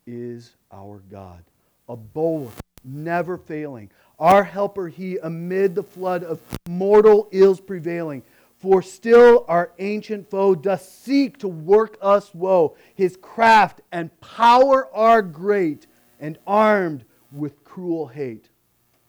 is 0.07 0.57
our 0.73 1.03
God, 1.11 1.45
a 1.89 1.97
bulwark 1.97 2.55
never 2.85 3.37
failing. 3.37 3.91
Our 4.19 4.43
helper, 4.43 4.89
he 4.89 5.19
amid 5.19 5.75
the 5.75 5.83
flood 5.83 6.25
of 6.25 6.41
mortal 6.69 7.29
ills 7.31 7.61
prevailing. 7.61 8.23
For 8.59 8.83
still 8.83 9.47
our 9.49 9.73
ancient 9.79 10.29
foe 10.29 10.55
doth 10.55 10.83
seek 10.83 11.39
to 11.39 11.49
work 11.49 11.97
us 12.03 12.35
woe. 12.35 12.77
His 12.95 13.17
craft 13.17 13.81
and 13.91 14.19
power 14.21 14.95
are 14.95 15.23
great, 15.23 15.87
and 16.19 16.39
armed 16.47 17.05
with 17.33 17.65
cruel 17.65 18.09
hate. 18.09 18.51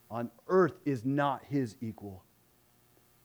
On 0.10 0.30
earth 0.48 0.80
is 0.86 1.04
not 1.04 1.44
his 1.50 1.76
equal. 1.82 2.24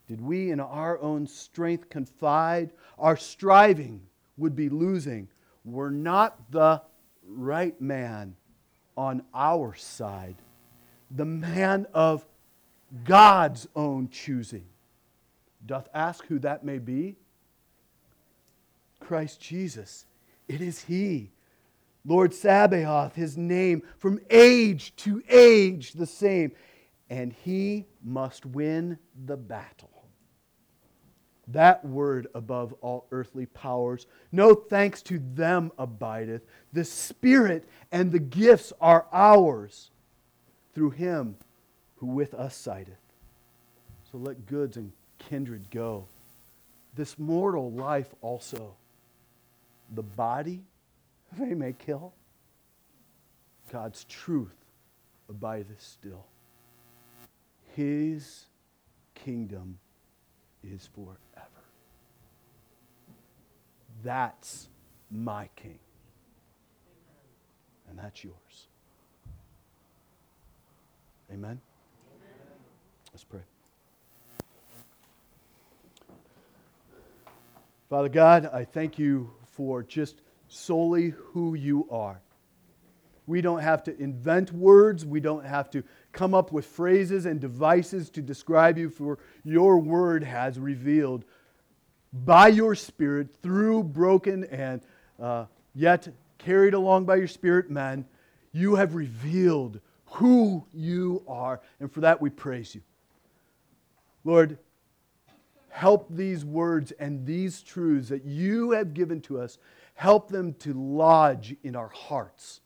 Did 0.07 0.19
we 0.19 0.51
in 0.51 0.59
our 0.59 0.99
own 0.99 1.27
strength 1.27 1.89
confide, 1.89 2.71
our 2.97 3.15
striving 3.15 4.01
would 4.37 4.55
be 4.55 4.69
losing 4.69 5.29
were 5.67 5.91
not 5.91 6.51
the 6.51 6.81
right 7.27 7.79
man 7.81 8.35
on 8.95 9.21
our 9.33 9.75
side, 9.75 10.35
the 11.11 11.25
man 11.25 11.85
of 11.93 12.25
God's 13.03 13.67
own 13.75 14.09
choosing. 14.09 14.65
Doth 15.65 15.87
ask 15.93 16.25
who 16.25 16.39
that 16.39 16.63
may 16.63 16.79
be? 16.79 17.17
Christ 18.99 19.41
Jesus. 19.41 20.05
It 20.47 20.61
is 20.61 20.83
He. 20.83 21.31
Lord 22.05 22.33
Sabaoth, 22.33 23.15
His 23.15 23.37
name, 23.37 23.83
from 23.97 24.19
age 24.29 24.95
to 24.97 25.21
age 25.29 25.93
the 25.93 26.05
same. 26.05 26.53
And 27.09 27.33
He 27.33 27.85
must 28.03 28.45
win 28.45 28.97
the 29.25 29.37
battle 29.37 29.96
that 31.49 31.83
word 31.85 32.27
above 32.35 32.73
all 32.81 33.07
earthly 33.11 33.45
powers. 33.45 34.05
No 34.31 34.53
thanks 34.53 35.01
to 35.03 35.19
them 35.19 35.71
abideth. 35.77 36.45
The 36.73 36.83
Spirit 36.83 37.67
and 37.91 38.11
the 38.11 38.19
gifts 38.19 38.73
are 38.81 39.05
ours 39.13 39.91
through 40.73 40.91
him 40.91 41.35
who 41.97 42.07
with 42.07 42.33
us 42.33 42.55
sideth. 42.55 42.99
So 44.11 44.17
let 44.17 44.45
goods 44.45 44.77
and 44.77 44.91
kindred 45.19 45.69
go. 45.71 46.07
This 46.95 47.17
mortal 47.17 47.71
life 47.71 48.13
also. 48.21 48.75
The 49.95 50.03
body 50.03 50.63
they 51.37 51.53
may 51.53 51.73
kill. 51.73 52.13
God's 53.71 54.03
truth 54.05 54.55
abideth 55.29 55.81
still. 55.81 56.25
His 57.75 58.45
kingdom 59.13 59.79
is 60.63 60.89
forever. 60.93 61.26
That's 64.03 64.69
my 65.11 65.49
king. 65.55 65.79
And 67.89 67.97
that's 67.97 68.23
yours. 68.23 68.67
Amen? 71.31 71.41
Amen? 71.41 71.59
Let's 73.11 73.23
pray. 73.23 73.41
Father 77.89 78.09
God, 78.09 78.49
I 78.53 78.65
thank 78.65 78.99
you 78.99 79.31
for 79.45 79.81
just 79.81 80.21
solely 80.49 81.09
who 81.09 81.55
you 81.55 81.87
are. 81.89 82.21
We 83.27 83.41
don't 83.41 83.59
have 83.59 83.83
to 83.83 83.97
invent 84.01 84.53
words. 84.53 85.05
We 85.05 85.19
don't 85.19 85.45
have 85.45 85.69
to 85.71 85.83
come 86.13 86.33
up 86.33 86.51
with 86.51 86.65
phrases 86.65 87.25
and 87.25 87.39
devices 87.39 88.09
to 88.11 88.21
describe 88.21 88.77
you, 88.77 88.89
for 88.89 89.19
your 89.43 89.79
word 89.79 90.23
has 90.23 90.57
revealed 90.57 91.25
by 92.25 92.47
your 92.47 92.75
Spirit 92.75 93.29
through 93.41 93.83
broken 93.83 94.43
and 94.45 94.81
uh, 95.19 95.45
yet 95.73 96.07
carried 96.37 96.73
along 96.73 97.05
by 97.05 97.15
your 97.15 97.27
Spirit, 97.27 97.69
man, 97.69 98.05
you 98.51 98.75
have 98.75 98.95
revealed 98.95 99.79
who 100.05 100.65
you 100.73 101.23
are. 101.27 101.61
And 101.79 101.91
for 101.91 102.01
that, 102.01 102.21
we 102.21 102.29
praise 102.29 102.73
you. 102.73 102.81
Lord, 104.23 104.57
help 105.69 106.07
these 106.09 106.43
words 106.43 106.91
and 106.93 107.25
these 107.25 107.61
truths 107.61 108.09
that 108.09 108.25
you 108.25 108.71
have 108.71 108.93
given 108.93 109.21
to 109.21 109.39
us, 109.39 109.57
help 109.93 110.29
them 110.29 110.53
to 110.55 110.73
lodge 110.73 111.55
in 111.63 111.75
our 111.75 111.89
hearts, 111.89 112.61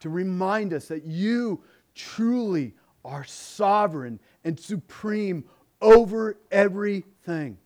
to 0.00 0.10
remind 0.10 0.72
us 0.72 0.88
that 0.88 1.04
you 1.04 1.62
truly 1.94 2.74
are 3.04 3.24
sovereign 3.24 4.18
and 4.44 4.58
supreme 4.58 5.44
over 5.80 6.36
everything. 6.50 7.58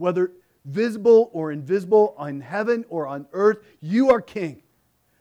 Whether 0.00 0.32
visible 0.64 1.28
or 1.34 1.52
invisible, 1.52 2.14
on 2.16 2.40
heaven 2.40 2.86
or 2.88 3.06
on 3.06 3.26
earth, 3.34 3.58
you 3.82 4.10
are 4.10 4.22
king. 4.22 4.62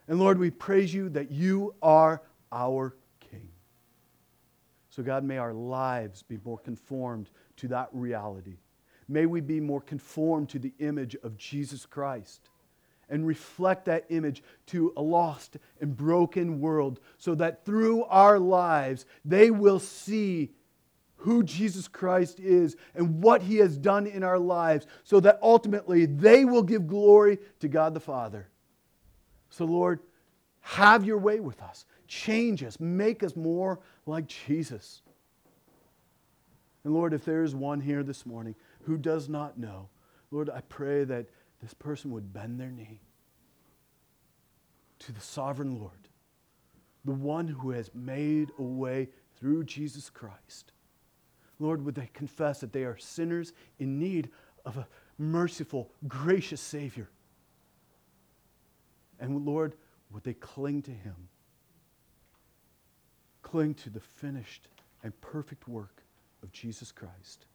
And 0.08 0.20
Lord, 0.20 0.40
we 0.40 0.52
praise 0.52 0.94
you 0.94 1.10
that 1.10 1.32
you 1.32 1.76
are 1.82 2.22
our 2.50 2.96
king. 3.20 3.50
So, 4.90 5.04
God, 5.04 5.26
may 5.26 5.38
our 5.38 5.52
lives 5.52 6.24
be 6.24 6.40
more 6.46 6.58
conformed 6.58 7.30
to 7.58 7.68
that 7.68 7.90
reality. 7.92 8.56
May 9.10 9.26
we 9.26 9.42
be 9.42 9.60
more 9.60 9.82
conformed 9.82 10.48
to 10.50 10.60
the 10.60 10.72
image 10.80 11.18
of 11.24 11.36
Jesus 11.36 11.86
Christ 11.86 12.48
and 13.10 13.28
reflect 13.28 13.84
that 13.86 14.06
image 14.08 14.42
to 14.68 14.94
a 14.96 15.02
lost 15.02 15.58
and 15.82 15.98
broken 15.98 16.62
world 16.62 17.02
so 17.18 17.36
that 17.36 17.66
through 17.66 18.06
our 18.06 18.40
lives 18.40 19.06
they 19.26 19.52
will 19.52 19.80
see 19.80 20.52
who 21.20 21.44
Jesus 21.44 21.88
Christ 21.88 22.40
is 22.40 22.76
and 22.96 23.22
what 23.22 23.42
he 23.42 23.58
has 23.58 23.78
done 23.78 24.08
in 24.08 24.24
our 24.24 24.40
lives 24.40 24.88
so 25.04 25.20
that 25.20 25.40
ultimately 25.42 26.06
they 26.06 26.46
will 26.46 26.64
give 26.64 26.88
glory 26.88 27.40
to 27.60 27.68
God 27.68 27.94
the 27.94 28.00
Father. 28.00 28.48
So, 29.50 29.66
Lord, 29.66 30.00
have 30.62 31.04
your 31.04 31.18
way 31.18 31.40
with 31.40 31.62
us. 31.62 31.86
Change 32.08 32.64
us. 32.64 32.80
Make 32.80 33.22
us 33.22 33.36
more 33.36 33.80
like 34.06 34.28
Jesus. 34.28 35.02
And 36.84 36.94
Lord, 36.94 37.14
if 37.14 37.26
there 37.26 37.44
is 37.44 37.54
one 37.54 37.82
here 37.82 38.04
this 38.04 38.26
morning 38.26 38.56
who 38.84 38.98
does 38.98 39.28
not 39.28 39.58
know, 39.58 39.90
Lord, 40.32 40.50
I 40.50 40.62
pray 40.62 41.04
that 41.04 41.28
this 41.62 41.74
person 41.74 42.12
would 42.12 42.32
bend 42.32 42.60
their 42.60 42.72
knee 42.72 43.02
to 45.00 45.12
the 45.12 45.22
sovereign 45.22 45.78
Lord, 45.78 46.08
the 47.04 47.12
one 47.12 47.48
who 47.48 47.72
has 47.72 47.92
made 47.94 48.52
a 48.58 48.64
way 48.64 49.10
through 49.38 49.66
Jesus 49.66 50.10
Christ. 50.10 50.72
Lord, 51.60 51.84
would 51.86 51.96
they 51.96 52.10
confess 52.14 52.62
that 52.62 52.72
they 52.72 52.84
are 52.84 52.98
sinners 52.98 53.54
in 53.80 54.00
need 54.00 54.30
of 54.66 54.78
a 54.78 54.88
merciful, 55.18 55.92
gracious 56.08 56.62
Savior? 56.62 57.10
And 59.20 59.46
Lord, 59.46 59.76
would 60.12 60.24
they 60.24 60.34
cling 60.34 60.82
to 60.84 60.92
Him? 60.92 61.16
Cling 63.42 63.74
to 63.76 63.90
the 63.90 64.00
finished 64.00 64.70
and 65.04 65.20
perfect 65.22 65.68
work 65.68 66.04
of 66.42 66.52
Jesus 66.52 66.92
Christ. 66.92 67.46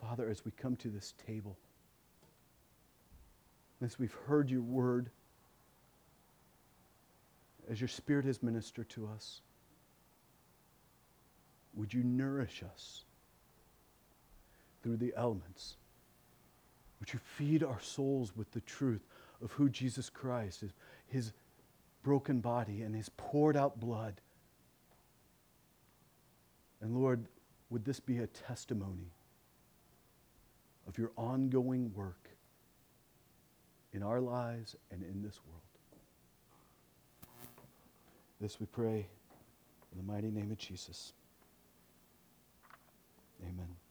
Father, 0.00 0.28
as 0.28 0.44
we 0.44 0.50
come 0.52 0.76
to 0.76 0.88
this 0.88 1.14
table, 1.26 1.56
as 3.82 3.98
we've 3.98 4.16
heard 4.26 4.50
your 4.50 4.60
word, 4.60 5.10
as 7.70 7.80
your 7.80 7.88
Spirit 7.88 8.24
has 8.24 8.42
ministered 8.42 8.88
to 8.90 9.06
us, 9.06 9.40
would 11.74 11.92
you 11.92 12.02
nourish 12.04 12.62
us 12.62 13.04
through 14.82 14.96
the 14.96 15.12
elements? 15.16 15.76
Would 17.00 17.12
you 17.12 17.18
feed 17.18 17.62
our 17.62 17.80
souls 17.80 18.36
with 18.36 18.50
the 18.52 18.60
truth 18.60 19.04
of 19.42 19.50
who 19.52 19.68
Jesus 19.68 20.08
Christ 20.08 20.62
is, 20.62 20.72
his 21.06 21.32
broken 22.02 22.40
body 22.40 22.82
and 22.82 22.94
his 22.94 23.10
poured 23.16 23.56
out 23.56 23.80
blood? 23.80 24.20
And 26.80 26.94
Lord, 26.94 27.26
would 27.70 27.84
this 27.84 27.98
be 27.98 28.18
a 28.18 28.26
testimony 28.26 29.12
of 30.86 30.98
your 30.98 31.12
ongoing 31.16 31.92
work 31.94 32.28
in 33.92 34.02
our 34.02 34.20
lives 34.20 34.76
and 34.90 35.02
in 35.02 35.22
this 35.22 35.40
world? 35.46 35.62
This 38.44 38.60
we 38.60 38.66
pray 38.66 39.06
in 39.90 39.96
the 39.96 40.12
mighty 40.12 40.30
name 40.30 40.50
of 40.50 40.58
Jesus. 40.58 41.14
Amen. 43.42 43.83